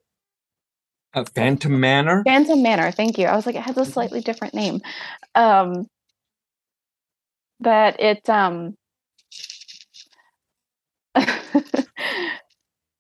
a 1.14 1.26
phantom 1.26 1.80
manor 1.80 2.24
Phantom 2.26 2.62
Manor. 2.62 2.92
Thank 2.92 3.18
you. 3.18 3.26
I 3.26 3.36
was 3.36 3.46
like, 3.46 3.56
it 3.56 3.62
has 3.62 3.78
a 3.78 3.86
slightly 3.86 4.22
different 4.22 4.54
name. 4.54 4.82
Um, 5.36 5.88
but 7.60 8.00
it 8.00 8.30
um, 8.30 8.76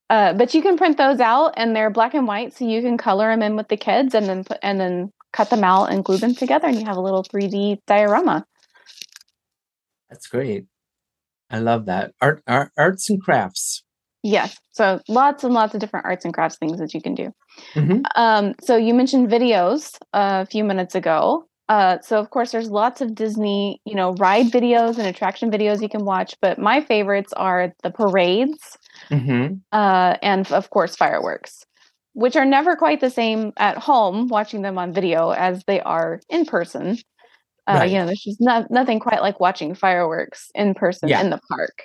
Uh, 0.09 0.33
but 0.33 0.53
you 0.53 0.61
can 0.61 0.77
print 0.77 0.97
those 0.97 1.19
out 1.19 1.53
and 1.57 1.75
they're 1.75 1.89
black 1.89 2.13
and 2.13 2.27
white, 2.27 2.53
so 2.53 2.65
you 2.65 2.81
can 2.81 2.97
color 2.97 3.29
them 3.29 3.41
in 3.41 3.55
with 3.55 3.67
the 3.67 3.77
kids 3.77 4.15
and 4.15 4.27
then 4.27 4.43
put, 4.43 4.57
and 4.61 4.79
then 4.79 5.11
cut 5.33 5.49
them 5.49 5.63
out 5.63 5.91
and 5.91 6.05
glue 6.05 6.17
them 6.17 6.33
together, 6.33 6.67
and 6.67 6.79
you 6.79 6.85
have 6.85 6.97
a 6.97 7.01
little 7.01 7.23
3D 7.23 7.79
diorama. 7.85 8.45
That's 10.09 10.27
great. 10.27 10.65
I 11.49 11.59
love 11.59 11.85
that. 11.85 12.13
Art, 12.21 12.41
art 12.47 12.71
arts 12.77 13.09
and 13.09 13.21
crafts. 13.21 13.83
Yes. 14.23 14.57
So 14.71 14.99
lots 15.07 15.43
and 15.43 15.53
lots 15.53 15.73
of 15.73 15.79
different 15.79 16.05
arts 16.05 16.25
and 16.25 16.33
crafts 16.33 16.57
things 16.57 16.79
that 16.79 16.93
you 16.93 17.01
can 17.01 17.15
do. 17.15 17.31
Mm-hmm. 17.75 18.01
Um, 18.15 18.55
so 18.61 18.75
you 18.75 18.93
mentioned 18.93 19.29
videos 19.29 19.97
a 20.13 20.45
few 20.45 20.63
minutes 20.63 20.95
ago. 20.95 21.47
Uh, 21.69 21.97
so 22.01 22.19
of 22.19 22.29
course 22.29 22.51
there's 22.51 22.69
lots 22.69 23.01
of 23.01 23.13
Disney, 23.13 23.81
you 23.85 23.95
know, 23.95 24.13
ride 24.13 24.47
videos 24.47 24.97
and 24.97 25.07
attraction 25.07 25.51
videos 25.51 25.81
you 25.81 25.89
can 25.89 26.05
watch, 26.05 26.35
but 26.41 26.57
my 26.57 26.81
favorites 26.81 27.33
are 27.33 27.73
the 27.83 27.91
parades 27.91 28.77
mm-hmm. 29.09 29.55
uh, 29.71 30.15
and 30.21 30.51
of 30.51 30.69
course 30.69 30.95
fireworks, 30.95 31.65
which 32.13 32.35
are 32.35 32.45
never 32.45 32.75
quite 32.75 32.99
the 32.99 33.09
same 33.09 33.53
at 33.57 33.77
home 33.77 34.27
watching 34.27 34.61
them 34.61 34.77
on 34.77 34.93
video 34.93 35.31
as 35.31 35.63
they 35.65 35.81
are 35.81 36.21
in 36.29 36.45
person. 36.45 36.97
Uh, 37.67 37.73
right. 37.79 37.91
You 37.91 37.99
know, 37.99 38.05
there's 38.05 38.23
just 38.23 38.39
not, 38.39 38.71
nothing 38.71 38.99
quite 38.99 39.21
like 39.21 39.39
watching 39.39 39.75
fireworks 39.75 40.49
in 40.55 40.73
person 40.73 41.09
yeah. 41.09 41.21
in 41.21 41.29
the 41.29 41.39
park. 41.49 41.83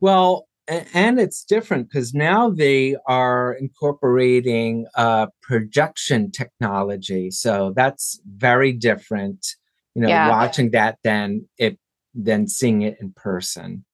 Well, 0.00 0.46
and 0.68 1.20
it's 1.20 1.44
different 1.44 1.88
because 1.88 2.12
now 2.12 2.50
they 2.50 2.96
are 3.06 3.52
incorporating 3.54 4.86
uh, 4.96 5.26
projection 5.42 6.30
technology 6.30 7.30
so 7.30 7.72
that's 7.76 8.20
very 8.36 8.72
different 8.72 9.46
you 9.94 10.02
know 10.02 10.08
yeah. 10.08 10.28
watching 10.28 10.70
that 10.72 10.98
than 11.04 11.46
it 11.58 11.78
than 12.14 12.48
seeing 12.48 12.82
it 12.82 12.96
in 13.00 13.12
person 13.12 13.84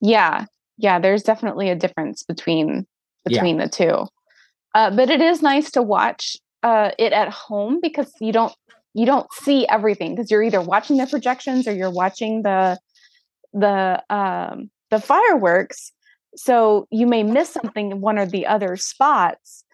yeah 0.00 0.46
yeah 0.80 0.98
there's 0.98 1.22
definitely 1.22 1.70
a 1.70 1.76
difference 1.76 2.22
between 2.22 2.86
between 3.24 3.58
yeah. 3.58 3.64
the 3.64 3.70
two. 3.70 4.06
Uh, 4.74 4.90
but 4.94 5.10
it 5.10 5.20
is 5.20 5.42
nice 5.42 5.70
to 5.72 5.82
watch 5.82 6.36
uh, 6.62 6.90
it 6.98 7.12
at 7.12 7.28
home 7.28 7.80
because 7.80 8.12
you 8.20 8.32
don't 8.32 8.54
you 8.94 9.06
don't 9.06 9.32
see 9.32 9.66
everything 9.68 10.14
because 10.14 10.30
you're 10.30 10.42
either 10.42 10.60
watching 10.60 10.96
the 10.96 11.06
projections 11.06 11.66
or 11.66 11.74
you're 11.74 11.90
watching 11.90 12.42
the 12.42 12.78
the 13.52 14.02
um 14.10 14.70
the 14.90 15.00
fireworks. 15.00 15.92
So 16.36 16.86
you 16.90 17.06
may 17.06 17.24
miss 17.24 17.50
something 17.50 17.90
in 17.90 18.00
one 18.00 18.18
or 18.18 18.26
the 18.26 18.46
other 18.46 18.76
spots 18.76 19.64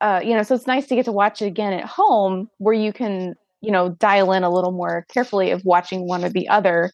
uh, 0.00 0.20
you 0.22 0.34
know 0.34 0.42
so 0.42 0.54
it's 0.54 0.66
nice 0.66 0.86
to 0.86 0.94
get 0.94 1.04
to 1.04 1.12
watch 1.12 1.42
it 1.42 1.46
again 1.46 1.72
at 1.72 1.84
home 1.84 2.48
where 2.58 2.74
you 2.74 2.92
can 2.92 3.34
you 3.60 3.70
know 3.70 3.90
dial 3.90 4.32
in 4.32 4.44
a 4.44 4.50
little 4.50 4.70
more 4.70 5.04
carefully 5.12 5.50
of 5.50 5.64
watching 5.64 6.06
one 6.06 6.24
or 6.24 6.28
the 6.28 6.48
other 6.48 6.92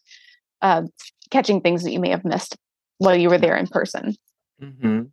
uh, 0.61 0.83
catching 1.29 1.61
things 1.61 1.83
that 1.83 1.91
you 1.91 1.99
may 1.99 2.09
have 2.09 2.25
missed 2.25 2.57
while 2.97 3.15
you 3.15 3.29
were 3.29 3.37
there 3.37 3.55
in 3.55 3.67
person 3.67 4.15
mm-hmm. 4.61 5.03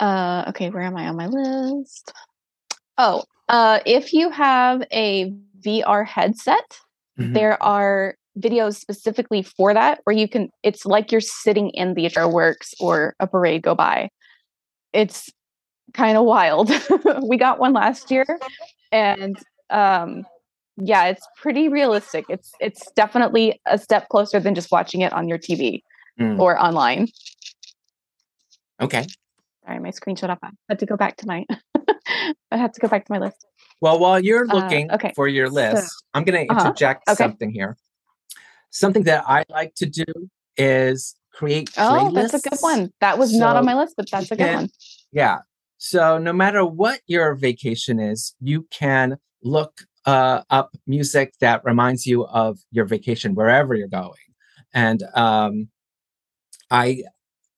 uh, 0.00 0.44
okay 0.48 0.70
where 0.70 0.82
am 0.82 0.96
i 0.96 1.08
on 1.08 1.16
my 1.16 1.26
list 1.26 2.12
oh 2.98 3.22
uh, 3.48 3.80
if 3.86 4.12
you 4.12 4.30
have 4.30 4.82
a 4.92 5.32
vr 5.60 6.06
headset 6.06 6.78
mm-hmm. 7.18 7.32
there 7.32 7.62
are 7.62 8.14
videos 8.38 8.76
specifically 8.76 9.42
for 9.42 9.74
that 9.74 10.00
where 10.04 10.16
you 10.16 10.28
can 10.28 10.48
it's 10.62 10.86
like 10.86 11.10
you're 11.10 11.20
sitting 11.20 11.70
in 11.70 11.94
the 11.94 12.08
fireworks 12.08 12.74
or 12.80 13.14
a 13.20 13.26
parade 13.26 13.62
go 13.62 13.74
by 13.74 14.08
it's 14.92 15.30
kind 15.94 16.16
of 16.16 16.24
wild 16.24 16.70
we 17.22 17.36
got 17.36 17.58
one 17.58 17.72
last 17.72 18.10
year 18.10 18.26
and 18.92 19.38
um 19.70 20.24
yeah 20.80 21.06
it's 21.06 21.26
pretty 21.36 21.68
realistic 21.68 22.24
it's 22.28 22.52
it's 22.60 22.90
definitely 22.92 23.60
a 23.66 23.78
step 23.78 24.08
closer 24.08 24.40
than 24.40 24.54
just 24.54 24.70
watching 24.70 25.00
it 25.00 25.12
on 25.12 25.28
your 25.28 25.38
tv 25.38 25.82
mm. 26.20 26.38
or 26.38 26.60
online 26.60 27.08
okay 28.80 29.06
sorry 29.64 29.78
my 29.80 29.90
screen 29.90 30.16
shut 30.16 30.30
off 30.30 30.38
i 30.42 30.50
had 30.68 30.78
to 30.78 30.86
go 30.86 30.96
back 30.96 31.16
to 31.16 31.26
my 31.26 31.44
i 32.50 32.56
had 32.56 32.72
to 32.72 32.80
go 32.80 32.88
back 32.88 33.04
to 33.04 33.12
my 33.12 33.18
list 33.18 33.46
well 33.80 33.98
while 33.98 34.18
you're 34.18 34.46
uh, 34.50 34.54
looking 34.54 34.90
uh, 34.90 34.94
okay. 34.94 35.12
for 35.14 35.26
your 35.26 35.50
list 35.50 35.88
so, 35.88 35.96
i'm 36.14 36.24
going 36.24 36.46
to 36.46 36.52
uh-huh. 36.52 36.66
interject 36.66 37.02
uh-huh. 37.06 37.12
okay. 37.12 37.24
something 37.24 37.50
here 37.50 37.76
Something 38.70 39.04
that 39.04 39.24
I 39.26 39.44
like 39.48 39.74
to 39.76 39.86
do 39.86 40.04
is 40.56 41.14
create 41.32 41.70
Oh, 41.78 42.10
that's 42.12 42.34
a 42.34 42.40
good 42.40 42.58
one. 42.60 42.92
That 43.00 43.18
was 43.18 43.32
so 43.32 43.38
not 43.38 43.56
on 43.56 43.64
my 43.64 43.74
list, 43.74 43.94
but 43.96 44.10
that's 44.10 44.30
a 44.30 44.36
good 44.36 44.44
can, 44.44 44.54
one. 44.56 44.70
Yeah. 45.12 45.38
So 45.78 46.18
no 46.18 46.32
matter 46.32 46.64
what 46.64 47.00
your 47.06 47.34
vacation 47.34 47.98
is, 47.98 48.34
you 48.40 48.66
can 48.70 49.18
look 49.42 49.82
uh, 50.08 50.42
up 50.48 50.74
music 50.86 51.34
that 51.38 51.62
reminds 51.66 52.06
you 52.06 52.24
of 52.28 52.58
your 52.70 52.86
vacation 52.86 53.34
wherever 53.34 53.74
you're 53.74 53.88
going. 53.88 54.14
And 54.72 55.02
um, 55.14 55.68
I, 56.70 57.02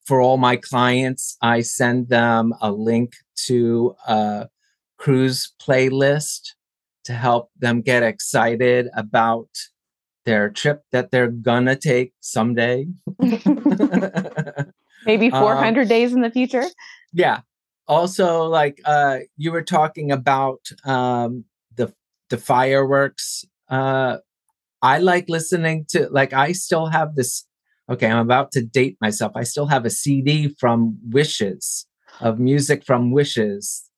for 0.05 0.21
all 0.21 0.37
my 0.37 0.57
clients, 0.57 1.37
I 1.41 1.61
send 1.61 2.09
them 2.09 2.53
a 2.61 2.73
link 2.73 3.13
to 3.47 3.95
a 4.05 4.49
cruise 4.99 5.53
playlist 5.63 6.55
to 7.05 7.13
help 7.13 7.51
them 7.57 7.83
get 7.83 8.03
excited 8.03 8.89
about 8.97 9.49
their 10.25 10.51
trip 10.51 10.83
that 10.91 11.13
they're 11.13 11.31
gonna 11.31 11.77
take 11.77 12.15
someday. 12.19 12.89
Maybe 15.07 15.31
400 15.31 15.83
um, 15.83 15.89
days 15.89 16.13
in 16.13 16.21
the 16.21 16.31
future. 16.31 16.65
Yeah. 17.13 17.43
Also, 17.87 18.43
like 18.47 18.81
uh, 18.85 19.19
you 19.37 19.53
were 19.53 19.63
talking 19.63 20.11
about 20.11 20.69
um, 20.85 21.45
the 22.31 22.39
fireworks. 22.39 23.45
Uh, 23.69 24.19
I 24.83 24.99
like 24.99 25.29
listening 25.29 25.85
to 25.91 26.09
like 26.11 26.33
I 26.33 26.53
still 26.53 26.87
have 26.87 27.15
this. 27.15 27.47
Okay, 27.91 28.07
I'm 28.07 28.19
about 28.19 28.53
to 28.53 28.63
date 28.63 28.97
myself. 29.01 29.33
I 29.35 29.43
still 29.43 29.67
have 29.67 29.85
a 29.85 29.91
CD 29.91 30.55
from 30.59 30.99
Wishes 31.11 31.87
of 32.21 32.39
music 32.39 32.85
from 32.85 33.11
Wishes, 33.13 33.91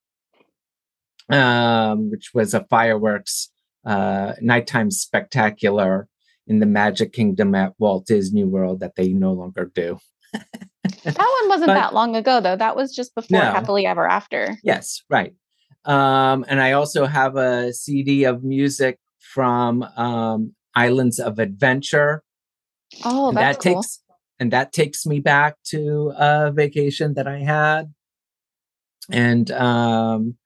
um, 1.31 2.11
which 2.11 2.31
was 2.35 2.55
a 2.55 2.65
fireworks 2.65 3.51
uh, 3.85 4.33
nighttime 4.41 4.91
spectacular 4.91 6.09
in 6.47 6.59
the 6.61 6.67
Magic 6.67 7.13
Kingdom 7.13 7.55
at 7.55 7.75
Walt 7.79 8.07
Disney 8.07 8.45
World 8.45 8.81
that 8.81 8.97
they 8.97 9.09
no 9.13 9.33
longer 9.33 9.71
do. 9.75 9.99
that 10.33 11.17
one 11.17 11.49
wasn't 11.49 11.69
but, 11.69 11.75
that 11.75 11.95
long 11.95 12.17
ago, 12.17 12.41
though. 12.41 12.57
That 12.57 12.77
was 12.77 12.95
just 12.95 13.15
before 13.15 13.39
no. 13.39 13.53
Happily 13.53 13.87
Ever 13.87 14.09
After. 14.09 14.57
Yes, 14.63 15.03
right. 15.09 15.35
Um, 15.85 16.45
and 16.49 16.61
I 16.61 16.73
also 16.73 17.07
have 17.07 17.37
a 17.37 17.73
CD 17.73 18.25
of 18.25 18.45
music 18.45 18.99
from 19.19 19.83
um, 19.97 20.55
Islands 20.75 21.19
of 21.19 21.39
Adventure. 21.39 22.23
Oh, 23.05 23.29
and 23.29 23.39
that 23.39 23.59
cool. 23.59 23.75
takes 23.75 24.03
and 24.39 24.53
that 24.53 24.73
takes 24.73 25.07
me 25.07 25.21
back 25.21 25.57
to 25.67 26.13
a 26.17 26.53
vacation 26.53 27.15
that 27.15 27.27
I 27.27 27.39
had. 27.39 27.93
And 29.11 29.51
um, 29.53 30.37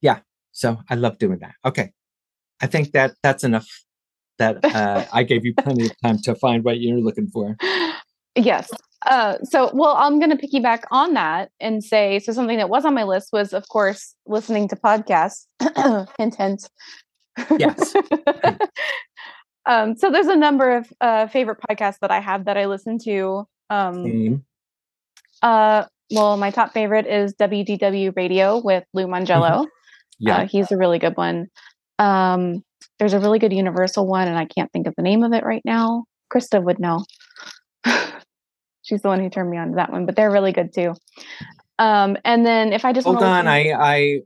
yeah, 0.00 0.20
so 0.52 0.78
I 0.88 0.94
love 0.94 1.18
doing 1.18 1.38
that. 1.40 1.54
Okay, 1.64 1.92
I 2.60 2.66
think 2.66 2.92
that 2.92 3.14
that's 3.22 3.44
enough 3.44 3.68
that 4.38 4.64
uh, 4.64 5.04
I 5.12 5.22
gave 5.22 5.44
you 5.44 5.54
plenty 5.54 5.86
of 5.86 5.92
time 6.02 6.18
to 6.22 6.34
find 6.34 6.64
what 6.64 6.80
you're 6.80 7.00
looking 7.00 7.28
for. 7.28 7.56
Yes. 8.36 8.70
Uh, 9.06 9.36
so, 9.42 9.70
well, 9.74 9.96
I'm 9.96 10.18
going 10.18 10.36
to 10.36 10.36
piggyback 10.36 10.82
on 10.90 11.14
that 11.14 11.50
and 11.60 11.84
say 11.84 12.18
so. 12.18 12.32
Something 12.32 12.58
that 12.58 12.70
was 12.70 12.84
on 12.84 12.94
my 12.94 13.04
list 13.04 13.30
was, 13.32 13.52
of 13.52 13.68
course, 13.68 14.14
listening 14.26 14.68
to 14.68 14.76
podcasts. 14.76 15.46
hint, 16.18 16.34
hint. 16.34 16.70
Yes. 17.58 17.94
um, 19.66 19.96
so, 19.96 20.10
there's 20.10 20.26
a 20.26 20.36
number 20.36 20.76
of 20.76 20.92
uh, 21.00 21.26
favorite 21.26 21.58
podcasts 21.68 21.98
that 22.00 22.10
I 22.10 22.20
have 22.20 22.46
that 22.46 22.56
I 22.56 22.66
listen 22.66 22.98
to. 23.04 23.46
Um, 23.70 24.44
uh, 25.42 25.84
well, 26.10 26.36
my 26.36 26.50
top 26.50 26.72
favorite 26.72 27.06
is 27.06 27.34
WDW 27.34 28.16
Radio 28.16 28.58
with 28.58 28.84
Lou 28.94 29.06
Mongello. 29.06 29.50
Mm-hmm. 29.50 29.68
Yeah, 30.18 30.36
uh, 30.38 30.46
he's 30.46 30.72
a 30.72 30.76
really 30.76 30.98
good 30.98 31.16
one. 31.16 31.48
Um, 31.98 32.62
there's 32.98 33.12
a 33.12 33.20
really 33.20 33.38
good 33.38 33.52
universal 33.52 34.06
one 34.06 34.28
and 34.28 34.38
i 34.38 34.44
can't 34.44 34.72
think 34.72 34.86
of 34.86 34.94
the 34.96 35.02
name 35.02 35.22
of 35.22 35.32
it 35.32 35.44
right 35.44 35.62
now 35.64 36.04
krista 36.32 36.62
would 36.62 36.78
know 36.78 37.04
she's 38.84 39.02
the 39.02 39.08
one 39.08 39.20
who 39.20 39.28
turned 39.28 39.50
me 39.50 39.56
on 39.56 39.70
to 39.70 39.74
that 39.76 39.90
one 39.90 40.06
but 40.06 40.14
they're 40.14 40.30
really 40.30 40.52
good 40.52 40.72
too 40.72 40.94
um 41.78 42.16
and 42.24 42.46
then 42.46 42.72
if 42.72 42.84
i 42.84 42.92
just 42.92 43.06
hold 43.06 43.22
on 43.22 43.48
i 43.48 43.72
i 43.72 44.20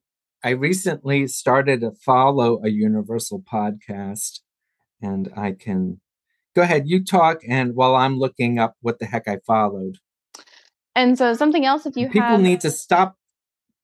i 0.44 0.50
recently 0.50 1.26
started 1.26 1.80
to 1.80 1.90
follow 2.04 2.60
a 2.62 2.68
universal 2.68 3.42
podcast 3.42 4.40
and 5.00 5.32
i 5.36 5.52
can 5.52 6.00
go 6.54 6.62
ahead 6.62 6.86
you 6.86 7.02
talk 7.02 7.38
and 7.48 7.74
while 7.74 7.96
i'm 7.96 8.18
looking 8.18 8.58
up 8.58 8.74
what 8.82 8.98
the 8.98 9.06
heck 9.06 9.26
i 9.26 9.38
followed 9.46 9.96
and 10.94 11.16
so 11.16 11.32
something 11.32 11.64
else 11.64 11.86
if 11.86 11.96
you 11.96 12.08
people 12.08 12.28
have... 12.28 12.40
need 12.40 12.60
to 12.60 12.70
stop 12.70 13.16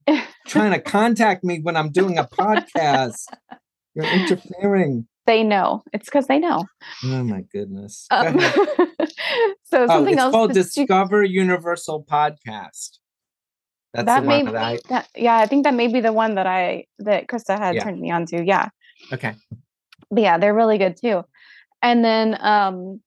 trying 0.46 0.72
to 0.72 0.80
contact 0.80 1.42
me 1.42 1.60
when 1.62 1.76
i'm 1.76 1.90
doing 1.90 2.18
a 2.18 2.24
podcast 2.24 3.24
you're 3.94 4.04
interfering. 4.12 5.06
They 5.26 5.42
know. 5.42 5.82
It's 5.92 6.06
because 6.06 6.26
they 6.26 6.38
know. 6.38 6.64
Oh 7.04 7.24
my 7.24 7.42
goodness. 7.52 8.06
Um, 8.10 8.38
so 9.64 9.86
something 9.86 10.18
oh, 10.18 10.22
else. 10.22 10.32
called 10.32 10.52
Discover 10.52 11.24
Universal 11.24 12.04
Podcast. 12.04 12.98
That's 13.92 14.06
that 14.06 14.24
may 14.24 14.42
that, 14.42 14.56
I, 14.56 14.78
that 14.88 15.08
yeah, 15.14 15.36
I 15.36 15.46
think 15.46 15.64
that 15.64 15.74
may 15.74 15.86
be 15.86 16.00
the 16.00 16.12
one 16.12 16.34
that 16.34 16.46
I 16.46 16.86
that 16.98 17.28
Krista 17.28 17.56
had 17.56 17.76
yeah. 17.76 17.84
turned 17.84 18.00
me 18.00 18.10
on 18.10 18.26
to. 18.26 18.44
Yeah. 18.44 18.68
Okay. 19.12 19.34
But 20.10 20.22
yeah, 20.22 20.38
they're 20.38 20.54
really 20.54 20.78
good 20.78 20.96
too. 20.96 21.24
And 21.80 22.04
then 22.04 22.36
um 22.40 23.00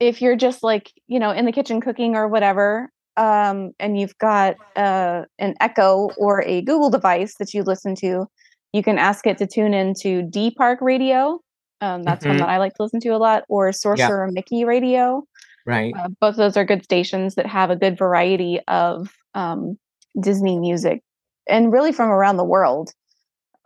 if 0.00 0.22
you're 0.22 0.36
just 0.36 0.62
like, 0.62 0.92
you 1.08 1.18
know, 1.18 1.30
in 1.30 1.44
the 1.44 1.52
kitchen 1.52 1.80
cooking 1.80 2.14
or 2.14 2.28
whatever, 2.28 2.90
um, 3.16 3.72
and 3.80 3.98
you've 3.98 4.16
got 4.18 4.56
uh, 4.76 5.24
an 5.38 5.54
Echo 5.60 6.10
or 6.16 6.42
a 6.42 6.62
Google 6.62 6.88
device 6.88 7.34
that 7.40 7.52
you 7.52 7.64
listen 7.64 7.96
to, 7.96 8.26
you 8.72 8.82
can 8.82 8.96
ask 8.96 9.26
it 9.26 9.38
to 9.38 9.46
tune 9.46 9.74
into 9.74 10.22
D 10.22 10.52
Park 10.52 10.80
Radio. 10.80 11.40
Um, 11.80 12.04
that's 12.04 12.22
mm-hmm. 12.22 12.30
one 12.30 12.38
that 12.38 12.48
I 12.48 12.58
like 12.58 12.74
to 12.74 12.82
listen 12.84 13.00
to 13.00 13.08
a 13.08 13.18
lot, 13.18 13.44
or 13.48 13.72
Sorcerer 13.72 14.26
yeah. 14.26 14.32
Mickey 14.32 14.64
Radio. 14.64 15.24
Right. 15.68 15.94
Uh, 15.94 16.08
both 16.18 16.30
of 16.30 16.36
those 16.36 16.56
are 16.56 16.64
good 16.64 16.82
stations 16.82 17.34
that 17.34 17.44
have 17.44 17.68
a 17.68 17.76
good 17.76 17.98
variety 17.98 18.58
of 18.68 19.12
um, 19.34 19.78
Disney 20.18 20.58
music, 20.58 21.02
and 21.46 21.70
really 21.70 21.92
from 21.92 22.08
around 22.08 22.38
the 22.38 22.44
world. 22.44 22.94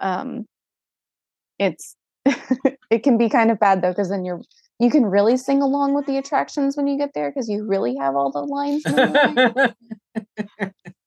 Um, 0.01 0.49
it's 1.61 1.95
it 2.91 3.05
can 3.05 3.19
be 3.19 3.29
kind 3.29 3.53
of 3.53 3.61
bad 3.61 3.83
though 3.83 3.93
because 3.93 4.09
then 4.09 4.25
you're 4.25 4.41
you 4.81 4.91
can 4.91 5.07
really 5.07 5.37
sing 5.37 5.63
along 5.63 5.95
with 5.95 6.07
the 6.07 6.17
attractions 6.17 6.77
when 6.77 6.89
you 6.89 6.99
get 6.99 7.15
there 7.15 7.31
because 7.31 7.49
you 7.49 7.65
really 7.65 7.95
have 7.95 8.17
all 8.17 8.33
the 8.33 8.41
lines. 8.41 8.83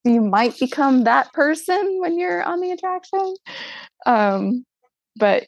you 0.06 0.22
might 0.22 0.58
become 0.58 1.04
that 1.04 1.34
person 1.34 1.98
when 2.00 2.18
you're 2.18 2.42
on 2.42 2.62
the 2.62 2.72
attraction. 2.72 3.36
Um, 4.06 4.66
but 5.18 5.46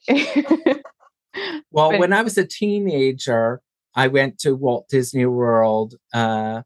well, 1.72 1.72
but, 1.92 2.00
when 2.00 2.12
I 2.12 2.22
was 2.22 2.38
a 2.38 2.46
teenager, 2.46 3.62
I 3.98 4.08
went 4.08 4.38
to 4.42 4.56
Walt 4.56 4.88
Disney 4.90 5.26
World 5.26 5.96
uh, 6.14 6.62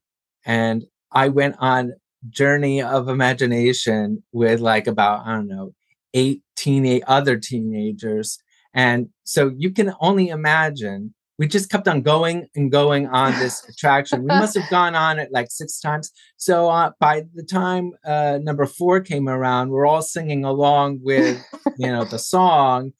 and 0.45 0.83
I 1.13 1.29
went 1.29 1.55
on 1.59 1.93
journey 2.29 2.81
of 2.81 3.07
imagination 3.07 4.21
with 4.33 4.59
like 4.59 4.85
about 4.85 5.25
I 5.25 5.35
don't 5.35 5.47
know 5.47 5.73
eight 6.13 6.43
teenage 6.57 7.03
other 7.07 7.37
teenagers, 7.37 8.37
and 8.73 9.09
so 9.23 9.51
you 9.57 9.71
can 9.71 9.93
only 10.01 10.27
imagine. 10.27 11.13
We 11.39 11.47
just 11.47 11.71
kept 11.71 11.87
on 11.87 12.03
going 12.03 12.47
and 12.53 12.71
going 12.71 13.07
on 13.07 13.31
this 13.39 13.63
attraction. 13.69 14.21
We 14.21 14.27
must 14.27 14.55
have 14.55 14.69
gone 14.69 14.93
on 14.93 15.17
it 15.17 15.29
like 15.31 15.49
six 15.49 15.79
times. 15.79 16.11
So 16.37 16.69
uh, 16.69 16.91
by 16.99 17.23
the 17.33 17.43
time 17.43 17.93
uh, 18.05 18.37
number 18.43 18.67
four 18.67 18.99
came 18.99 19.27
around, 19.27 19.69
we're 19.69 19.87
all 19.87 20.03
singing 20.03 20.43
along 20.43 20.99
with 21.01 21.41
you 21.77 21.87
know 21.87 22.03
the 22.03 22.19
song. 22.19 22.91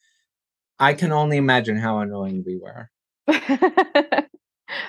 I 0.78 0.94
can 0.94 1.12
only 1.12 1.36
imagine 1.36 1.76
how 1.76 1.98
annoying 1.98 2.42
we 2.44 2.56
were. 2.56 2.90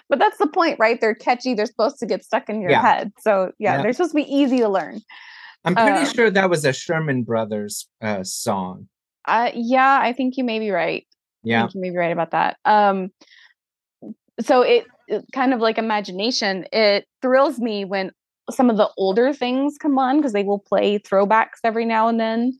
but 0.09 0.19
that's 0.19 0.37
the 0.37 0.47
point, 0.47 0.79
right? 0.79 0.99
They're 0.99 1.15
catchy. 1.15 1.53
They're 1.53 1.65
supposed 1.65 1.99
to 1.99 2.05
get 2.05 2.23
stuck 2.23 2.49
in 2.49 2.61
your 2.61 2.71
yeah. 2.71 2.81
head. 2.81 3.11
So 3.21 3.51
yeah, 3.59 3.77
yeah, 3.77 3.83
they're 3.83 3.93
supposed 3.93 4.11
to 4.11 4.15
be 4.15 4.33
easy 4.33 4.59
to 4.59 4.69
learn. 4.69 5.01
I'm 5.65 5.75
pretty 5.75 5.91
um, 5.91 6.13
sure 6.13 6.29
that 6.29 6.49
was 6.49 6.65
a 6.65 6.73
Sherman 6.73 7.23
Brothers 7.23 7.87
uh, 8.01 8.23
song. 8.23 8.89
Uh, 9.25 9.51
yeah, 9.53 9.99
I 10.01 10.11
think 10.11 10.35
you 10.35 10.43
may 10.43 10.59
be 10.59 10.71
right. 10.71 11.07
Yeah, 11.43 11.67
you 11.73 11.81
may 11.81 11.89
be 11.89 11.97
right 11.97 12.11
about 12.11 12.31
that. 12.31 12.57
Um, 12.65 13.11
so 14.41 14.61
it, 14.61 14.85
it 15.07 15.25
kind 15.33 15.53
of 15.53 15.59
like 15.59 15.77
imagination. 15.77 16.65
It 16.73 17.05
thrills 17.21 17.59
me 17.59 17.85
when 17.85 18.11
some 18.51 18.69
of 18.69 18.77
the 18.77 18.89
older 18.97 19.33
things 19.33 19.77
come 19.77 19.97
on 19.97 20.17
because 20.17 20.33
they 20.33 20.43
will 20.43 20.59
play 20.59 20.99
throwbacks 20.99 21.59
every 21.63 21.85
now 21.85 22.07
and 22.07 22.19
then 22.19 22.59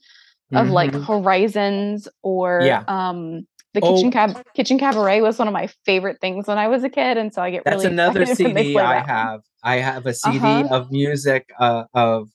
of 0.54 0.66
mm-hmm. 0.66 0.74
like 0.74 0.94
Horizons 0.94 2.08
or 2.22 2.62
yeah. 2.64 2.84
um 2.88 3.48
the 3.74 3.82
kitchen 3.82 4.08
oh. 4.08 4.12
cab 4.12 4.44
kitchen 4.56 4.80
Kabaret 4.80 5.22
was 5.22 5.40
one 5.40 5.48
of 5.48 5.54
my 5.54 5.68
favorite 5.86 6.22
things 6.22 6.48
when 6.48 6.58
I 6.58 6.68
was 6.68 6.84
a 6.84 6.90
kid, 6.90 7.18
and 7.18 7.34
so 7.34 7.42
I 7.42 7.52
get 7.52 7.64
really 7.66 7.76
that's 7.76 7.84
really 7.84 7.94
another 7.94 8.26
CD 8.26 8.78
I 8.80 9.00
have. 9.00 9.42
I 9.64 9.78
have 9.78 10.06
a 10.06 10.14
CD 10.14 10.38
uh-huh. 10.38 10.68
of 10.72 10.92
music 10.92 11.50
uh, 11.60 11.86
of 11.94 12.30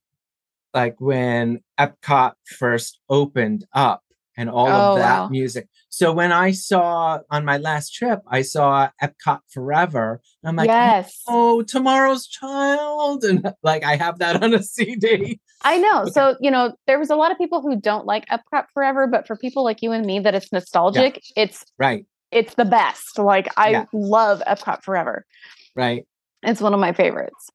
like 0.74 1.00
when 1.00 1.60
Epcot 1.78 2.32
first 2.44 2.98
opened 3.08 3.66
up 3.72 4.02
and 4.38 4.48
all 4.48 4.68
oh, 4.68 4.92
of 4.92 4.98
that 4.98 5.18
wow. 5.18 5.28
music. 5.28 5.68
So 5.88 6.12
when 6.12 6.30
I 6.30 6.52
saw 6.52 7.18
on 7.28 7.44
my 7.44 7.58
last 7.58 7.92
trip, 7.92 8.20
I 8.28 8.42
saw 8.42 8.88
Epcot 9.02 9.40
Forever. 9.48 10.20
I'm 10.44 10.54
like, 10.54 10.68
yes. 10.68 11.22
oh, 11.26 11.62
Tomorrow's 11.62 12.28
Child, 12.28 13.24
and 13.24 13.52
like 13.64 13.82
I 13.82 13.96
have 13.96 14.20
that 14.20 14.40
on 14.42 14.54
a 14.54 14.62
CD. 14.62 15.40
I 15.62 15.78
know. 15.78 16.02
Okay. 16.02 16.12
So 16.12 16.36
you 16.40 16.52
know, 16.52 16.72
there 16.86 17.00
was 17.00 17.10
a 17.10 17.16
lot 17.16 17.32
of 17.32 17.36
people 17.36 17.60
who 17.60 17.80
don't 17.80 18.06
like 18.06 18.26
Epcot 18.26 18.66
Forever, 18.72 19.08
but 19.08 19.26
for 19.26 19.36
people 19.36 19.64
like 19.64 19.82
you 19.82 19.90
and 19.90 20.06
me, 20.06 20.20
that 20.20 20.36
it's 20.36 20.52
nostalgic. 20.52 21.20
Yeah. 21.36 21.42
It's 21.42 21.64
right. 21.76 22.06
It's 22.30 22.54
the 22.54 22.64
best. 22.64 23.18
Like 23.18 23.48
I 23.56 23.70
yeah. 23.70 23.84
love 23.92 24.40
Epcot 24.46 24.84
Forever. 24.84 25.26
Right. 25.74 26.06
It's 26.44 26.60
one 26.60 26.74
of 26.74 26.80
my 26.80 26.92
favorites. 26.92 27.50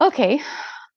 Okay. 0.00 0.40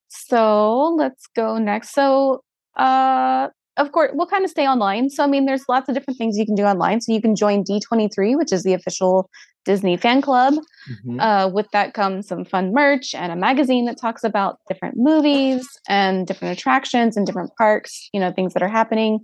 So 0.08 0.96
let's 0.98 1.28
go 1.36 1.58
next. 1.58 1.94
So 1.94 2.46
uh 2.78 3.50
of 3.78 3.92
course, 3.92 4.12
we'll 4.14 4.28
kind 4.28 4.44
of 4.44 4.52
stay 4.52 4.68
online. 4.68 5.10
So, 5.10 5.24
I 5.24 5.28
mean, 5.28 5.46
there's 5.46 5.64
lots 5.70 5.88
of 5.88 5.96
different 5.96 6.18
things 6.18 6.38
you 6.38 6.46
can 6.46 6.56
do 6.56 6.64
online. 6.64 7.02
So, 7.02 7.14
you 7.14 7.22
can 7.22 7.36
join 7.36 7.64
D23, 7.64 8.38
which 8.38 8.52
is 8.52 8.64
the 8.64 8.74
official 8.74 9.30
Disney 9.64 9.96
fan 9.96 10.22
club. 10.22 10.56
Mm-hmm. 10.90 11.20
Uh, 11.20 11.48
with 11.48 11.70
that 11.72 11.94
comes 11.94 12.28
some 12.28 12.44
fun 12.44 12.74
merch 12.74 13.16
and 13.16 13.32
a 13.32 13.36
magazine 13.36 13.86
that 13.86 14.00
talks 14.00 14.24
about 14.24 14.60
different 14.68 14.96
movies 14.98 15.68
and 15.88 16.28
different 16.28 16.58
attractions 16.58 17.16
and 17.16 17.26
different 17.26 17.52
parks, 17.58 18.10
you 18.14 18.20
know, 18.20 18.32
things 18.32 18.54
that 18.54 18.64
are 18.64 18.70
happening 18.70 19.20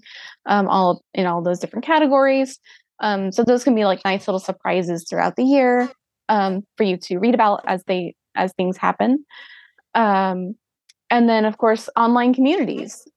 um, 0.45 0.67
all 0.67 1.03
in 1.13 1.25
all 1.25 1.41
those 1.41 1.59
different 1.59 1.85
categories. 1.85 2.59
Um, 2.99 3.31
so, 3.31 3.43
those 3.43 3.63
can 3.63 3.75
be 3.75 3.85
like 3.85 3.99
nice 4.05 4.27
little 4.27 4.39
surprises 4.39 5.05
throughout 5.09 5.35
the 5.35 5.43
year 5.43 5.91
um, 6.29 6.63
for 6.77 6.83
you 6.83 6.97
to 6.97 7.17
read 7.17 7.33
about 7.33 7.61
as 7.67 7.83
they 7.85 8.15
as 8.35 8.53
things 8.53 8.77
happen. 8.77 9.25
Um, 9.93 10.55
and 11.09 11.27
then, 11.27 11.45
of 11.45 11.57
course, 11.57 11.89
online 11.97 12.33
communities. 12.33 13.07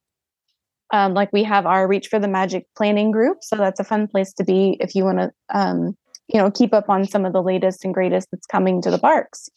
Um, 0.92 1.14
like 1.14 1.32
we 1.32 1.44
have 1.44 1.66
our 1.66 1.86
Reach 1.86 2.08
for 2.08 2.18
the 2.18 2.28
Magic 2.28 2.66
planning 2.76 3.10
group, 3.12 3.38
so 3.42 3.56
that's 3.56 3.78
a 3.78 3.84
fun 3.84 4.08
place 4.08 4.32
to 4.34 4.44
be 4.44 4.76
if 4.80 4.94
you 4.94 5.04
want 5.04 5.18
to, 5.18 5.32
um, 5.50 5.96
you 6.28 6.40
know, 6.40 6.50
keep 6.50 6.74
up 6.74 6.88
on 6.88 7.06
some 7.06 7.24
of 7.24 7.32
the 7.32 7.42
latest 7.42 7.84
and 7.84 7.94
greatest 7.94 8.28
that's 8.32 8.46
coming 8.46 8.82
to 8.82 8.90
the 8.90 8.98
parks. 8.98 9.48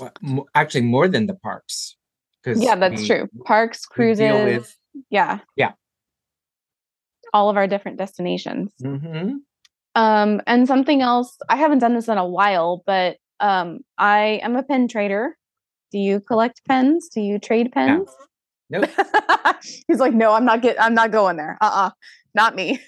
Well, 0.00 0.48
actually, 0.54 0.82
more 0.82 1.08
than 1.08 1.26
the 1.26 1.34
parks. 1.34 1.96
because 2.42 2.62
Yeah, 2.62 2.76
that's 2.76 3.02
we, 3.02 3.06
true. 3.06 3.28
Parks, 3.44 3.84
cruises. 3.84 4.44
With, 4.44 4.76
yeah. 5.10 5.40
Yeah. 5.56 5.72
All 7.32 7.50
of 7.50 7.56
our 7.56 7.66
different 7.66 7.98
destinations. 7.98 8.72
Mm-hmm. 8.82 9.36
Um, 9.94 10.40
and 10.46 10.66
something 10.66 11.02
else, 11.02 11.36
I 11.48 11.56
haven't 11.56 11.80
done 11.80 11.94
this 11.94 12.08
in 12.08 12.18
a 12.18 12.26
while, 12.26 12.82
but 12.86 13.16
um, 13.40 13.80
I 13.98 14.40
am 14.42 14.56
a 14.56 14.62
pen 14.62 14.88
trader. 14.88 15.36
Do 15.90 15.98
you 15.98 16.20
collect 16.20 16.62
pens? 16.68 17.08
Do 17.08 17.20
you 17.20 17.38
trade 17.38 17.72
pens? 17.72 18.08
Nope. 18.70 18.90
He's 19.88 19.98
like, 19.98 20.14
no, 20.14 20.32
I'm 20.32 20.44
not 20.44 20.62
get 20.62 20.80
I'm 20.80 20.94
not 20.94 21.10
going 21.10 21.36
there. 21.36 21.56
Uh-uh. 21.60 21.90
Not 22.34 22.54
me. 22.54 22.80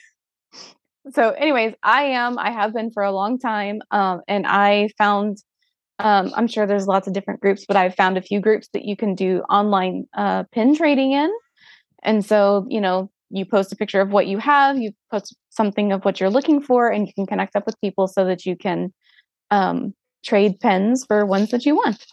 so, 1.13 1.31
anyways, 1.31 1.75
I 1.83 2.03
am, 2.03 2.39
I 2.39 2.51
have 2.51 2.75
been 2.75 2.91
for 2.91 3.03
a 3.03 3.13
long 3.13 3.39
time. 3.39 3.81
Um, 3.91 4.21
and 4.29 4.47
I 4.47 4.91
found 4.99 5.39
um, 5.99 6.33
I'm 6.35 6.47
sure 6.47 6.67
there's 6.67 6.87
lots 6.87 7.07
of 7.07 7.13
different 7.13 7.41
groups, 7.41 7.67
but 7.67 7.77
I've 7.77 7.95
found 7.95 8.17
a 8.17 8.23
few 8.23 8.41
groups 8.41 8.69
that 8.73 8.85
you 8.85 8.97
can 8.97 9.15
do 9.15 9.41
online 9.51 10.07
uh, 10.17 10.45
pin 10.51 10.75
trading 10.75 11.13
in. 11.13 11.31
And 12.03 12.25
so, 12.25 12.67
you 12.71 12.81
know, 12.81 13.11
you 13.29 13.45
post 13.45 13.71
a 13.73 13.77
picture 13.77 14.01
of 14.01 14.11
what 14.11 14.27
you 14.27 14.39
have, 14.39 14.79
you 14.79 14.93
post 15.11 15.37
something 15.51 15.93
of 15.93 16.05
what 16.05 16.19
you're 16.19 16.31
looking 16.31 16.63
for, 16.63 16.89
and 16.89 17.07
you 17.07 17.13
can 17.13 17.27
connect 17.27 17.55
up 17.55 17.67
with 17.67 17.79
people 17.83 18.09
so 18.09 18.25
that 18.25 18.47
you 18.47 18.57
can 18.57 18.95
um, 19.51 19.95
trade 20.25 20.59
pens 20.61 21.05
for 21.07 21.27
ones 21.27 21.51
that 21.51 21.67
you 21.67 21.77
want. 21.77 22.05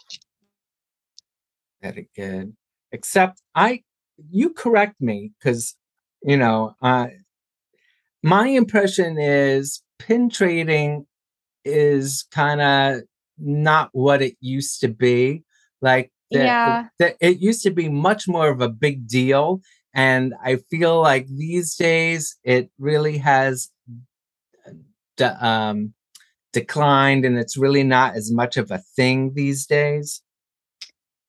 Very 1.80 2.10
good 2.14 2.54
except 2.92 3.42
I, 3.54 3.82
you 4.30 4.50
correct 4.50 5.00
me 5.00 5.32
because, 5.38 5.76
you 6.22 6.36
know, 6.36 6.74
uh, 6.82 7.08
my 8.22 8.48
impression 8.48 9.18
is 9.18 9.82
pin 9.98 10.30
trading 10.30 11.06
is 11.64 12.26
kind 12.30 12.60
of 12.60 13.02
not 13.38 13.90
what 13.92 14.22
it 14.22 14.36
used 14.40 14.80
to 14.80 14.88
be. 14.88 15.44
Like, 15.80 16.10
the, 16.30 16.38
yeah, 16.38 16.84
the, 16.98 17.16
it 17.20 17.38
used 17.38 17.62
to 17.62 17.70
be 17.70 17.88
much 17.88 18.26
more 18.28 18.48
of 18.48 18.60
a 18.60 18.68
big 18.68 19.06
deal. 19.06 19.60
And 19.94 20.34
I 20.44 20.56
feel 20.70 21.00
like 21.00 21.26
these 21.28 21.74
days 21.76 22.36
it 22.44 22.70
really 22.78 23.18
has 23.18 23.70
de- 25.16 25.46
um, 25.46 25.94
declined 26.52 27.24
and 27.24 27.38
it's 27.38 27.56
really 27.56 27.84
not 27.84 28.14
as 28.14 28.32
much 28.32 28.56
of 28.56 28.70
a 28.70 28.82
thing 28.96 29.32
these 29.34 29.66
days. 29.66 30.22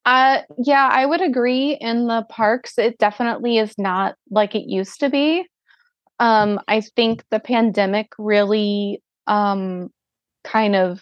Uh, 0.05 0.39
yeah, 0.57 0.89
I 0.91 1.05
would 1.05 1.21
agree. 1.21 1.77
In 1.79 2.07
the 2.07 2.25
parks, 2.29 2.77
it 2.77 2.97
definitely 2.97 3.57
is 3.57 3.77
not 3.77 4.15
like 4.31 4.55
it 4.55 4.69
used 4.69 4.99
to 5.01 5.09
be. 5.09 5.45
Um, 6.19 6.59
I 6.67 6.81
think 6.81 7.23
the 7.31 7.39
pandemic 7.39 8.11
really 8.17 9.01
um, 9.27 9.89
kind 10.43 10.75
of 10.75 11.01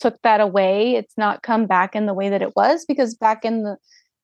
took 0.00 0.20
that 0.22 0.40
away. 0.40 0.94
It's 0.94 1.16
not 1.16 1.42
come 1.42 1.66
back 1.66 1.96
in 1.96 2.06
the 2.06 2.14
way 2.14 2.28
that 2.28 2.42
it 2.42 2.54
was 2.56 2.84
because 2.86 3.14
back 3.14 3.44
in 3.44 3.64
the, 3.64 3.76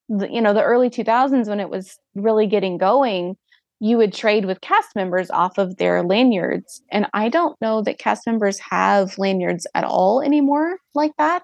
the 0.08 0.30
you 0.30 0.40
know 0.40 0.54
the 0.54 0.62
early 0.62 0.90
2000s 0.90 1.48
when 1.48 1.60
it 1.60 1.70
was 1.70 1.98
really 2.14 2.46
getting 2.46 2.78
going, 2.78 3.36
you 3.80 3.96
would 3.96 4.12
trade 4.12 4.44
with 4.44 4.60
cast 4.60 4.94
members 4.94 5.30
off 5.30 5.58
of 5.58 5.76
their 5.76 6.02
lanyards, 6.02 6.82
and 6.90 7.06
I 7.12 7.28
don't 7.28 7.60
know 7.60 7.82
that 7.82 7.98
cast 7.98 8.26
members 8.26 8.58
have 8.60 9.18
lanyards 9.18 9.66
at 9.74 9.84
all 9.84 10.22
anymore 10.22 10.78
like 10.94 11.12
that. 11.18 11.42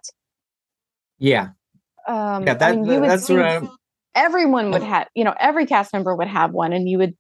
Yeah, 1.19 1.49
um, 2.11 2.47
yeah, 2.47 2.55
that, 2.55 2.73
I 2.73 2.77
mean, 2.77 2.85
you 2.85 3.01
would 3.01 3.11
that's 3.11 3.29
what 3.29 3.71
everyone 4.15 4.71
would 4.73 4.83
have, 4.83 5.09
you 5.15 5.25
know, 5.25 5.35
every 5.39 5.67
cast 5.67 5.93
member 5.93 6.15
would 6.15 6.29
have 6.29 6.53
one, 6.53 6.73
and 6.73 6.89
you 6.89 6.99
would, 6.99 7.15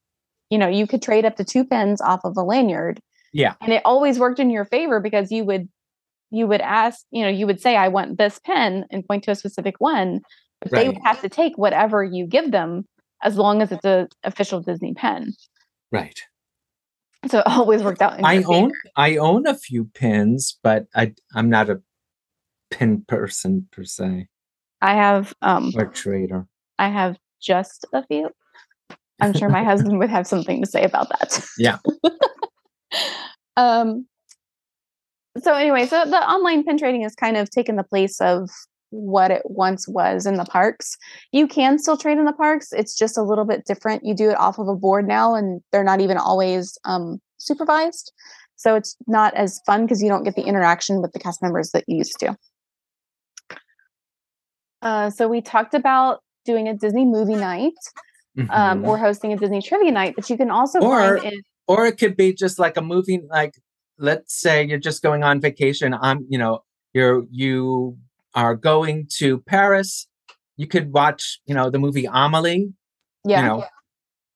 you 0.51 0.59
know, 0.59 0.69
you 0.69 0.87
could 0.87 1.03
trade 1.03 1.25
up 1.25 1.37
to 1.37 1.45
two 1.45 1.65
pens 1.65 2.01
off 2.01 2.21
of 2.25 2.37
a 2.37 2.43
lanyard. 2.43 3.01
Yeah, 3.33 3.55
and 3.61 3.73
it 3.73 3.83
always 3.85 4.19
worked 4.19 4.41
in 4.41 4.51
your 4.51 4.65
favor 4.65 5.01
because 5.01 5.31
you 5.31 5.45
would 5.45 5.69
you 6.31 6.47
would 6.47 6.61
ask, 6.61 7.05
you 7.11 7.23
know, 7.23 7.29
you 7.29 7.47
would 7.47 7.61
say, 7.61 7.77
I 7.77 7.89
want 7.89 8.19
this 8.19 8.41
pen 8.45 8.87
and 8.91 9.07
point 9.07 9.25
to 9.25 9.31
a 9.33 9.35
specific 9.35 9.77
one. 9.79 10.21
But 10.61 10.73
right. 10.73 10.81
they 10.81 10.89
would 10.89 10.99
have 11.05 11.21
to 11.23 11.29
take 11.29 11.57
whatever 11.57 12.05
you 12.05 12.27
give 12.27 12.51
them 12.51 12.85
as 13.23 13.37
long 13.37 13.63
as 13.63 13.73
it's 13.73 13.85
a 13.85 14.09
official 14.25 14.61
Disney 14.61 14.95
pen. 14.95 15.33
Right. 15.91 16.21
So 17.29 17.39
it 17.41 17.47
always 17.47 17.83
worked 17.83 18.03
out. 18.03 18.23
I 18.23 18.43
own 18.43 18.73
I 18.97 19.17
own 19.17 19.47
a 19.47 19.55
few 19.55 19.85
pins, 19.87 20.59
but 20.63 20.87
I 20.95 21.15
I'm 21.35 21.51
not 21.51 21.71
a 21.71 21.81
pin 22.71 23.05
person 23.07 23.69
per 23.73 23.85
se. 23.85 24.29
I 24.81 24.95
have 24.95 25.35
um 25.43 25.73
or 25.77 25.87
trader. 25.87 26.47
I 26.79 26.89
have 26.89 27.17
just 27.41 27.87
a 27.93 28.05
few. 28.07 28.31
I'm 29.21 29.35
sure 29.35 29.49
my 29.51 29.63
husband 29.65 29.99
would 29.99 30.11
have 30.11 30.27
something 30.27 30.63
to 30.63 30.71
say 30.71 30.83
about 30.83 31.09
that. 31.11 31.45
Yeah. 31.59 31.79
um 33.57 34.07
so 35.39 35.55
anyway, 35.55 35.87
so 35.87 36.05
the 36.05 36.17
online 36.17 36.65
pin 36.65 36.79
trading 36.79 37.03
has 37.03 37.15
kind 37.15 37.37
of 37.37 37.51
taken 37.51 37.77
the 37.77 37.85
place 37.85 38.21
of 38.21 38.51
what 38.91 39.31
it 39.31 39.43
once 39.45 39.87
was 39.89 40.27
in 40.27 40.35
the 40.35 40.45
parks. 40.45 40.97
You 41.33 41.47
can 41.47 41.79
still 41.79 41.97
trade 41.97 42.19
in 42.19 42.25
the 42.25 42.33
parks. 42.33 42.73
It's 42.73 42.97
just 42.97 43.17
a 43.17 43.23
little 43.23 43.45
bit 43.45 43.65
different. 43.65 44.05
You 44.05 44.15
do 44.15 44.31
it 44.31 44.39
off 44.39 44.59
of 44.59 44.67
a 44.69 44.75
board 44.75 45.07
now, 45.07 45.35
and 45.35 45.61
they're 45.71 45.85
not 45.85 46.01
even 46.01 46.19
always 46.19 46.77
um, 46.85 47.21
supervised. 47.39 48.13
So 48.57 48.75
it's 48.75 48.97
not 49.07 49.35
as 49.35 49.61
fun 49.65 49.83
because 49.83 50.03
you 50.03 50.09
don't 50.09 50.25
get 50.25 50.35
the 50.35 50.43
interaction 50.43 51.01
with 51.01 51.13
the 51.13 51.21
cast 51.21 51.41
members 51.41 51.71
that 51.71 51.85
you 51.87 51.99
used 51.99 52.19
to. 52.21 52.37
Uh, 54.83 55.11
so 55.11 55.29
we 55.29 55.41
talked 55.41 55.75
about 55.75 56.21
doing 56.45 56.69
a 56.69 56.75
Disney 56.75 57.05
movie 57.05 57.37
night 57.37 57.75
um, 58.39 58.47
mm-hmm. 58.47 58.53
um, 58.53 58.85
or 58.85 58.99
hosting 58.99 59.33
a 59.33 59.37
Disney 59.37 59.61
trivia 59.61 59.91
night, 59.91 60.15
but 60.17 60.29
you 60.31 60.37
can 60.37 60.51
also 60.51 60.81
or, 60.81 61.17
in- 61.17 61.43
or 61.69 61.87
it 61.87 61.99
could 61.99 62.17
be 62.17 62.33
just 62.33 62.59
like 62.59 62.77
a 62.77 62.83
movie, 62.83 63.21
like 63.29 63.55
let's 63.99 64.41
say 64.41 64.65
you're 64.67 64.79
just 64.79 65.03
going 65.03 65.23
on 65.23 65.41
vacation. 65.41 65.95
I'm, 65.95 66.27
you 66.29 66.39
know, 66.39 66.65
you're 66.95 67.25
you 67.31 67.99
are 68.35 68.55
going 68.55 69.09
to 69.19 69.39
Paris, 69.41 70.09
you 70.57 70.67
could 70.67 70.93
watch, 70.93 71.41
you 71.47 71.55
know, 71.55 71.71
the 71.71 71.79
movie 71.79 72.07
Amelie. 72.07 72.73
Yeah. 73.25 73.43
You 73.43 73.49
know, 73.49 73.65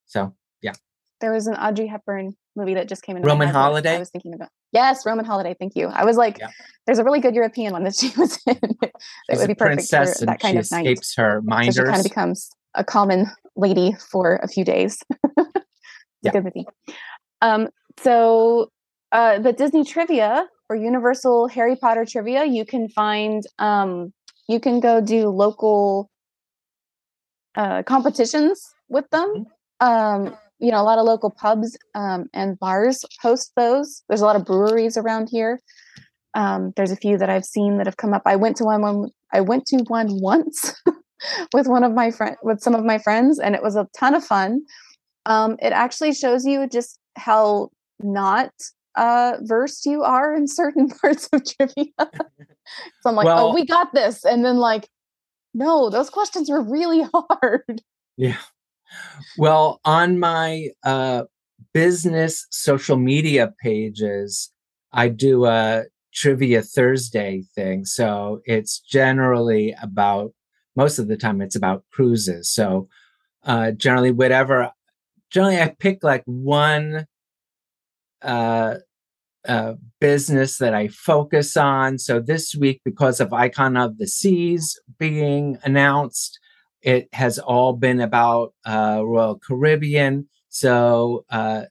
so 0.07 0.34
yeah. 0.62 0.72
There 1.20 1.32
was 1.32 1.47
an 1.47 1.55
Audrey 1.55 1.86
Hepburn 1.86 2.36
movie 2.55 2.74
that 2.74 2.88
just 2.88 3.03
came 3.03 3.16
in. 3.16 3.22
Roman 3.22 3.49
Holiday. 3.49 3.97
I 3.97 3.99
was 3.99 4.11
thinking 4.11 4.34
about. 4.34 4.51
Yes, 4.75 5.07
Roman 5.07 5.25
Holiday. 5.25 5.55
Thank 5.57 5.77
you. 5.77 5.87
I 5.87 6.05
was 6.05 6.16
like, 6.16 6.39
yeah. 6.39 6.49
there's 6.85 6.99
a 6.99 7.05
really 7.05 7.20
good 7.20 7.35
European 7.35 7.72
one 7.72 7.85
that 7.85 7.95
she 7.95 8.09
was 8.18 8.39
in. 8.47 8.59
it 8.83 9.39
would 9.39 9.47
be 9.47 9.55
perfect 9.55 9.89
for 9.89 10.27
that 10.27 10.41
kind 10.41 10.59
of 10.59 10.70
night. 10.70 10.87
Escapes 10.87 11.14
her 11.14 11.41
minders. 11.43 11.77
So 11.77 11.83
she 11.85 11.87
kind 11.87 12.01
of 12.01 12.05
becomes 12.05 12.51
a 12.75 12.83
common 12.83 13.31
lady 13.55 13.95
for 14.11 14.37
a 14.43 14.49
few 14.49 14.64
days. 14.64 15.01
yeah. 16.22 16.33
good 16.33 16.45
movie. 16.45 16.66
Um, 17.41 17.68
so 18.01 18.72
uh, 19.12 19.39
the 19.39 19.53
Disney 19.53 19.85
trivia 19.85 20.49
or 20.68 20.75
Universal 20.75 21.49
Harry 21.49 21.77
Potter 21.77 22.05
trivia, 22.05 22.45
you 22.45 22.64
can 22.64 22.89
find 22.89 23.45
um, 23.61 24.12
you 24.49 24.59
can 24.59 24.81
go 24.81 25.01
do 25.01 25.29
local 25.29 26.11
uh, 27.55 27.85
competitions 27.85 28.75
with 28.89 29.09
them. 29.11 29.47
Mm-hmm. 29.81 30.27
Um, 30.27 30.37
you 30.59 30.71
know, 30.71 30.81
a 30.81 30.85
lot 30.85 30.99
of 30.99 31.05
local 31.05 31.31
pubs 31.31 31.77
um, 31.95 32.27
and 32.33 32.59
bars 32.59 33.05
host 33.21 33.53
those. 33.57 34.03
There's 34.09 34.21
a 34.21 34.25
lot 34.25 34.37
of 34.37 34.45
breweries 34.45 34.97
around 34.97 35.29
here. 35.31 35.61
Um, 36.35 36.73
there's 36.77 36.91
a 36.91 36.97
few 36.97 37.19
that 37.19 37.31
I've 37.31 37.45
seen 37.45 37.79
that 37.79 37.87
have 37.87 37.97
come 37.97 38.13
up. 38.13 38.23
I 38.27 38.37
went 38.37 38.57
to 38.57 38.65
one 38.65 38.83
when 38.83 39.11
I 39.33 39.41
went 39.41 39.67
to 39.67 39.79
one 39.89 40.21
once 40.21 40.75
with 41.53 41.69
one 41.69 41.85
of 41.85 41.93
my 41.93 42.11
friend 42.11 42.37
with 42.43 42.61
some 42.61 42.75
of 42.75 42.85
my 42.85 42.99
friends, 42.99 43.39
and 43.39 43.55
it 43.55 43.63
was 43.63 43.77
a 43.77 43.89
ton 43.97 44.15
of 44.15 44.25
fun. 44.25 44.63
Um, 45.27 45.57
it 45.63 45.73
actually 45.73 46.13
shows 46.13 46.45
you 46.45 46.69
just 46.69 46.99
how 47.17 47.71
not 48.01 48.53
uh, 48.97 49.37
versed 49.43 49.87
you 49.87 50.03
are 50.03 50.35
in 50.35 50.47
certain 50.47 50.89
parts 51.01 51.29
of 51.33 51.43
trivia. 51.45 51.87
so 51.99 52.09
I'm 53.07 53.15
like, 53.15 53.27
oh, 53.27 53.35
well, 53.35 53.47
oh, 53.49 53.55
we 53.55 53.65
got 53.65 53.93
this. 53.95 54.25
And 54.25 54.45
then 54.45 54.57
like, 54.57 54.89
no, 55.53 55.91
those 55.91 56.11
questions 56.11 56.51
were 56.51 56.63
really 56.63 57.07
hard. 57.15 57.83
Yeah. 58.17 58.39
Well, 59.38 59.80
on 59.84 60.18
my 60.18 60.68
uh, 60.84 61.24
business 61.72 62.47
social 62.51 62.97
media 62.97 63.53
pages, 63.62 64.53
I 64.92 65.09
do 65.09 65.47
a 65.47 65.84
trivia 66.12 66.62
Thursday 66.62 67.42
thing. 67.55 67.84
So 67.84 68.40
it's 68.45 68.78
generally 68.78 69.74
about, 69.82 70.32
most 70.76 70.99
of 70.99 71.09
the 71.09 71.16
time, 71.16 71.40
it's 71.40 71.57
about 71.57 71.84
cruises. 71.92 72.49
So 72.51 72.88
uh, 73.42 73.72
generally, 73.72 74.12
whatever, 74.12 74.70
generally, 75.30 75.61
I 75.61 75.74
pick 75.78 76.05
like 76.05 76.22
one 76.26 77.07
uh, 78.22 78.76
uh, 79.47 79.74
business 80.01 80.59
that 80.59 80.74
I 80.74 80.88
focus 80.88 81.57
on. 81.57 81.99
So 81.99 82.20
this 82.20 82.55
week, 82.55 82.80
because 82.84 83.20
of 83.20 83.32
Icon 83.32 83.76
of 83.76 83.99
the 83.99 84.07
Seas 84.07 84.80
being 84.99 85.59
announced, 85.64 86.38
it 86.85 87.09
has 87.14 87.39
all 87.39 87.72
been 87.72 88.01
about 88.01 88.53
uh, 88.66 89.01
Royal 89.03 89.39
Caribbean. 89.39 90.28
So 90.51 91.24
uh, 91.30 91.62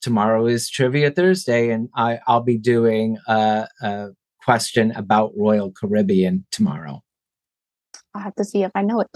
tomorrow 0.00 0.46
is 0.46 0.70
Trivia 0.70 1.10
Thursday, 1.10 1.70
and 1.70 1.88
I, 1.94 2.20
will 2.28 2.42
be 2.42 2.56
doing 2.56 3.18
a, 3.26 3.66
a, 3.82 4.08
question 4.40 4.92
about 4.92 5.32
Royal 5.36 5.70
Caribbean 5.72 6.46
tomorrow. 6.50 7.02
I'll 8.14 8.22
have 8.22 8.36
to 8.36 8.44
see 8.44 8.62
if 8.62 8.70
I 8.74 8.80
know 8.82 9.00
it. 9.00 9.08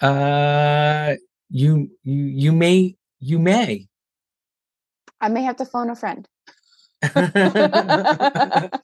Uh, 0.00 1.14
you 1.50 1.90
you 2.02 2.24
you 2.24 2.52
may 2.52 2.96
you 3.18 3.38
may. 3.38 3.86
I 5.20 5.28
may 5.28 5.42
have 5.42 5.56
to 5.56 5.66
phone 5.66 5.90
a 5.90 5.96
friend. 5.96 6.26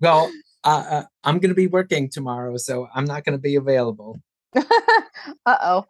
well, 0.00 0.30
uh, 0.64 1.02
I'm 1.24 1.38
going 1.38 1.50
to 1.50 1.54
be 1.54 1.66
working 1.66 2.08
tomorrow, 2.08 2.56
so 2.56 2.88
I'm 2.94 3.04
not 3.04 3.24
going 3.24 3.36
to 3.36 3.42
be 3.42 3.56
available. 3.56 4.20
uh 4.56 4.62
oh. 5.46 5.84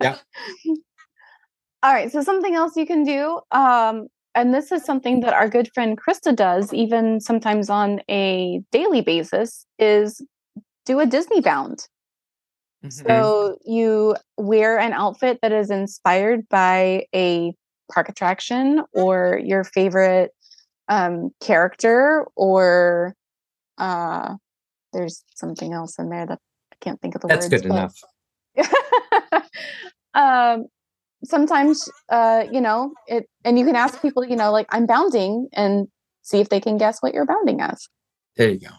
yeah. 0.00 0.16
All 1.82 1.92
right. 1.92 2.10
So 2.10 2.22
something 2.22 2.54
else 2.54 2.76
you 2.76 2.86
can 2.86 3.04
do, 3.04 3.40
um, 3.50 4.06
and 4.34 4.54
this 4.54 4.72
is 4.72 4.84
something 4.84 5.20
that 5.20 5.34
our 5.34 5.48
good 5.48 5.70
friend 5.74 5.98
Krista 5.98 6.34
does, 6.34 6.72
even 6.72 7.20
sometimes 7.20 7.68
on 7.68 8.00
a 8.10 8.62
daily 8.72 9.00
basis, 9.00 9.66
is 9.78 10.24
do 10.86 11.00
a 11.00 11.06
Disney 11.06 11.40
bound. 11.40 11.86
Mm-hmm. 12.84 13.06
So 13.06 13.58
you 13.64 14.16
wear 14.36 14.78
an 14.78 14.92
outfit 14.92 15.38
that 15.42 15.52
is 15.52 15.70
inspired 15.70 16.48
by 16.48 17.06
a 17.14 17.54
park 17.92 18.08
attraction 18.08 18.82
or 18.92 19.40
your 19.42 19.64
favorite 19.64 20.32
um, 20.88 21.30
character 21.40 22.26
or 22.36 23.14
uh, 23.78 24.34
there's 24.92 25.24
something 25.34 25.72
else 25.72 25.98
in 25.98 26.08
there 26.08 26.26
that 26.26 26.38
I 26.72 26.76
can't 26.80 27.00
think 27.00 27.14
of 27.14 27.20
the 27.20 27.28
That's 27.28 27.48
words. 27.48 27.50
That's 27.50 27.62
good 27.62 27.70
enough. 27.70 29.50
um, 30.14 30.66
sometimes, 31.24 31.88
uh, 32.08 32.44
you 32.50 32.60
know, 32.60 32.92
it, 33.06 33.28
and 33.44 33.58
you 33.58 33.64
can 33.64 33.76
ask 33.76 34.00
people, 34.00 34.24
you 34.24 34.36
know, 34.36 34.52
like 34.52 34.66
I'm 34.70 34.86
bounding 34.86 35.48
and 35.52 35.88
see 36.22 36.40
if 36.40 36.48
they 36.48 36.60
can 36.60 36.78
guess 36.78 36.98
what 37.00 37.14
you're 37.14 37.26
bounding 37.26 37.60
as. 37.60 37.88
There 38.36 38.48
you 38.48 38.60
go. 38.60 38.74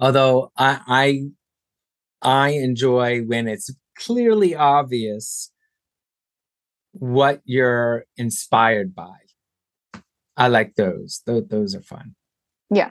Although 0.00 0.50
I, 0.56 0.80
I 0.86 1.22
I 2.22 2.50
enjoy 2.50 3.20
when 3.22 3.48
it's 3.48 3.70
clearly 3.96 4.54
obvious 4.54 5.50
what 6.92 7.40
you're 7.44 8.04
inspired 8.16 8.94
by. 8.94 9.21
I 10.36 10.48
like 10.48 10.74
those. 10.76 11.22
Those, 11.26 11.46
those 11.48 11.74
are 11.74 11.82
fun. 11.82 12.14
Yeah. 12.70 12.90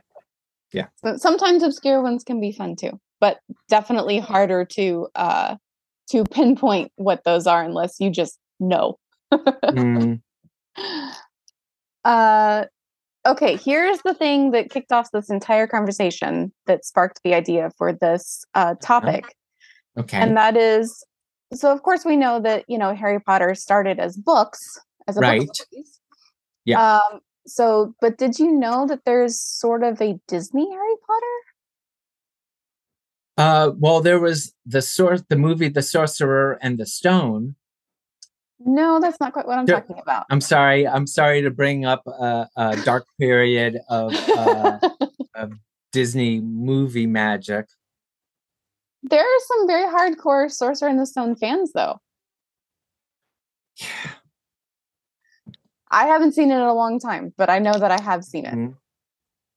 Yeah. 0.74 0.88
So 1.04 1.18
sometimes 1.18 1.64
obscure 1.64 2.02
ones 2.02 2.24
can 2.24 2.40
be 2.40 2.52
fun 2.52 2.76
too, 2.76 3.00
but 3.20 3.40
definitely 3.68 4.20
harder 4.20 4.66
to 4.66 5.08
uh 5.16 5.56
to 6.10 6.24
pinpoint 6.26 6.92
what 6.96 7.24
those 7.24 7.48
are 7.48 7.64
unless 7.64 8.00
you 8.00 8.10
just 8.10 8.38
know. 8.60 8.98
mm. 9.34 10.22
Uh 12.04 12.66
okay, 13.28 13.56
here's 13.56 14.02
the 14.04 14.16
thing 14.16 14.50
that 14.50 14.72
kicked 14.72 14.92
off 14.92 15.12
this 15.12 15.30
entire 15.30 15.68
conversation 15.68 16.52
that 16.66 16.84
sparked 16.84 17.20
the 17.24 17.36
idea 17.36 17.70
for 17.78 17.94
this 17.94 18.44
uh 18.56 18.60
uh-huh. 18.60 18.76
topic. 18.82 19.36
Okay. 20.00 20.18
And 20.18 20.36
that 20.36 20.58
is 20.58 21.06
so 21.54 21.72
of 21.72 21.84
course 21.84 22.06
we 22.06 22.16
know 22.16 22.40
that 22.40 22.66
you 22.68 22.78
know 22.78 22.96
harry 22.96 23.20
potter 23.20 23.54
started 23.56 24.00
as 24.00 24.16
books 24.18 24.80
as 25.08 25.18
a 25.18 25.20
book. 25.20 25.30
right 25.30 25.50
yeah 26.66 26.98
um 26.98 27.20
so 27.46 27.96
but 28.00 28.18
did 28.18 28.40
you 28.40 28.52
know 28.52 28.86
that 28.88 29.06
there's 29.06 29.40
sort 29.40 29.84
of 29.84 30.02
a 30.02 30.20
disney 30.28 30.70
harry 30.70 30.96
potter 31.06 31.38
uh 33.38 33.72
well 33.78 34.02
there 34.02 34.20
was 34.20 34.54
the 34.66 34.82
source 34.82 35.24
the 35.30 35.36
movie 35.36 35.70
the 35.70 35.82
sorcerer 35.82 36.58
and 36.62 36.78
the 36.78 36.86
stone 36.86 37.56
no 38.60 39.00
that's 39.00 39.20
not 39.20 39.34
quite 39.34 39.48
what 39.48 39.58
i'm 39.58 39.66
talking 39.66 39.98
about 40.00 40.26
i'm 40.30 40.42
sorry 40.42 40.88
i'm 40.88 41.08
sorry 41.08 41.42
to 41.42 41.50
bring 41.50 41.86
up 41.86 42.06
a, 42.06 42.48
a 42.58 42.78
dark 42.84 43.06
period 43.20 43.80
of, 43.90 44.14
uh, 44.30 44.80
of 45.36 45.54
disney 45.92 46.40
movie 46.40 47.08
magic 47.08 47.66
there 49.04 49.24
are 49.24 49.40
some 49.48 49.68
very 49.68 49.86
hardcore 49.86 50.52
Sorcerer 50.52 50.90
and 50.90 51.00
the 51.00 51.06
Stone 51.06 51.36
fans, 51.36 51.72
though. 51.74 52.00
Yeah. 53.78 53.88
I 55.92 56.06
haven't 56.06 56.34
seen 56.34 56.52
it 56.52 56.56
in 56.56 56.62
a 56.62 56.74
long 56.74 57.00
time, 57.00 57.34
but 57.38 57.50
I 57.50 57.60
know 57.60 57.74
that 57.74 57.92
I 57.92 58.02
have 58.02 58.24
seen 58.24 58.46
it. 58.46 58.54
Mm-hmm. 58.54 58.72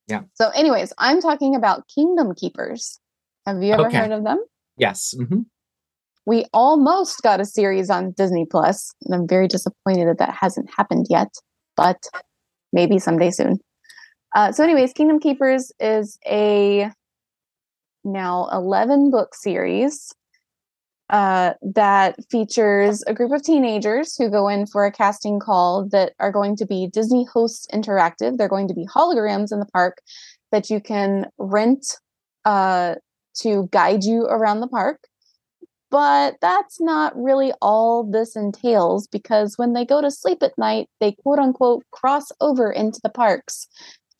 Yeah. 0.09 0.23
So, 0.35 0.51
anyways, 0.51 0.93
I'm 0.99 1.21
talking 1.21 1.55
about 1.55 1.85
Kingdom 1.95 2.35
Keepers. 2.35 3.01
Have 3.47 3.63
you 3.63 3.73
ever 3.73 3.87
okay. 3.87 3.99
heard 3.99 4.13
of 4.13 4.25
them? 4.25 4.45
Yes. 4.77 5.15
Mm-hmm. 5.19 5.41
We 6.27 6.45
almost 6.53 7.23
got 7.23 7.41
a 7.41 7.45
series 7.45 7.89
on 7.89 8.13
Disney 8.13 8.47
Plus, 8.51 8.93
and 9.03 9.15
I'm 9.15 9.29
very 9.29 9.47
disappointed 9.47 10.09
that 10.09 10.19
that 10.19 10.35
hasn't 10.41 10.71
happened 10.77 11.07
yet, 11.09 11.29
but 11.77 12.03
maybe 12.73 12.99
someday 12.99 13.31
soon. 13.31 13.61
Uh, 14.35 14.51
so, 14.51 14.65
anyways, 14.65 14.93
Kingdom 14.93 15.21
Keepers 15.21 15.73
is 15.79 16.19
a 16.27 16.91
now 18.05 18.49
11 18.53 19.11
book 19.11 19.35
series 19.35 20.13
uh, 21.15 21.55
that 21.63 22.17
features 22.29 23.05
a 23.07 23.15
group 23.15 23.31
of 23.31 23.41
teenagers 23.41 24.17
who 24.17 24.29
go 24.29 24.49
in 24.49 24.67
for 24.67 24.85
a 24.85 24.91
casting 24.91 25.39
call 25.39 25.89
that 25.93 26.13
are 26.19 26.33
going 26.33 26.57
to 26.57 26.67
be 26.67 26.89
Disney 26.93 27.25
Hosts 27.33 27.69
Interactive. 27.73 28.37
They're 28.37 28.49
going 28.49 28.67
to 28.67 28.75
be 28.75 28.85
holograms 28.85 29.53
in 29.53 29.61
the 29.61 29.67
park 29.73 29.99
that 30.51 30.71
you 30.71 30.81
can 30.81 31.27
rent 31.39 31.87
uh, 32.45 32.97
to 33.43 33.69
guide 33.71 34.03
you 34.03 34.23
around 34.25 34.59
the 34.59 34.67
park. 34.67 35.03
But 35.89 36.35
that's 36.41 36.81
not 36.81 37.13
really 37.15 37.53
all 37.63 38.03
this 38.03 38.35
entails 38.35 39.07
because 39.07 39.57
when 39.57 39.73
they 39.73 39.85
go 39.85 40.01
to 40.01 40.11
sleep 40.11 40.43
at 40.43 40.59
night, 40.59 40.89
they 40.99 41.13
quote 41.13 41.39
unquote 41.39 41.85
cross 41.93 42.33
over 42.41 42.73
into 42.73 42.99
the 43.05 43.09
parks 43.09 43.69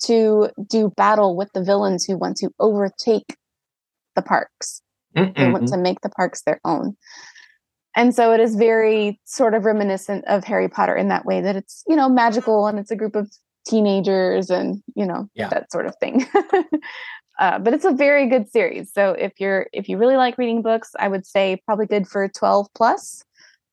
to 0.05 0.51
do 0.69 0.93
battle 0.97 1.37
with 1.37 1.49
the 1.55 1.65
villains 1.65 2.05
who 2.05 2.17
want 2.17 2.37
to 2.37 2.51
overtake 2.61 3.37
the 4.15 4.23
parks. 4.23 4.84
Mm-mm. 5.17 5.35
They 5.37 5.51
want 5.51 5.69
to 5.69 5.77
make 5.77 6.01
the 6.01 6.11
parks 6.11 6.43
their 6.43 6.61
own. 6.65 6.97
And 7.97 8.15
so 8.15 8.33
it 8.33 8.41
is 8.41 8.57
very 8.57 9.21
sort 9.25 9.55
of 9.55 9.65
reminiscent 9.65 10.25
of 10.27 10.45
Harry 10.45 10.69
Potter 10.69 10.97
in 10.97 11.09
that 11.09 11.25
way 11.25 11.41
that 11.41 11.57
it's, 11.57 11.85
you 11.87 11.95
know, 11.95 12.09
magical 12.09 12.67
and 12.67 12.79
it's 12.79 12.91
a 12.91 12.97
group 12.97 13.15
of 13.15 13.31
teenagers 13.67 14.51
and, 14.51 14.83
you 14.97 15.07
know, 15.07 15.29
yeah. 15.35 15.49
that 15.49 15.71
sort 15.71 15.87
of 15.87 15.95
thing. 16.01 16.27
uh, 17.39 17.59
but 17.61 17.73
it's 17.73 17.85
a 17.85 17.93
very 17.93 18.29
good 18.29 18.51
series. 18.51 18.93
So 18.93 19.13
if 19.13 19.33
you're 19.39 19.69
if 19.73 19.89
you 19.89 19.97
really 19.97 20.17
like 20.17 20.39
reading 20.39 20.61
books, 20.61 20.91
I 20.99 21.09
would 21.09 21.27
say 21.27 21.63
probably 21.67 21.87
good 21.87 22.09
for 22.09 22.29
12 22.29 22.67
plus. 22.75 23.25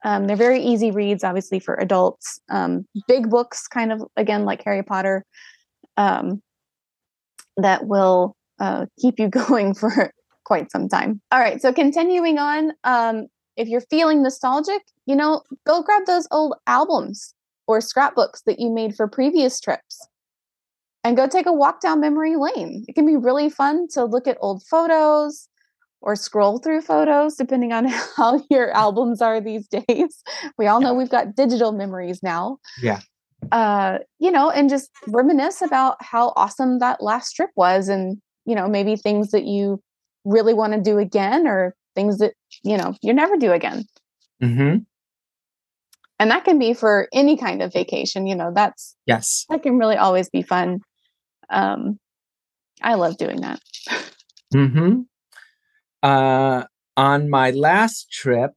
Um, 0.03 0.25
they're 0.27 0.35
very 0.35 0.61
easy 0.61 0.91
reads, 0.91 1.23
obviously 1.23 1.59
for 1.59 1.75
adults. 1.75 2.39
Um, 2.49 2.87
big 3.07 3.29
books, 3.29 3.67
kind 3.67 3.91
of 3.91 4.03
again 4.15 4.45
like 4.45 4.63
Harry 4.63 4.83
Potter, 4.83 5.25
um, 5.97 6.41
that 7.57 7.85
will 7.85 8.35
uh, 8.59 8.85
keep 8.99 9.19
you 9.19 9.27
going 9.47 9.73
for 9.73 10.11
quite 10.51 10.69
some 10.69 10.89
time. 10.89 11.21
All 11.31 11.39
right, 11.39 11.61
so 11.61 11.71
continuing 11.71 12.37
on, 12.37 12.73
um, 12.83 13.27
if 13.55 13.69
you're 13.69 13.79
feeling 13.79 14.21
nostalgic, 14.21 14.81
you 15.05 15.15
know, 15.15 15.43
go 15.65 15.81
grab 15.81 16.01
those 16.05 16.27
old 16.29 16.55
albums 16.67 17.33
or 17.67 17.79
scrapbooks 17.79 18.41
that 18.45 18.59
you 18.59 18.69
made 18.69 18.93
for 18.93 19.07
previous 19.07 19.61
trips 19.61 20.05
and 21.05 21.15
go 21.15 21.25
take 21.25 21.45
a 21.45 21.53
walk 21.53 21.79
down 21.79 22.01
memory 22.01 22.35
lane. 22.35 22.83
It 22.89 22.95
can 22.95 23.05
be 23.05 23.15
really 23.15 23.49
fun 23.49 23.87
to 23.93 24.03
look 24.03 24.27
at 24.27 24.37
old 24.41 24.61
photos 24.63 25.47
or 26.01 26.17
scroll 26.17 26.59
through 26.59 26.81
photos, 26.81 27.35
depending 27.35 27.71
on 27.71 27.85
how 28.17 28.43
your 28.49 28.71
albums 28.71 29.21
are 29.21 29.39
these 29.39 29.69
days. 29.69 30.21
We 30.57 30.67
all 30.67 30.81
know 30.81 30.93
we've 30.93 31.09
got 31.09 31.33
digital 31.33 31.71
memories 31.71 32.21
now. 32.21 32.57
Yeah. 32.81 32.99
Uh, 33.53 33.99
you 34.19 34.31
know, 34.31 34.49
and 34.49 34.69
just 34.69 34.89
reminisce 35.07 35.61
about 35.61 35.95
how 36.01 36.33
awesome 36.35 36.79
that 36.79 37.01
last 37.01 37.37
trip 37.37 37.51
was 37.55 37.87
and, 37.87 38.21
you 38.45 38.53
know, 38.53 38.67
maybe 38.67 38.97
things 38.97 39.31
that 39.31 39.45
you 39.45 39.81
really 40.25 40.53
want 40.53 40.73
to 40.73 40.81
do 40.81 40.97
again 40.97 41.47
or 41.47 41.75
things 41.95 42.19
that 42.19 42.33
you 42.63 42.77
know 42.77 42.95
you 43.01 43.13
never 43.13 43.37
do 43.37 43.51
again. 43.51 43.85
Mm-hmm. 44.41 44.77
and 46.19 46.31
that 46.31 46.45
can 46.45 46.57
be 46.57 46.73
for 46.73 47.07
any 47.13 47.37
kind 47.37 47.61
of 47.61 47.71
vacation 47.71 48.25
you 48.25 48.35
know 48.35 48.51
that's 48.55 48.95
yes. 49.05 49.45
that 49.49 49.61
can 49.61 49.77
really 49.77 49.97
always 49.97 50.29
be 50.29 50.41
fun. 50.41 50.79
Um 51.49 51.99
i 52.81 52.95
love 52.95 53.17
doing 53.17 53.41
that. 53.41 53.59
Mm-hmm. 54.53 55.01
Uh 56.01 56.63
on 56.97 57.29
my 57.29 57.51
last 57.51 58.11
trip 58.11 58.51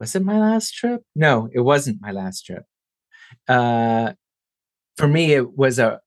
was 0.00 0.14
it 0.14 0.24
my 0.24 0.38
last 0.38 0.72
trip? 0.72 1.02
No 1.14 1.48
it 1.52 1.60
wasn't 1.60 2.00
my 2.00 2.12
last 2.12 2.42
trip. 2.46 2.64
Uh 3.46 4.12
for 4.96 5.06
me 5.06 5.32
it 5.32 5.56
was 5.56 5.78
a 5.78 6.00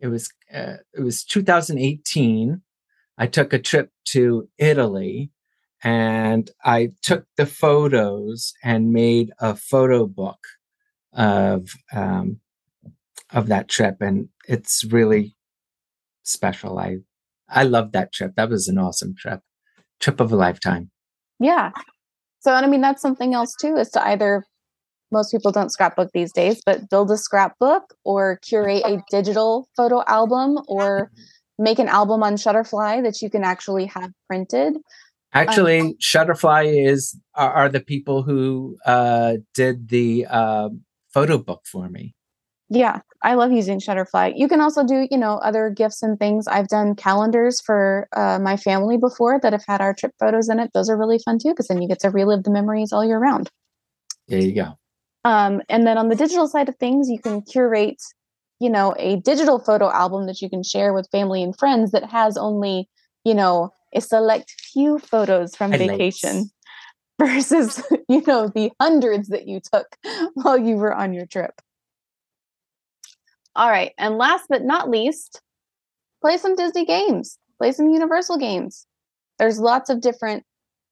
it 0.00 0.08
was 0.08 0.30
uh, 0.52 0.76
it 0.94 1.02
was 1.02 1.24
2018 1.24 2.62
I 3.20 3.26
took 3.26 3.52
a 3.52 3.58
trip 3.58 3.90
to 4.06 4.48
Italy 4.56 5.30
and 5.84 6.50
I 6.64 6.92
took 7.02 7.26
the 7.36 7.44
photos 7.44 8.54
and 8.64 8.94
made 8.94 9.30
a 9.38 9.54
photo 9.54 10.06
book 10.06 10.38
of 11.12 11.68
um, 11.92 12.40
of 13.32 13.48
that 13.48 13.68
trip, 13.68 13.96
and 14.00 14.28
it's 14.48 14.84
really 14.84 15.36
special. 16.22 16.78
I 16.78 16.98
I 17.48 17.64
love 17.64 17.92
that 17.92 18.12
trip. 18.12 18.32
That 18.36 18.48
was 18.48 18.68
an 18.68 18.78
awesome 18.78 19.14
trip, 19.14 19.40
trip 20.00 20.20
of 20.20 20.32
a 20.32 20.36
lifetime. 20.36 20.90
Yeah. 21.38 21.70
So, 22.40 22.54
and 22.54 22.64
I 22.64 22.68
mean, 22.68 22.80
that's 22.80 23.02
something 23.02 23.34
else 23.34 23.54
too, 23.60 23.76
is 23.76 23.90
to 23.90 24.02
either 24.02 24.44
most 25.12 25.30
people 25.30 25.52
don't 25.52 25.72
scrapbook 25.72 26.10
these 26.14 26.32
days, 26.32 26.62
but 26.64 26.88
build 26.88 27.10
a 27.10 27.18
scrapbook 27.18 27.94
or 28.04 28.38
curate 28.48 28.82
a 28.84 29.02
digital 29.10 29.68
photo 29.76 30.02
album 30.06 30.58
or 30.68 31.10
make 31.60 31.78
an 31.78 31.88
album 31.88 32.22
on 32.22 32.34
Shutterfly 32.34 33.02
that 33.04 33.22
you 33.22 33.30
can 33.30 33.44
actually 33.44 33.86
have 33.86 34.10
printed. 34.26 34.78
Actually, 35.32 35.80
um, 35.80 35.94
Shutterfly 36.00 36.88
is 36.88 37.16
are, 37.36 37.52
are, 37.52 37.68
the 37.68 37.80
people 37.80 38.22
who 38.24 38.76
uh, 38.84 39.34
did 39.54 39.88
the 39.88 40.26
uh, 40.28 40.70
photo 41.12 41.38
book 41.38 41.62
for 41.70 41.88
me. 41.88 42.14
Yeah, 42.68 43.00
I 43.22 43.34
love 43.34 43.52
using 43.52 43.78
Shutterfly. 43.78 44.32
You 44.36 44.48
can 44.48 44.60
also 44.60 44.84
do, 44.84 45.06
you 45.10 45.18
know, 45.18 45.34
other 45.38 45.70
gifts 45.70 46.02
and 46.02 46.18
things. 46.18 46.48
I've 46.48 46.68
done 46.68 46.96
calendars 46.96 47.60
for 47.60 48.08
uh, 48.16 48.38
my 48.40 48.56
family 48.56 48.96
before 48.96 49.38
that 49.40 49.52
have 49.52 49.64
had 49.68 49.80
our 49.80 49.94
trip 49.94 50.12
photos 50.18 50.48
in 50.48 50.58
it. 50.58 50.70
Those 50.72 50.88
are 50.88 50.98
really 50.98 51.18
fun 51.24 51.38
too, 51.38 51.50
because 51.50 51.68
then 51.68 51.80
you 51.80 51.88
get 51.88 52.00
to 52.00 52.10
relive 52.10 52.42
the 52.42 52.50
memories 52.50 52.92
all 52.92 53.04
year 53.04 53.18
round. 53.18 53.50
There 54.26 54.40
you 54.40 54.54
go. 54.54 54.78
Um, 55.24 55.62
and 55.68 55.86
then 55.86 55.98
on 55.98 56.08
the 56.08 56.16
digital 56.16 56.48
side 56.48 56.68
of 56.68 56.76
things, 56.76 57.08
you 57.08 57.20
can 57.20 57.42
curate 57.42 58.00
you 58.60 58.70
know 58.70 58.94
a 58.98 59.16
digital 59.16 59.58
photo 59.58 59.90
album 59.90 60.26
that 60.26 60.40
you 60.40 60.48
can 60.48 60.62
share 60.62 60.92
with 60.92 61.08
family 61.10 61.42
and 61.42 61.58
friends 61.58 61.90
that 61.90 62.04
has 62.04 62.36
only 62.36 62.88
you 63.24 63.34
know 63.34 63.72
a 63.94 64.00
select 64.00 64.54
few 64.60 64.98
photos 64.98 65.56
from 65.56 65.72
vacation 65.72 66.50
versus 67.18 67.82
you 68.08 68.22
know 68.26 68.48
the 68.48 68.70
hundreds 68.80 69.28
that 69.28 69.48
you 69.48 69.60
took 69.72 69.86
while 70.34 70.58
you 70.58 70.76
were 70.76 70.94
on 70.94 71.12
your 71.12 71.26
trip. 71.26 71.60
All 73.56 73.68
right 73.68 73.92
and 73.98 74.16
last 74.16 74.46
but 74.48 74.62
not 74.62 74.88
least 74.88 75.40
play 76.20 76.36
some 76.36 76.54
disney 76.54 76.84
games. 76.84 77.38
Play 77.58 77.72
some 77.72 77.88
universal 77.88 78.38
games. 78.38 78.86
There's 79.38 79.58
lots 79.58 79.90
of 79.90 80.00
different 80.00 80.44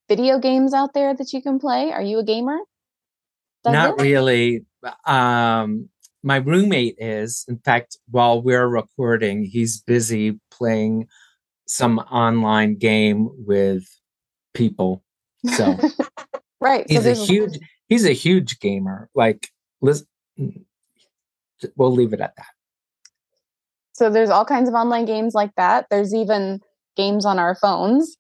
video 0.08 0.38
games 0.38 0.74
out 0.74 0.94
there 0.94 1.14
that 1.14 1.32
you 1.32 1.40
can 1.40 1.58
play. 1.58 1.92
Are 1.92 2.02
you 2.02 2.18
a 2.18 2.24
gamer? 2.24 2.58
Does 3.64 3.74
not 3.74 3.98
it? 3.98 4.02
really. 4.02 4.64
Um 5.04 5.88
my 6.22 6.36
roommate 6.36 6.96
is. 6.98 7.44
In 7.48 7.58
fact 7.58 7.96
while 8.10 8.42
we're 8.42 8.66
recording 8.66 9.44
he's 9.44 9.80
busy 9.80 10.38
playing 10.50 11.08
some 11.66 11.98
online 11.98 12.76
game 12.76 13.28
with 13.46 13.84
people. 14.54 15.02
So 15.54 15.76
right 16.60 16.84
he's 16.88 17.04
so 17.04 17.10
a 17.10 17.14
huge 17.14 17.58
he's 17.88 18.04
a 18.04 18.12
huge 18.12 18.58
gamer. 18.60 19.08
Like 19.14 19.48
listen 19.80 20.06
we'll 21.76 21.92
leave 21.92 22.12
it 22.12 22.20
at 22.20 22.34
that. 22.36 22.46
So 23.92 24.10
there's 24.10 24.30
all 24.30 24.44
kinds 24.44 24.68
of 24.68 24.74
online 24.74 25.06
games 25.06 25.34
like 25.34 25.50
that. 25.56 25.86
There's 25.90 26.14
even 26.14 26.60
games 26.96 27.24
on 27.24 27.38
our 27.38 27.54
phones 27.54 28.16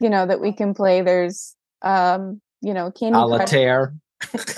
you 0.00 0.10
know 0.10 0.26
that 0.26 0.40
we 0.40 0.52
can 0.52 0.74
play. 0.74 1.02
There's 1.02 1.54
um 1.82 2.40
you 2.62 2.74
know 2.74 2.90
candy 2.90 3.16
solitaire 3.16 3.86
Crush 3.86 3.96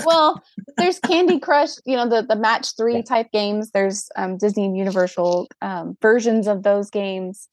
well, 0.04 0.42
there's 0.76 0.98
Candy 1.00 1.38
Crush, 1.40 1.70
you 1.84 1.96
know, 1.96 2.08
the, 2.08 2.22
the 2.22 2.36
match 2.36 2.76
three 2.76 3.02
type 3.02 3.30
games. 3.32 3.70
There's 3.72 4.08
um, 4.16 4.36
Disney 4.36 4.66
and 4.66 4.76
Universal 4.76 5.48
um, 5.62 5.96
versions 6.00 6.46
of 6.46 6.62
those 6.62 6.90
games. 6.90 7.48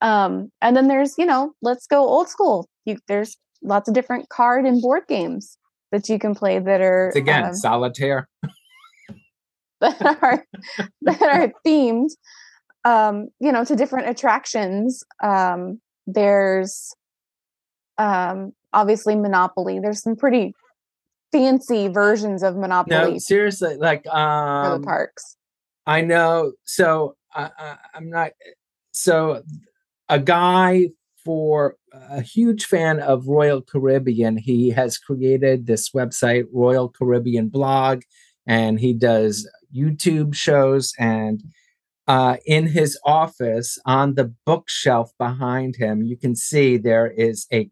Um, 0.00 0.50
and 0.60 0.76
then 0.76 0.88
there's, 0.88 1.14
you 1.18 1.26
know, 1.26 1.52
let's 1.62 1.86
go 1.86 2.06
old 2.06 2.28
school. 2.28 2.68
You, 2.84 2.98
there's 3.08 3.36
lots 3.62 3.88
of 3.88 3.94
different 3.94 4.28
card 4.28 4.64
and 4.64 4.80
board 4.80 5.04
games 5.08 5.58
that 5.92 6.08
you 6.08 6.18
can 6.18 6.34
play 6.34 6.58
that 6.58 6.80
are 6.80 7.08
it's 7.08 7.16
again 7.16 7.44
um, 7.44 7.54
solitaire 7.54 8.28
that 9.80 10.18
are 10.22 10.44
that 11.02 11.22
are 11.22 11.52
themed 11.66 12.10
um 12.84 13.28
you 13.40 13.52
know 13.52 13.64
to 13.64 13.76
different 13.76 14.08
attractions 14.08 15.02
um 15.22 15.80
there's 16.06 16.94
um 17.98 18.52
obviously 18.72 19.14
monopoly 19.14 19.78
there's 19.78 20.02
some 20.02 20.16
pretty 20.16 20.54
fancy 21.32 21.88
versions 21.88 22.42
of 22.42 22.56
Monopoly. 22.56 23.12
No, 23.12 23.18
seriously, 23.18 23.76
like 23.76 24.06
um, 24.08 24.64
for 24.64 24.70
the 24.70 24.76
um, 24.76 24.82
parks. 24.82 25.36
I 25.86 26.00
know. 26.00 26.52
So 26.64 27.16
I, 27.34 27.50
I, 27.58 27.76
I'm 27.94 28.10
not. 28.10 28.32
So 28.92 29.42
a 30.08 30.18
guy 30.18 30.90
for 31.24 31.76
a 31.92 32.20
huge 32.20 32.66
fan 32.66 33.00
of 33.00 33.26
Royal 33.26 33.60
Caribbean, 33.60 34.36
he 34.36 34.70
has 34.70 34.96
created 34.96 35.66
this 35.66 35.90
website, 35.90 36.44
Royal 36.52 36.88
Caribbean 36.88 37.48
Blog. 37.48 38.02
and 38.46 38.78
he 38.78 38.92
does 38.92 39.48
YouTube 39.74 40.34
shows 40.34 40.92
and 40.98 41.42
uh, 42.08 42.36
in 42.46 42.68
his 42.68 42.98
office 43.04 43.78
on 43.84 44.14
the 44.14 44.32
bookshelf 44.44 45.10
behind 45.18 45.76
him, 45.76 46.02
you 46.02 46.16
can 46.16 46.36
see 46.36 46.76
there 46.76 47.10
is 47.10 47.46
a 47.52 47.68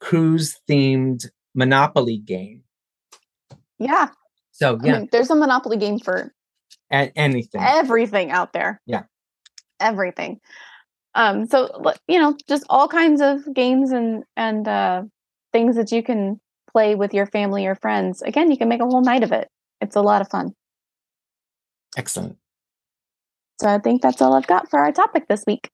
cruise 0.00 0.60
themed 0.68 1.26
Monopoly 1.54 2.18
game. 2.18 2.62
Yeah. 3.82 4.08
So, 4.52 4.78
yeah. 4.82 4.94
I 4.94 4.98
mean, 4.98 5.08
there's 5.12 5.30
a 5.30 5.34
Monopoly 5.34 5.76
game 5.76 5.98
for 5.98 6.32
a- 6.92 7.12
anything, 7.16 7.60
everything 7.60 8.30
out 8.30 8.52
there. 8.52 8.80
Yeah. 8.86 9.04
Everything. 9.80 10.40
Um, 11.14 11.46
so, 11.46 11.92
you 12.08 12.18
know, 12.18 12.36
just 12.48 12.64
all 12.70 12.88
kinds 12.88 13.20
of 13.20 13.52
games 13.52 13.90
and, 13.90 14.24
and, 14.36 14.66
uh, 14.66 15.02
things 15.52 15.76
that 15.76 15.92
you 15.92 16.02
can 16.02 16.40
play 16.70 16.94
with 16.94 17.12
your 17.12 17.26
family 17.26 17.66
or 17.66 17.74
friends. 17.74 18.22
Again, 18.22 18.50
you 18.50 18.56
can 18.56 18.68
make 18.68 18.80
a 18.80 18.86
whole 18.86 19.02
night 19.02 19.22
of 19.22 19.32
it. 19.32 19.48
It's 19.80 19.96
a 19.96 20.00
lot 20.00 20.22
of 20.22 20.28
fun. 20.30 20.54
Excellent. 21.96 22.38
So 23.60 23.68
I 23.68 23.78
think 23.78 24.00
that's 24.00 24.22
all 24.22 24.34
I've 24.34 24.46
got 24.46 24.70
for 24.70 24.78
our 24.80 24.92
topic 24.92 25.28
this 25.28 25.44
week. 25.46 25.70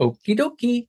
Okie 0.00 0.36
dokie. 0.36 0.88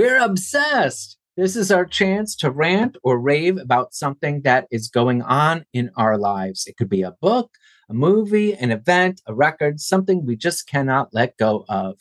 We're 0.00 0.24
obsessed. 0.24 1.18
This 1.36 1.56
is 1.56 1.70
our 1.70 1.84
chance 1.84 2.34
to 2.36 2.50
rant 2.50 2.96
or 3.02 3.20
rave 3.20 3.58
about 3.58 3.92
something 3.92 4.40
that 4.44 4.66
is 4.70 4.88
going 4.88 5.20
on 5.20 5.66
in 5.74 5.90
our 5.94 6.16
lives. 6.16 6.66
It 6.66 6.78
could 6.78 6.88
be 6.88 7.02
a 7.02 7.10
book, 7.20 7.50
a 7.90 7.92
movie, 7.92 8.54
an 8.54 8.70
event, 8.70 9.20
a 9.26 9.34
record, 9.34 9.78
something 9.78 10.24
we 10.24 10.36
just 10.36 10.66
cannot 10.66 11.12
let 11.12 11.36
go 11.36 11.66
of. 11.68 11.98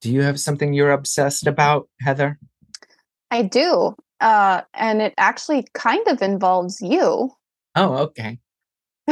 Do 0.00 0.10
you 0.10 0.22
have 0.22 0.40
something 0.40 0.72
you're 0.72 0.92
obsessed 0.92 1.46
about, 1.46 1.90
Heather? 2.00 2.38
I 3.30 3.42
do. 3.42 3.94
Uh, 4.18 4.62
and 4.72 5.02
it 5.02 5.12
actually 5.18 5.66
kind 5.74 6.08
of 6.08 6.22
involves 6.22 6.80
you. 6.80 7.32
Oh, 7.74 7.96
okay. 7.98 8.38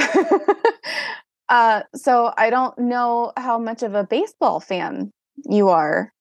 uh, 1.51 1.83
so 1.95 2.33
I 2.39 2.49
don't 2.49 2.79
know 2.79 3.35
how 3.37 3.59
much 3.59 3.83
of 3.83 3.95
a 3.95 4.05
baseball 4.05 4.61
fan 4.61 5.11
you 5.45 5.69
are. 5.69 6.14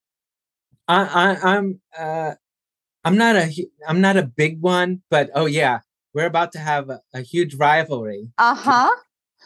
I, 0.87 1.03
I 1.03 1.55
I'm 1.55 1.81
uh 1.97 2.33
I'm 3.03 3.17
not 3.17 3.35
a 3.35 3.51
I'm 3.87 4.01
not 4.01 4.17
a 4.17 4.23
big 4.23 4.61
one, 4.61 5.01
but 5.09 5.29
oh 5.35 5.45
yeah, 5.45 5.79
we're 6.13 6.25
about 6.25 6.51
to 6.53 6.59
have 6.59 6.89
a, 6.89 7.01
a 7.13 7.21
huge 7.21 7.55
rivalry. 7.55 8.29
Uh 8.37 8.55
huh. 8.55 8.89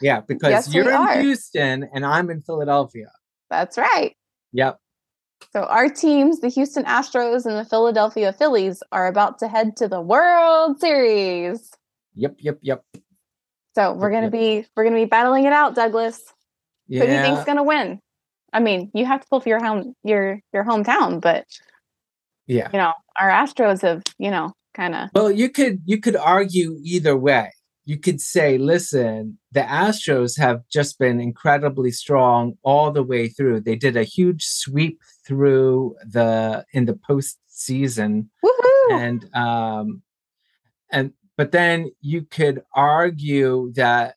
Yeah, 0.00 0.20
because 0.20 0.50
yes, 0.50 0.74
you're 0.74 0.88
in 0.88 0.96
are. 0.96 1.20
Houston 1.20 1.88
and 1.92 2.06
I'm 2.06 2.30
in 2.30 2.40
Philadelphia. 2.42 3.10
That's 3.50 3.76
right. 3.76 4.14
Yep. 4.52 4.78
So 5.52 5.62
our 5.64 5.88
teams, 5.88 6.40
the 6.40 6.48
Houston 6.48 6.84
Astros 6.84 7.46
and 7.46 7.56
the 7.56 7.64
Philadelphia 7.64 8.32
Phillies, 8.32 8.82
are 8.92 9.06
about 9.06 9.38
to 9.38 9.48
head 9.48 9.76
to 9.76 9.88
the 9.88 10.00
World 10.00 10.80
Series. 10.80 11.70
Yep, 12.14 12.36
yep, 12.38 12.58
yep. 12.62 12.84
So 13.74 13.92
we're 13.92 14.10
gonna 14.10 14.26
yep. 14.26 14.32
be 14.32 14.66
we're 14.76 14.84
gonna 14.84 14.96
be 14.96 15.04
battling 15.04 15.44
it 15.44 15.52
out, 15.52 15.74
Douglas. 15.74 16.20
Yeah. 16.88 17.00
Who 17.00 17.06
do 17.06 17.12
you 17.12 17.22
think's 17.22 17.44
gonna 17.44 17.62
win? 17.62 18.00
I 18.52 18.60
mean, 18.60 18.90
you 18.94 19.04
have 19.06 19.20
to 19.20 19.26
pull 19.28 19.40
for 19.40 19.48
your 19.48 19.62
home 19.62 19.94
your 20.04 20.40
your 20.52 20.64
hometown, 20.64 21.20
but 21.20 21.46
yeah, 22.46 22.68
you 22.72 22.78
know, 22.78 22.92
our 23.18 23.28
Astros 23.28 23.82
have 23.82 24.02
you 24.18 24.30
know 24.30 24.52
kind 24.74 24.94
of. 24.94 25.10
Well, 25.14 25.30
you 25.30 25.50
could 25.50 25.80
you 25.84 26.00
could 26.00 26.16
argue 26.16 26.78
either 26.82 27.16
way 27.16 27.50
you 27.88 27.96
could 27.96 28.20
say, 28.20 28.58
listen, 28.58 29.38
the 29.52 29.62
Astros 29.62 30.38
have 30.38 30.60
just 30.70 30.98
been 30.98 31.22
incredibly 31.22 31.90
strong 31.90 32.52
all 32.62 32.90
the 32.90 33.02
way 33.02 33.28
through. 33.28 33.62
They 33.62 33.76
did 33.76 33.96
a 33.96 34.04
huge 34.04 34.44
sweep 34.44 35.00
through 35.26 35.96
the 36.04 36.66
in 36.74 36.84
the 36.84 36.92
postseason, 36.92 38.26
Woo-hoo! 38.42 38.94
and 38.94 39.34
um, 39.34 40.02
and 40.92 41.14
but 41.38 41.50
then 41.52 41.90
you 42.02 42.26
could 42.26 42.60
argue 42.74 43.72
that 43.72 44.16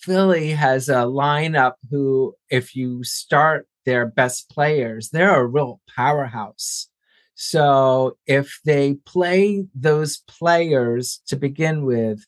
Philly 0.00 0.50
has 0.50 0.88
a 0.88 1.04
lineup 1.06 1.74
who, 1.92 2.34
if 2.50 2.74
you 2.74 3.04
start 3.04 3.68
their 3.84 4.06
best 4.06 4.50
players, 4.50 5.10
they're 5.10 5.40
a 5.40 5.46
real 5.46 5.80
powerhouse. 5.94 6.88
So 7.34 8.18
if 8.26 8.60
they 8.64 8.94
play 9.06 9.66
those 9.74 10.18
players 10.28 11.20
to 11.26 11.36
begin 11.36 11.84
with, 11.84 12.24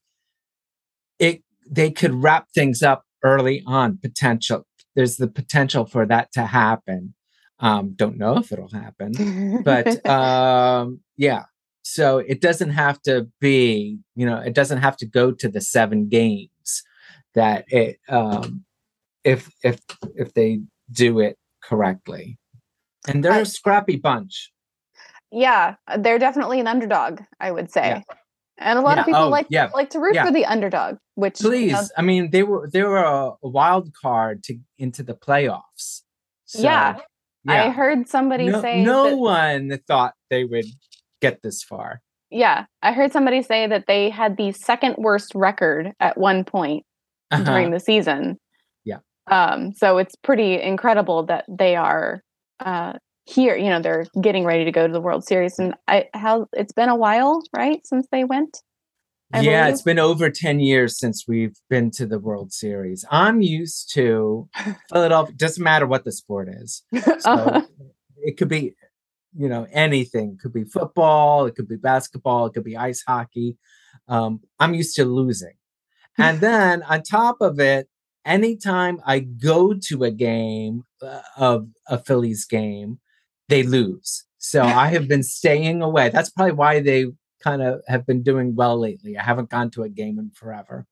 it 1.18 1.42
they 1.68 1.90
could 1.90 2.14
wrap 2.14 2.48
things 2.54 2.82
up 2.82 3.04
early 3.22 3.62
on 3.66 3.98
potential 3.98 4.66
there's 4.94 5.16
the 5.16 5.28
potential 5.28 5.86
for 5.86 6.04
that 6.06 6.30
to 6.32 6.42
happen 6.42 7.14
um 7.60 7.94
don't 7.94 8.18
know 8.18 8.36
if 8.36 8.52
it'll 8.52 8.68
happen 8.68 9.62
but 9.62 10.04
um 10.08 11.00
yeah 11.16 11.44
so 11.82 12.18
it 12.18 12.40
doesn't 12.40 12.70
have 12.70 13.00
to 13.02 13.28
be 13.40 13.98
you 14.14 14.26
know 14.26 14.38
it 14.38 14.54
doesn't 14.54 14.78
have 14.78 14.96
to 14.96 15.06
go 15.06 15.30
to 15.32 15.48
the 15.48 15.60
seven 15.60 16.08
games 16.08 16.82
that 17.34 17.64
it 17.68 17.98
um 18.08 18.64
if 19.22 19.50
if 19.62 19.80
if 20.16 20.34
they 20.34 20.60
do 20.90 21.20
it 21.20 21.38
correctly 21.68 22.38
and 23.08 23.24
they're 23.24 23.32
I, 23.32 23.40
a 23.40 23.46
scrappy 23.46 23.96
bunch 23.96 24.52
yeah 25.30 25.74
they're 25.98 26.18
definitely 26.18 26.60
an 26.60 26.66
underdog 26.66 27.20
i 27.40 27.50
would 27.50 27.70
say 27.70 27.88
yeah. 27.88 28.02
And 28.58 28.78
a 28.78 28.82
lot 28.82 28.96
yeah. 28.96 29.00
of 29.00 29.06
people 29.06 29.22
oh, 29.22 29.28
like 29.28 29.46
yeah. 29.50 29.70
like 29.74 29.90
to 29.90 29.98
root 29.98 30.16
for 30.16 30.30
the 30.30 30.46
underdog, 30.46 30.98
which 31.16 31.40
please, 31.40 31.66
you 31.66 31.72
know, 31.72 31.88
I 31.96 32.02
mean, 32.02 32.30
they 32.30 32.44
were 32.44 32.68
they 32.72 32.82
were 32.82 32.98
a, 32.98 33.32
a, 33.42 33.48
wild 33.48 33.92
card 34.00 34.44
to 34.44 34.58
into 34.78 35.02
the 35.02 35.14
playoffs. 35.14 36.02
So, 36.44 36.62
yeah. 36.62 37.00
I 37.46 37.70
heard 37.70 38.08
somebody 38.08 38.48
no, 38.48 38.62
say 38.62 38.82
no 38.82 39.10
that, 39.10 39.16
one 39.16 39.78
thought 39.86 40.14
they 40.30 40.44
would 40.44 40.66
get 41.20 41.42
this 41.42 41.62
far. 41.62 42.00
Yeah, 42.30 42.66
I 42.82 42.92
heard 42.92 43.12
somebody 43.12 43.42
say 43.42 43.66
that 43.66 43.84
they 43.86 44.08
had 44.08 44.36
the 44.36 44.52
second 44.52 44.96
worst 44.98 45.32
record 45.34 45.92
at 46.00 46.16
one 46.16 46.44
point 46.44 46.84
uh-huh. 47.30 47.44
during 47.44 47.70
the 47.70 47.80
season. 47.80 48.38
Um. 49.26 49.72
So 49.72 49.98
it's 49.98 50.16
pretty 50.16 50.60
incredible 50.60 51.24
that 51.26 51.44
they 51.48 51.76
are 51.76 52.22
uh, 52.60 52.94
here 53.26 53.56
you 53.56 53.70
know 53.70 53.80
they're 53.80 54.06
getting 54.20 54.44
ready 54.44 54.64
to 54.64 54.72
go 54.72 54.86
to 54.86 54.92
the 54.92 55.00
world 55.00 55.24
series 55.24 55.58
and 55.58 55.74
i 55.88 56.06
how 56.12 56.46
it's 56.52 56.72
been 56.72 56.88
a 56.88 56.96
while 56.96 57.42
right 57.56 57.86
since 57.86 58.06
they 58.12 58.24
went 58.24 58.62
I 59.32 59.40
yeah 59.40 59.62
believe? 59.62 59.72
it's 59.72 59.82
been 59.82 59.98
over 59.98 60.30
10 60.30 60.60
years 60.60 60.98
since 60.98 61.24
we've 61.26 61.56
been 61.70 61.90
to 61.92 62.06
the 62.06 62.18
world 62.18 62.52
series 62.52 63.04
i'm 63.10 63.40
used 63.40 63.92
to 63.94 64.48
philadelphia 64.90 65.34
doesn't 65.36 65.62
matter 65.62 65.86
what 65.86 66.04
the 66.04 66.12
sport 66.12 66.48
is 66.50 66.82
so 66.94 67.30
uh-huh. 67.30 67.62
it 68.18 68.36
could 68.36 68.48
be 68.48 68.74
you 69.36 69.48
know 69.48 69.66
anything 69.72 70.32
it 70.32 70.40
could 70.40 70.52
be 70.52 70.64
football 70.64 71.46
it 71.46 71.54
could 71.54 71.68
be 71.68 71.76
basketball 71.76 72.46
it 72.46 72.52
could 72.52 72.64
be 72.64 72.76
ice 72.76 73.02
hockey 73.06 73.56
um, 74.08 74.40
i'm 74.60 74.74
used 74.74 74.94
to 74.96 75.04
losing 75.06 75.54
and 76.18 76.40
then 76.40 76.82
on 76.82 77.02
top 77.02 77.40
of 77.40 77.58
it 77.58 77.88
anytime 78.24 79.00
i 79.06 79.18
go 79.18 79.74
to 79.74 80.04
a 80.04 80.10
game 80.10 80.84
uh, 81.02 81.20
of 81.36 81.68
a 81.88 81.98
phillies 81.98 82.44
game 82.44 82.98
they 83.48 83.62
lose. 83.62 84.24
So 84.38 84.62
I 84.62 84.88
have 84.88 85.08
been 85.08 85.22
staying 85.22 85.82
away. 85.82 86.10
That's 86.10 86.30
probably 86.30 86.52
why 86.52 86.80
they 86.80 87.06
kind 87.42 87.62
of 87.62 87.82
have 87.88 88.06
been 88.06 88.22
doing 88.22 88.54
well 88.54 88.78
lately. 88.78 89.16
I 89.18 89.22
haven't 89.22 89.50
gone 89.50 89.70
to 89.72 89.82
a 89.82 89.88
game 89.88 90.18
in 90.18 90.30
forever. 90.30 90.86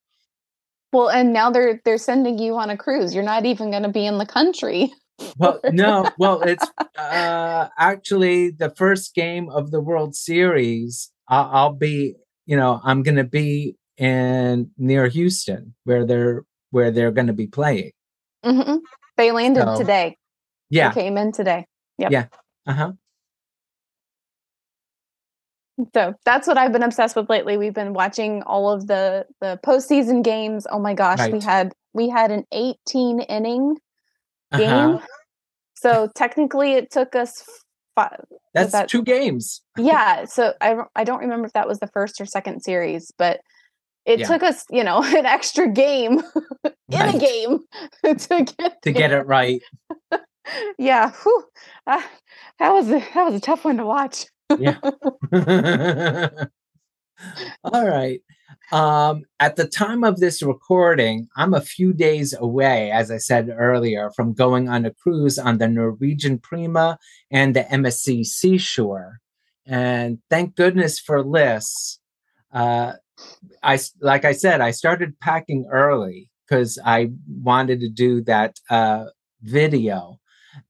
Well, 0.92 1.08
and 1.08 1.32
now 1.32 1.50
they're 1.50 1.80
they're 1.84 1.98
sending 1.98 2.38
you 2.38 2.56
on 2.56 2.68
a 2.68 2.76
cruise. 2.76 3.14
You're 3.14 3.24
not 3.24 3.46
even 3.46 3.70
going 3.70 3.84
to 3.84 3.88
be 3.88 4.04
in 4.04 4.18
the 4.18 4.26
country. 4.26 4.92
well, 5.38 5.58
no. 5.72 6.10
Well, 6.18 6.42
it's 6.46 6.70
uh, 6.98 7.68
actually 7.78 8.50
the 8.50 8.70
first 8.70 9.14
game 9.14 9.48
of 9.48 9.70
the 9.70 9.80
World 9.80 10.14
Series. 10.14 11.10
I'll, 11.28 11.50
I'll 11.50 11.72
be, 11.72 12.16
you 12.44 12.56
know, 12.56 12.78
I'm 12.84 13.02
going 13.02 13.16
to 13.16 13.24
be 13.24 13.76
in 13.96 14.70
near 14.76 15.06
Houston 15.06 15.74
where 15.84 16.04
they're 16.04 16.44
where 16.72 16.90
they're 16.90 17.12
going 17.12 17.28
to 17.28 17.32
be 17.32 17.46
playing. 17.46 17.92
Mm-hmm. 18.44 18.78
They 19.16 19.30
landed 19.30 19.62
so, 19.62 19.78
today. 19.78 20.16
Yeah, 20.68 20.90
they 20.90 21.02
came 21.02 21.16
in 21.16 21.30
today. 21.30 21.66
Yep. 21.98 22.10
Yeah. 22.10 22.26
Uh-huh. 22.66 22.92
So 25.94 26.14
that's 26.24 26.46
what 26.46 26.58
I've 26.58 26.72
been 26.72 26.82
obsessed 26.82 27.16
with 27.16 27.30
lately. 27.30 27.56
We've 27.56 27.74
been 27.74 27.92
watching 27.92 28.42
all 28.42 28.70
of 28.70 28.86
the 28.86 29.26
the 29.40 29.60
postseason 29.64 30.24
games. 30.24 30.66
Oh 30.70 30.78
my 30.78 30.94
gosh, 30.94 31.18
right. 31.18 31.32
we 31.32 31.40
had 31.40 31.72
we 31.92 32.08
had 32.08 32.30
an 32.30 32.44
18 32.52 33.20
inning 33.20 33.76
game. 34.56 34.70
Uh-huh. 34.70 35.06
So 35.74 36.08
technically, 36.14 36.74
it 36.74 36.90
took 36.90 37.14
us 37.14 37.44
five. 37.94 38.24
That's 38.54 38.72
that, 38.72 38.88
two 38.88 39.02
games. 39.02 39.62
yeah. 39.76 40.24
So 40.24 40.54
I 40.60 40.76
I 40.94 41.04
don't 41.04 41.20
remember 41.20 41.46
if 41.46 41.52
that 41.52 41.68
was 41.68 41.80
the 41.80 41.88
first 41.88 42.20
or 42.20 42.26
second 42.26 42.62
series, 42.62 43.12
but 43.18 43.40
it 44.04 44.20
yeah. 44.20 44.26
took 44.26 44.42
us, 44.42 44.64
you 44.70 44.84
know, 44.84 45.02
an 45.16 45.26
extra 45.26 45.68
game 45.68 46.20
in 46.64 46.72
right. 46.92 47.14
a 47.14 47.18
game 47.18 47.60
to 48.16 48.44
get 48.58 48.82
to 48.82 48.92
get 48.92 49.12
it 49.12 49.26
right 49.26 49.62
yeah, 50.78 51.12
uh, 51.86 52.02
that 52.58 52.70
was 52.70 52.88
a, 52.88 53.00
that 53.14 53.24
was 53.24 53.34
a 53.34 53.40
tough 53.40 53.64
one 53.64 53.76
to 53.76 53.86
watch. 53.86 54.26
yeah. 54.58 54.78
All 57.64 57.86
right. 57.86 58.20
Um, 58.72 59.24
at 59.38 59.56
the 59.56 59.66
time 59.66 60.02
of 60.02 60.18
this 60.18 60.42
recording, 60.42 61.28
I'm 61.36 61.54
a 61.54 61.60
few 61.60 61.92
days 61.92 62.34
away, 62.38 62.90
as 62.90 63.10
I 63.10 63.18
said 63.18 63.50
earlier, 63.54 64.10
from 64.16 64.32
going 64.32 64.68
on 64.68 64.86
a 64.86 64.92
cruise 64.92 65.38
on 65.38 65.58
the 65.58 65.68
Norwegian 65.68 66.38
Prima 66.38 66.98
and 67.30 67.54
the 67.54 67.64
MSC 67.64 68.24
Seashore. 68.24 69.20
And 69.66 70.18
thank 70.30 70.56
goodness 70.56 70.98
for 70.98 71.22
lists. 71.22 72.00
Uh, 72.52 72.94
I 73.62 73.78
like 74.00 74.24
I 74.24 74.32
said, 74.32 74.60
I 74.60 74.70
started 74.70 75.18
packing 75.20 75.66
early 75.70 76.30
because 76.46 76.78
I 76.84 77.10
wanted 77.28 77.80
to 77.80 77.88
do 77.88 78.22
that 78.24 78.58
uh, 78.70 79.06
video, 79.42 80.18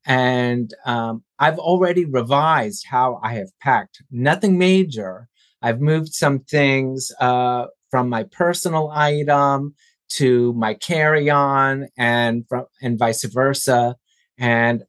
and 0.06 0.72
um, 0.86 1.24
I've 1.38 1.58
already 1.58 2.04
revised 2.04 2.86
how 2.88 3.20
I 3.22 3.34
have 3.34 3.50
packed. 3.60 4.02
Nothing 4.10 4.58
major. 4.58 5.28
I've 5.60 5.80
moved 5.80 6.12
some 6.12 6.40
things 6.40 7.12
uh, 7.20 7.66
from 7.90 8.08
my 8.08 8.24
personal 8.24 8.90
item 8.90 9.74
to 10.10 10.52
my 10.54 10.74
carry-on, 10.74 11.88
and 11.96 12.44
from 12.48 12.66
and 12.82 12.98
vice 12.98 13.24
versa. 13.24 13.96
And 14.38 14.84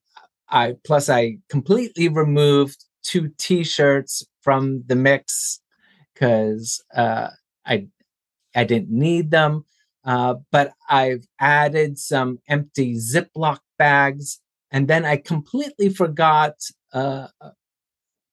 I 0.49 0.75
plus 0.85 1.09
I 1.09 1.37
completely 1.49 2.07
removed 2.09 2.85
two 3.03 3.31
T-shirts 3.37 4.25
from 4.41 4.83
the 4.87 4.95
mix 4.95 5.59
because 6.13 6.83
uh, 6.95 7.29
I 7.65 7.87
I 8.55 8.63
didn't 8.63 8.91
need 8.91 9.31
them. 9.31 9.65
Uh, 10.05 10.35
but 10.51 10.73
I've 10.89 11.25
added 11.39 11.97
some 11.97 12.39
empty 12.49 12.95
Ziploc 12.95 13.59
bags, 13.77 14.41
and 14.69 14.87
then 14.87 15.05
I 15.05 15.17
completely 15.17 15.89
forgot 15.89 16.55
uh, 16.91 17.27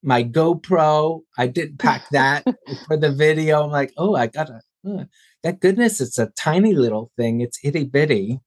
my 0.03 0.25
GoPro. 0.25 1.21
I 1.39 1.47
didn't 1.47 1.79
pack 1.79 2.09
that 2.13 2.45
for 2.87 2.97
the 2.97 3.13
video. 3.13 3.63
I'm 3.63 3.71
like, 3.71 3.93
oh, 3.97 4.15
I 4.15 4.27
gotta. 4.27 4.61
Uh, 4.87 5.05
that 5.43 5.61
goodness, 5.61 6.01
it's 6.01 6.19
a 6.19 6.33
tiny 6.37 6.75
little 6.75 7.11
thing. 7.17 7.41
It's 7.41 7.59
itty 7.63 7.85
bitty. 7.85 8.41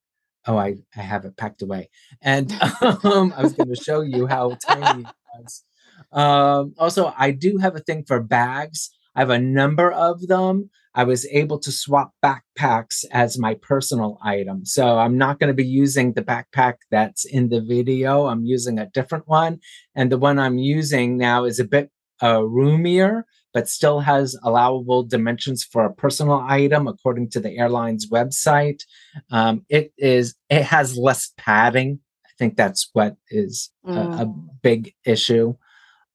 Oh, 0.46 0.58
I, 0.58 0.76
I 0.96 1.02
have 1.02 1.26
it 1.26 1.38
packed 1.38 1.62
away. 1.62 1.90
And 2.22 2.52
um, 2.82 3.34
I 3.36 3.42
was 3.42 3.54
going 3.54 3.70
to 3.70 3.82
show 3.82 4.02
you 4.02 4.28
how 4.28 4.58
tiny 4.66 5.04
it 5.04 5.08
was. 5.38 5.64
Um, 6.12 6.74
also, 6.78 7.14
I 7.18 7.32
do 7.32 7.58
have 7.58 7.76
a 7.76 7.80
thing 7.80 8.04
for 8.06 8.20
bags. 8.20 8.92
I 9.16 9.22
have 9.22 9.30
a 9.30 9.40
number 9.40 9.92
of 9.92 10.28
them. 10.28 10.70
I 10.96 11.04
was 11.04 11.26
able 11.32 11.60
to 11.60 11.72
swap 11.72 12.14
backpacks 12.24 13.04
as 13.12 13.40
my 13.40 13.56
personal 13.56 14.20
item. 14.24 14.66
So 14.66 15.00
I'm 15.00 15.18
not 15.18 15.40
going 15.40 15.48
to 15.48 15.56
be 15.56 15.66
using 15.66 16.14
the 16.14 16.22
backpack 16.22 16.76
that's 16.92 17.26
in 17.26 17.50
the 17.50 17.62
video. 17.62 18.28
I'm 18.28 18.46
using 18.46 18.78
a 18.78 18.90
different 18.90 19.28
one. 19.28 19.60
And 19.96 20.12
the 20.12 20.20
one 20.20 20.38
I'm 20.38 20.58
using 20.60 21.18
now 21.18 21.46
is 21.46 21.60
a 21.60 21.64
bit 21.64 21.90
uh, 22.22 22.44
roomier, 22.44 23.26
but 23.54 23.68
still 23.68 24.02
has 24.02 24.38
allowable 24.44 25.04
dimensions 25.04 25.64
for 25.64 25.84
a 25.84 25.94
personal 25.94 26.46
item 26.48 26.88
according 26.88 27.30
to 27.32 27.40
the 27.40 27.58
airline's 27.58 28.10
website. 28.10 28.84
Um, 29.32 29.66
it 29.70 29.94
is, 29.98 30.36
it 30.50 30.64
has 30.64 30.96
less 30.96 31.32
padding. 31.38 32.00
I 32.26 32.30
think 32.38 32.56
that's 32.56 32.90
what 32.94 33.16
is 33.30 33.72
mm. 33.86 33.96
a, 33.96 34.24
a, 34.24 34.26
mm. 34.26 34.48
big 34.62 34.94
issue. 35.06 35.56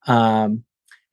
Um, 0.06 0.64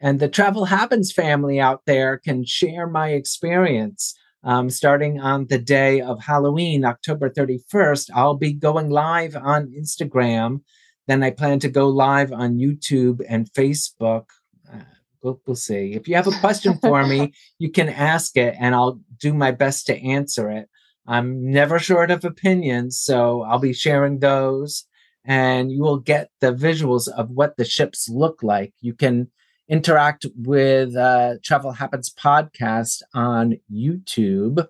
and 0.05 0.19
the 0.19 0.29
Travel 0.29 0.65
Happens 0.65 1.11
family 1.11 1.59
out 1.59 1.81
there 1.87 2.19
can 2.19 2.45
share 2.45 2.85
my 2.85 3.09
experience. 3.09 4.13
Um, 4.43 4.69
starting 4.69 5.19
on 5.19 5.47
the 5.47 5.57
day 5.57 5.99
of 5.99 6.21
Halloween, 6.21 6.85
October 6.85 7.27
31st, 7.27 8.11
I'll 8.13 8.35
be 8.35 8.53
going 8.53 8.91
live 8.91 9.35
on 9.35 9.73
Instagram. 9.75 10.61
Then 11.07 11.23
I 11.23 11.31
plan 11.31 11.57
to 11.61 11.69
go 11.69 11.87
live 11.87 12.31
on 12.31 12.59
YouTube 12.59 13.25
and 13.27 13.51
Facebook. 13.53 14.25
Uh, 14.71 14.81
we'll, 15.23 15.41
we'll 15.47 15.55
see. 15.55 15.93
If 15.93 16.07
you 16.07 16.13
have 16.13 16.27
a 16.27 16.39
question 16.39 16.77
for 16.83 17.03
me, 17.07 17.33
you 17.57 17.71
can 17.71 17.89
ask 17.89 18.37
it 18.37 18.53
and 18.59 18.75
I'll 18.75 18.99
do 19.19 19.33
my 19.33 19.49
best 19.49 19.87
to 19.87 19.99
answer 19.99 20.51
it. 20.51 20.69
I'm 21.07 21.49
never 21.51 21.79
short 21.79 22.11
of 22.11 22.23
opinions, 22.23 22.99
so 22.99 23.41
I'll 23.41 23.57
be 23.57 23.73
sharing 23.73 24.19
those 24.19 24.85
and 25.25 25.71
you 25.71 25.81
will 25.81 25.97
get 25.97 26.29
the 26.41 26.53
visuals 26.53 27.07
of 27.07 27.31
what 27.31 27.57
the 27.57 27.65
ships 27.65 28.07
look 28.07 28.43
like. 28.43 28.71
You 28.81 28.93
can 28.93 29.31
interact 29.67 30.27
with 30.35 30.95
uh, 30.95 31.35
Travel 31.43 31.71
Happens 31.71 32.13
podcast 32.13 33.01
on 33.13 33.55
YouTube. 33.71 34.67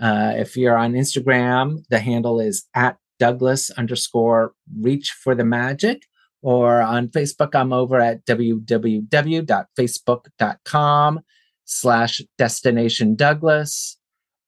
Uh, 0.00 0.32
if 0.36 0.56
you're 0.56 0.76
on 0.76 0.92
Instagram, 0.92 1.84
the 1.88 1.98
handle 1.98 2.40
is 2.40 2.68
at 2.74 2.98
Douglas 3.18 3.70
underscore 3.70 4.52
reach 4.78 5.12
for 5.12 5.34
the 5.34 5.44
magic. 5.44 6.02
Or 6.42 6.82
on 6.82 7.08
Facebook, 7.08 7.54
I'm 7.54 7.72
over 7.72 7.98
at 7.98 8.24
www.facebook.com 8.26 11.20
slash 11.64 12.22
destination 12.38 13.16
Douglas. 13.16 13.96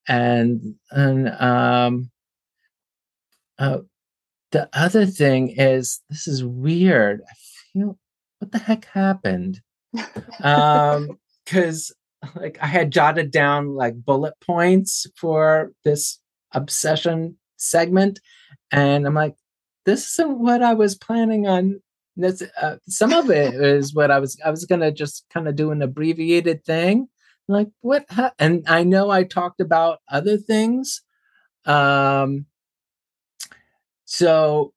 And, 0.07 0.75
and 0.91 1.29
um, 1.41 2.11
uh, 3.57 3.79
the 4.51 4.69
other 4.71 5.05
thing 5.05 5.49
is, 5.49 5.99
this 6.09 6.27
is 6.27 6.43
weird. 6.43 7.21
I 7.29 7.33
feel, 7.73 7.99
what 8.37 8.51
the 8.51 8.59
heck 8.59 8.85
happened? 8.85 9.61
Um 10.43 11.17
because 11.45 11.91
like 12.35 12.57
i 12.61 12.67
had 12.67 12.91
jotted 12.91 13.31
down 13.31 13.75
like 13.75 14.05
bullet 14.05 14.33
points 14.45 15.07
for 15.15 15.71
this 15.83 16.19
obsession 16.53 17.37
segment 17.57 18.19
and 18.71 19.05
i'm 19.05 19.13
like 19.13 19.35
this 19.85 20.05
isn't 20.13 20.39
what 20.39 20.61
i 20.61 20.73
was 20.73 20.95
planning 20.95 21.47
on 21.47 21.81
this 22.15 22.43
uh, 22.61 22.75
some 22.87 23.13
of 23.13 23.29
it 23.29 23.53
is 23.53 23.93
what 23.93 24.11
i 24.11 24.19
was 24.19 24.37
i 24.45 24.49
was 24.49 24.65
gonna 24.65 24.91
just 24.91 25.25
kind 25.33 25.47
of 25.47 25.55
do 25.55 25.71
an 25.71 25.81
abbreviated 25.81 26.63
thing 26.65 27.07
like 27.47 27.69
what 27.81 28.05
ha-? 28.09 28.33
and 28.39 28.63
i 28.67 28.83
know 28.83 29.09
i 29.09 29.23
talked 29.23 29.61
about 29.61 29.99
other 30.09 30.37
things 30.37 31.01
um 31.65 32.45
so 34.05 34.73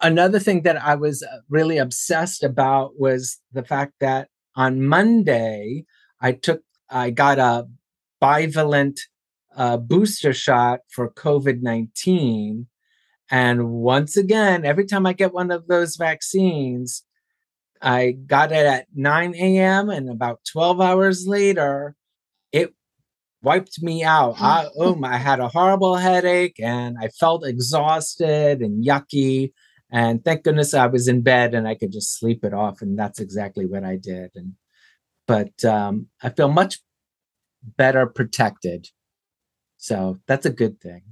another 0.00 0.38
thing 0.38 0.62
that 0.62 0.80
i 0.82 0.94
was 0.94 1.22
uh, 1.22 1.38
really 1.48 1.78
obsessed 1.78 2.44
about 2.44 2.98
was 2.98 3.38
the 3.52 3.64
fact 3.64 3.92
that 4.00 4.28
on 4.56 4.82
Monday, 4.82 5.84
I 6.20 6.32
took, 6.32 6.62
I 6.88 7.10
got 7.10 7.38
a 7.38 7.68
bivalent 8.22 9.00
uh, 9.56 9.76
booster 9.76 10.32
shot 10.32 10.80
for 10.88 11.10
COVID 11.10 11.62
19. 11.62 12.66
And 13.30 13.70
once 13.70 14.16
again, 14.16 14.64
every 14.64 14.86
time 14.86 15.06
I 15.06 15.12
get 15.12 15.32
one 15.32 15.50
of 15.50 15.66
those 15.66 15.96
vaccines, 15.96 17.04
I 17.80 18.12
got 18.12 18.52
it 18.52 18.66
at 18.66 18.86
9 18.94 19.34
a.m. 19.34 19.90
and 19.90 20.10
about 20.10 20.40
12 20.50 20.80
hours 20.80 21.26
later, 21.26 21.96
it 22.52 22.74
wiped 23.42 23.82
me 23.82 24.04
out. 24.04 24.36
I, 24.40 24.68
oh, 24.78 24.98
I 25.04 25.16
had 25.16 25.40
a 25.40 25.48
horrible 25.48 25.96
headache 25.96 26.58
and 26.58 26.96
I 27.00 27.08
felt 27.08 27.46
exhausted 27.46 28.60
and 28.60 28.84
yucky. 28.84 29.52
And 29.94 30.24
thank 30.24 30.42
goodness 30.42 30.74
I 30.74 30.86
was 30.86 31.06
in 31.06 31.22
bed 31.22 31.54
and 31.54 31.68
I 31.68 31.76
could 31.76 31.92
just 31.92 32.18
sleep 32.18 32.44
it 32.44 32.52
off. 32.52 32.82
And 32.82 32.98
that's 32.98 33.20
exactly 33.20 33.64
what 33.64 33.84
I 33.84 33.94
did. 33.94 34.32
And 34.34 34.54
but 35.28 35.64
um, 35.64 36.08
I 36.20 36.30
feel 36.30 36.48
much 36.48 36.80
better 37.62 38.04
protected. 38.04 38.88
So 39.76 40.18
that's 40.26 40.46
a 40.46 40.50
good 40.50 40.80
thing. 40.80 41.02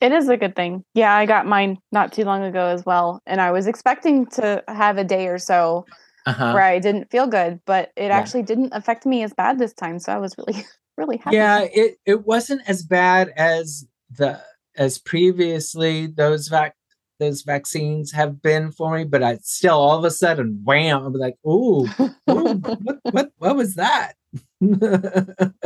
It 0.00 0.12
is 0.12 0.28
a 0.28 0.36
good 0.36 0.54
thing. 0.54 0.84
Yeah, 0.94 1.12
I 1.12 1.26
got 1.26 1.44
mine 1.44 1.78
not 1.90 2.12
too 2.12 2.24
long 2.24 2.44
ago 2.44 2.68
as 2.68 2.86
well. 2.86 3.20
And 3.26 3.40
I 3.40 3.50
was 3.50 3.66
expecting 3.66 4.26
to 4.26 4.62
have 4.68 4.96
a 4.96 5.04
day 5.04 5.26
or 5.26 5.38
so 5.38 5.84
uh-huh. 6.24 6.52
where 6.52 6.62
I 6.62 6.78
didn't 6.78 7.10
feel 7.10 7.26
good, 7.26 7.58
but 7.66 7.90
it 7.96 8.06
yeah. 8.06 8.16
actually 8.16 8.44
didn't 8.44 8.72
affect 8.72 9.06
me 9.06 9.24
as 9.24 9.34
bad 9.34 9.58
this 9.58 9.74
time. 9.74 9.98
So 9.98 10.12
I 10.12 10.18
was 10.18 10.36
really, 10.38 10.64
really 10.96 11.16
happy. 11.16 11.34
Yeah, 11.34 11.66
it, 11.72 11.96
it 12.06 12.24
wasn't 12.26 12.62
as 12.68 12.84
bad 12.84 13.32
as 13.36 13.86
the 14.08 14.40
as 14.76 14.98
previously 14.98 16.06
those 16.06 16.46
vac 16.46 16.76
those 17.20 17.42
vaccines 17.42 18.10
have 18.10 18.42
been 18.42 18.72
for 18.72 18.96
me, 18.96 19.04
but 19.04 19.22
I 19.22 19.36
still 19.42 19.78
all 19.78 19.96
of 19.96 20.04
a 20.04 20.10
sudden, 20.10 20.62
wham, 20.64 21.04
I'm 21.04 21.12
like, 21.12 21.36
ooh, 21.46 21.86
ooh 22.30 22.54
what, 22.54 22.98
what, 23.02 23.32
what 23.38 23.56
was 23.56 23.76
that? 23.76 24.14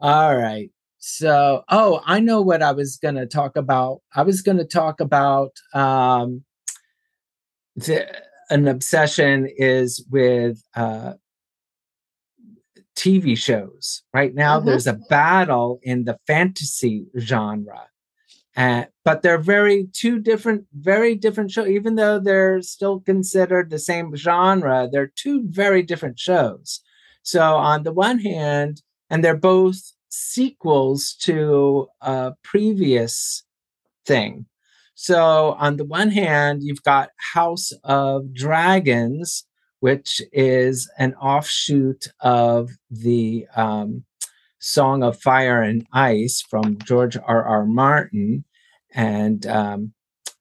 all 0.00 0.36
right. 0.36 0.70
So, 0.98 1.64
oh, 1.68 2.02
I 2.04 2.20
know 2.20 2.42
what 2.42 2.62
I 2.62 2.72
was 2.72 2.96
going 2.96 3.14
to 3.14 3.26
talk 3.26 3.56
about. 3.56 4.02
I 4.14 4.22
was 4.22 4.42
going 4.42 4.58
to 4.58 4.64
talk 4.64 5.00
about 5.00 5.52
um, 5.72 6.44
the, 7.76 8.06
an 8.50 8.68
obsession 8.68 9.48
is 9.56 10.04
with 10.10 10.62
uh, 10.74 11.14
TV 12.96 13.36
shows. 13.36 14.02
Right 14.12 14.34
now, 14.34 14.58
mm-hmm. 14.58 14.68
there's 14.68 14.86
a 14.86 14.98
battle 15.08 15.80
in 15.82 16.04
the 16.04 16.18
fantasy 16.26 17.06
genre. 17.18 17.89
Uh, 18.56 18.84
but 19.04 19.22
they're 19.22 19.38
very 19.38 19.86
two 19.92 20.18
different, 20.18 20.66
very 20.74 21.14
different 21.14 21.50
shows. 21.50 21.68
Even 21.68 21.94
though 21.94 22.18
they're 22.18 22.60
still 22.62 23.00
considered 23.00 23.70
the 23.70 23.78
same 23.78 24.14
genre, 24.16 24.88
they're 24.90 25.12
two 25.14 25.44
very 25.46 25.82
different 25.82 26.18
shows. 26.18 26.80
So 27.22 27.42
on 27.56 27.84
the 27.84 27.92
one 27.92 28.18
hand, 28.18 28.82
and 29.08 29.24
they're 29.24 29.36
both 29.36 29.92
sequels 30.08 31.14
to 31.20 31.88
a 32.00 32.32
previous 32.42 33.44
thing. 34.04 34.46
So 34.94 35.52
on 35.52 35.76
the 35.76 35.84
one 35.84 36.10
hand, 36.10 36.62
you've 36.62 36.82
got 36.82 37.10
House 37.34 37.72
of 37.84 38.34
Dragons, 38.34 39.44
which 39.80 40.20
is 40.32 40.90
an 40.98 41.14
offshoot 41.14 42.08
of 42.20 42.70
the 42.90 43.46
um, 43.56 44.04
Song 44.60 45.02
of 45.02 45.20
Fire 45.20 45.62
and 45.62 45.86
Ice 45.92 46.42
from 46.48 46.78
George 46.78 47.16
R. 47.16 47.42
R. 47.44 47.64
Martin. 47.64 48.44
And 48.94 49.46
um, 49.46 49.92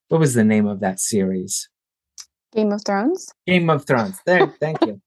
what 0.09 0.19
was 0.19 0.33
the 0.33 0.43
name 0.43 0.67
of 0.67 0.81
that 0.81 0.99
series? 0.99 1.69
Game 2.53 2.71
of 2.71 2.83
Thrones. 2.85 3.29
Game 3.47 3.69
of 3.69 3.85
Thrones. 3.85 4.19
There, 4.25 4.47
thank 4.59 4.79
you. 4.85 5.01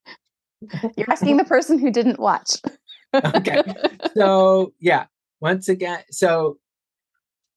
You're 0.96 1.10
asking 1.10 1.36
the 1.36 1.44
person 1.44 1.78
who 1.78 1.90
didn't 1.90 2.18
watch. 2.18 2.56
okay. 3.14 3.62
So, 4.14 4.74
yeah, 4.78 5.06
once 5.40 5.70
again, 5.70 6.00
so, 6.10 6.58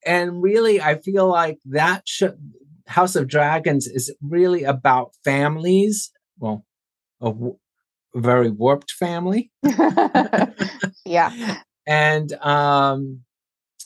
and 0.06 0.42
really, 0.42 0.80
I 0.80 0.96
feel 0.96 1.28
like 1.28 1.60
that 1.66 2.08
should, 2.08 2.38
House 2.88 3.18
of 3.18 3.28
Dragons 3.28 3.88
is 3.88 4.16
really 4.22 4.64
about 4.64 5.12
families. 5.26 6.12
Well, 6.40 6.66
a, 7.20 7.34
very 8.16 8.50
warped 8.50 8.92
family. 8.92 9.52
yeah. 11.06 11.58
And, 11.86 12.34
um, 12.34 13.22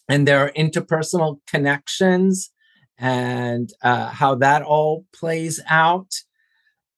and 0.07 0.27
their 0.27 0.51
interpersonal 0.57 1.39
connections 1.47 2.51
and 2.97 3.69
uh, 3.81 4.09
how 4.09 4.35
that 4.35 4.61
all 4.61 5.05
plays 5.13 5.59
out. 5.67 6.11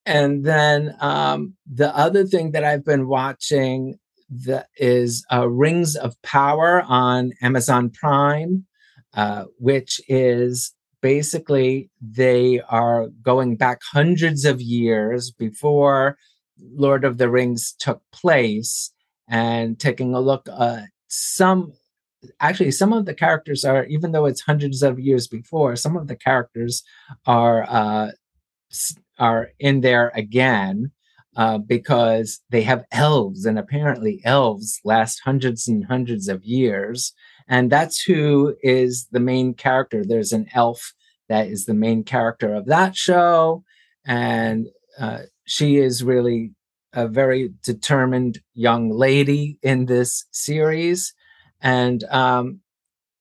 And 0.04 0.44
then 0.44 0.96
um, 1.00 1.54
the 1.70 1.96
other 1.96 2.24
thing 2.24 2.52
that 2.52 2.64
I've 2.64 2.84
been 2.84 3.06
watching 3.06 3.98
that 4.30 4.68
is 4.76 5.24
uh, 5.32 5.48
Rings 5.48 5.94
of 5.94 6.20
Power 6.22 6.82
on 6.82 7.32
Amazon 7.42 7.90
Prime, 7.90 8.66
uh, 9.14 9.44
which 9.58 10.00
is 10.08 10.74
basically 11.02 11.90
they 12.00 12.60
are 12.68 13.08
going 13.22 13.56
back 13.56 13.80
hundreds 13.92 14.44
of 14.44 14.60
years 14.60 15.30
before 15.30 16.16
Lord 16.74 17.04
of 17.04 17.18
the 17.18 17.28
Rings 17.28 17.74
took 17.78 18.02
place 18.12 18.92
and 19.28 19.78
taking 19.78 20.14
a 20.14 20.20
look 20.20 20.48
at 20.48 20.84
some 21.08 21.72
actually 22.40 22.70
some 22.70 22.92
of 22.92 23.04
the 23.04 23.14
characters 23.14 23.64
are 23.64 23.84
even 23.86 24.12
though 24.12 24.26
it's 24.26 24.42
hundreds 24.42 24.82
of 24.82 25.00
years 25.00 25.26
before 25.26 25.74
some 25.74 25.96
of 25.96 26.06
the 26.06 26.16
characters 26.16 26.82
are 27.26 27.64
uh, 27.68 28.10
are 29.18 29.50
in 29.58 29.80
there 29.80 30.12
again 30.14 30.92
uh, 31.36 31.58
because 31.58 32.40
they 32.50 32.62
have 32.62 32.84
elves 32.92 33.44
and 33.44 33.58
apparently 33.58 34.20
elves 34.24 34.80
last 34.84 35.20
hundreds 35.24 35.66
and 35.66 35.84
hundreds 35.86 36.28
of 36.28 36.44
years 36.44 37.12
and 37.48 37.70
that's 37.70 38.02
who 38.02 38.56
is 38.62 39.08
the 39.10 39.20
main 39.20 39.54
character. 39.54 40.04
There's 40.04 40.32
an 40.32 40.46
elf 40.54 40.94
that 41.28 41.48
is 41.48 41.66
the 41.66 41.74
main 41.74 42.04
character 42.04 42.54
of 42.54 42.66
that 42.66 42.96
show 42.96 43.64
and 44.04 44.68
uh, 44.98 45.20
she 45.44 45.76
is 45.76 46.04
really 46.04 46.52
a 46.92 47.08
very 47.08 47.50
determined 47.62 48.40
young 48.54 48.90
lady 48.90 49.58
in 49.62 49.86
this 49.86 50.26
series 50.30 51.14
and 51.62 52.04
um, 52.04 52.60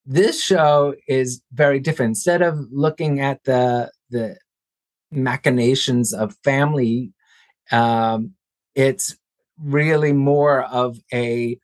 this 0.05 0.43
show 0.43 0.95
is 1.07 1.41
very 1.53 1.79
different. 1.79 2.11
Instead 2.11 2.41
of 2.41 2.59
looking 2.71 3.21
at 3.21 3.43
the 3.43 3.91
the 4.09 4.37
machinations 5.11 6.13
of 6.13 6.35
family, 6.43 7.13
um, 7.71 8.33
it's 8.75 9.15
really 9.61 10.11
more 10.11 10.63
of 10.63 10.97
a 11.13 11.57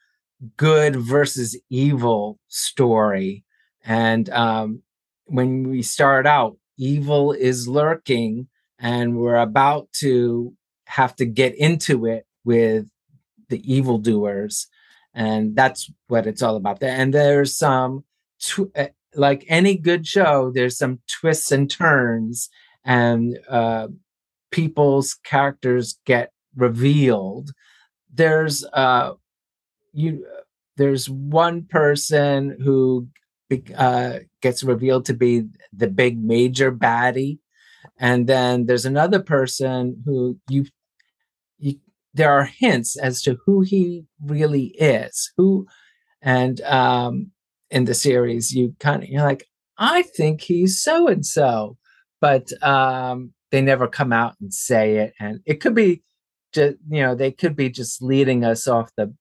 good 0.56 0.96
versus 0.96 1.60
evil 1.70 2.40
story. 2.48 3.44
And 3.84 4.30
um, 4.30 4.84
when 5.26 5.70
we 5.70 5.82
start 5.82 6.28
out, 6.28 6.58
evil 6.78 7.32
is 7.32 7.68
lurking, 7.68 8.48
and 8.80 9.18
we're 9.18 9.38
about 9.38 9.92
to 9.94 10.54
have 10.86 11.16
to 11.18 11.26
get 11.26 11.56
into 11.56 12.06
it 12.06 12.26
with 12.44 12.88
the 13.50 13.62
evildoers 13.72 14.68
and 15.14 15.56
that's 15.56 15.90
what 16.08 16.28
it's 16.28 16.44
all 16.44 16.56
about. 16.56 16.82
And 16.84 17.14
there's 17.14 17.58
some 17.58 18.04
tw- 18.40 18.72
eh, 18.76 18.90
like 19.16 19.44
any 19.48 19.76
good 19.76 20.06
show 20.06 20.52
there's 20.52 20.78
some 20.78 21.00
twists 21.08 21.52
and 21.52 21.70
turns 21.70 22.50
and 22.86 23.40
uh, 23.50 23.88
people's 24.52 25.16
characters 25.16 26.00
get 26.06 26.32
revealed. 26.56 27.52
There's 28.14 28.64
uh 28.74 29.14
you 29.94 30.26
there's 30.78 31.10
one 31.10 31.64
person 31.64 32.58
who 32.64 33.08
uh, 33.76 34.20
gets 34.42 34.64
revealed 34.64 35.06
to 35.06 35.14
be 35.14 35.46
the 35.74 35.88
big 35.88 36.24
major 36.24 36.72
baddie 36.72 37.40
and 38.00 38.28
then 38.28 38.66
there's 38.66 38.86
another 38.86 39.20
person 39.20 40.02
who 40.06 40.38
you 40.50 40.66
you 41.60 41.76
there 42.14 42.32
are 42.32 42.46
hints 42.46 42.98
as 42.98 43.22
to 43.22 43.38
who 43.46 43.62
he 43.62 44.06
really 44.24 44.68
is 44.80 45.32
who 45.38 45.66
and 46.22 46.62
um 46.62 47.32
in 47.70 47.86
the 47.86 47.94
series 47.94 48.54
you 48.54 48.76
kind 48.80 49.04
of 49.04 49.10
you're 49.10 49.24
like 49.24 49.46
i 49.78 50.02
think 50.02 50.42
he's 50.42 50.82
so 50.82 51.08
and 51.08 51.26
so 51.26 51.78
but 52.22 52.52
um 52.64 53.34
they 53.52 53.62
never 53.62 53.88
come 53.88 54.12
out 54.12 54.36
and 54.42 54.54
say 54.54 54.98
it 54.98 55.14
and 55.20 55.40
it 55.46 55.62
could 55.62 55.76
be 55.76 56.02
just 56.54 56.78
you 56.90 57.02
know 57.02 57.16
they 57.16 57.32
could 57.32 57.56
be 57.56 57.70
just 57.70 58.02
leading 58.02 58.44
us 58.44 58.68
off 58.68 58.90
the 58.98 59.14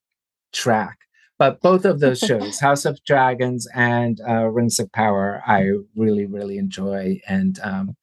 track. 0.53 0.97
But 1.39 1.61
both 1.61 1.85
of 1.85 1.99
those 1.99 2.19
shows 2.19 2.59
house 2.67 2.85
of 2.85 3.03
dragons 3.05 3.67
and 3.75 4.19
uh, 4.27 4.45
rings 4.45 4.79
of 4.79 4.91
power 4.91 5.43
i 5.45 5.69
really 5.95 6.25
really 6.25 6.57
enjoy 6.57 7.19
and 7.27 7.59
um, 7.61 7.95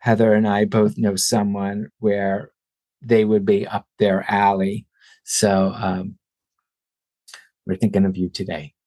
heather 0.00 0.34
and 0.34 0.48
i 0.48 0.64
both 0.64 0.98
know 0.98 1.16
someone 1.16 1.88
where 1.98 2.50
they 3.02 3.24
would 3.24 3.44
be 3.44 3.66
up 3.66 3.86
their 3.98 4.24
alley. 4.30 4.86
So 5.24 5.72
um, 5.74 6.16
we're 7.66 7.76
thinking 7.76 8.04
of 8.04 8.16
you 8.16 8.28
today. 8.28 8.74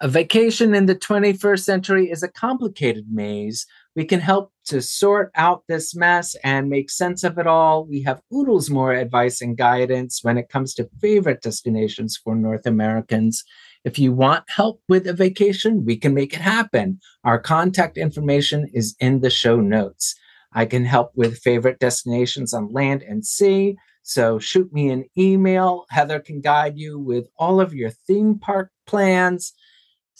A 0.00 0.06
vacation 0.06 0.76
in 0.76 0.86
the 0.86 0.94
21st 0.94 1.64
century 1.64 2.08
is 2.08 2.22
a 2.22 2.28
complicated 2.28 3.06
maze 3.10 3.66
we 3.98 4.04
can 4.04 4.20
help 4.20 4.52
to 4.64 4.80
sort 4.80 5.32
out 5.34 5.64
this 5.66 5.92
mess 5.92 6.36
and 6.44 6.70
make 6.70 6.88
sense 6.88 7.24
of 7.24 7.36
it 7.36 7.48
all. 7.48 7.84
We 7.84 8.00
have 8.02 8.22
oodles 8.32 8.70
more 8.70 8.92
advice 8.92 9.40
and 9.40 9.56
guidance 9.56 10.20
when 10.22 10.38
it 10.38 10.48
comes 10.48 10.72
to 10.74 10.88
favorite 11.00 11.42
destinations 11.42 12.16
for 12.16 12.36
North 12.36 12.64
Americans. 12.64 13.42
If 13.84 13.98
you 13.98 14.12
want 14.12 14.44
help 14.48 14.80
with 14.88 15.08
a 15.08 15.12
vacation, 15.12 15.84
we 15.84 15.96
can 15.96 16.14
make 16.14 16.32
it 16.32 16.40
happen. 16.40 17.00
Our 17.24 17.40
contact 17.40 17.98
information 17.98 18.70
is 18.72 18.94
in 19.00 19.20
the 19.20 19.30
show 19.30 19.60
notes. 19.60 20.14
I 20.52 20.64
can 20.64 20.84
help 20.84 21.10
with 21.16 21.40
favorite 21.40 21.80
destinations 21.80 22.54
on 22.54 22.72
land 22.72 23.02
and 23.02 23.26
sea. 23.26 23.78
So 24.04 24.38
shoot 24.38 24.72
me 24.72 24.90
an 24.90 25.06
email. 25.18 25.86
Heather 25.90 26.20
can 26.20 26.40
guide 26.40 26.78
you 26.78 27.00
with 27.00 27.26
all 27.36 27.60
of 27.60 27.74
your 27.74 27.90
theme 27.90 28.38
park 28.38 28.70
plans 28.86 29.52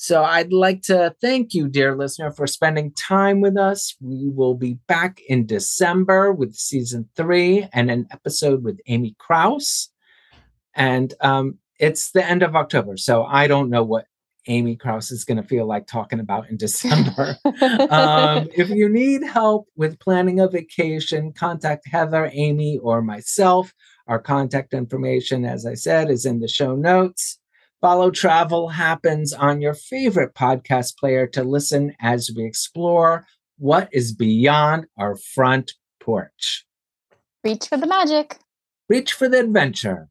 so 0.01 0.23
I'd 0.23 0.53
like 0.53 0.83
to 0.83 1.13
thank 1.21 1.55
you, 1.55 1.67
dear 1.67 1.97
listener, 1.97 2.31
for 2.31 2.47
spending 2.47 2.93
time 2.93 3.41
with 3.41 3.57
us. 3.57 3.97
We 4.01 4.29
will 4.29 4.55
be 4.55 4.75
back 4.87 5.21
in 5.29 5.45
December 5.45 6.33
with 6.33 6.55
season 6.55 7.09
three 7.17 7.67
and 7.73 7.91
an 7.91 8.07
episode 8.13 8.63
with 8.63 8.79
Amy 8.87 9.17
Kraus. 9.19 9.89
And 10.73 11.13
um, 11.21 11.59
it's 11.81 12.13
the 12.13 12.25
end 12.25 12.45
of 12.45 12.55
October. 12.55 12.97
So 12.97 13.25
I 13.25 13.49
don't 13.49 13.71
know 13.71 13.83
what 13.83 14.07
Amy 14.47 14.77
Kraus 14.77 15.11
is 15.11 15.25
going 15.25 15.43
to 15.43 15.49
feel 15.49 15.67
like 15.67 15.89
talking 15.89 16.21
about 16.21 16.49
in 16.49 16.59
December. 16.59 17.37
um, 17.91 18.49
if 18.55 18.71
you 18.71 18.89
need 18.89 19.25
help 19.25 19.67
with 19.75 19.99
planning 19.99 20.39
a 20.39 20.47
vacation, 20.49 21.33
contact 21.33 21.89
Heather, 21.89 22.31
Amy, 22.33 22.79
or 22.79 23.03
myself. 23.03 23.75
Our 24.07 24.21
contact 24.21 24.75
information, 24.75 25.45
as 25.45 25.67
I 25.67 25.75
said, 25.75 26.09
is 26.09 26.25
in 26.25 26.39
the 26.39 26.47
show 26.47 26.77
notes. 26.77 27.38
Follow 27.81 28.11
Travel 28.11 28.71
Happens 28.71 29.33
on 29.33 29.61
your 29.61 29.75
favorite 29.75 30.35
podcast 30.35 30.97
player 30.97 31.29
to 31.29 31.45
listen 31.45 31.95
as 32.01 32.29
we 32.35 32.45
explore 32.45 33.25
what 33.57 33.89
is 33.93 34.13
beyond 34.13 34.87
our 34.99 35.15
front 35.15 35.75
porch. 36.01 36.67
Reach 37.45 37.69
for 37.69 37.77
the 37.77 37.87
magic. 37.87 38.39
Reach 38.89 39.13
for 39.13 39.29
the 39.29 39.39
adventure. 39.39 40.09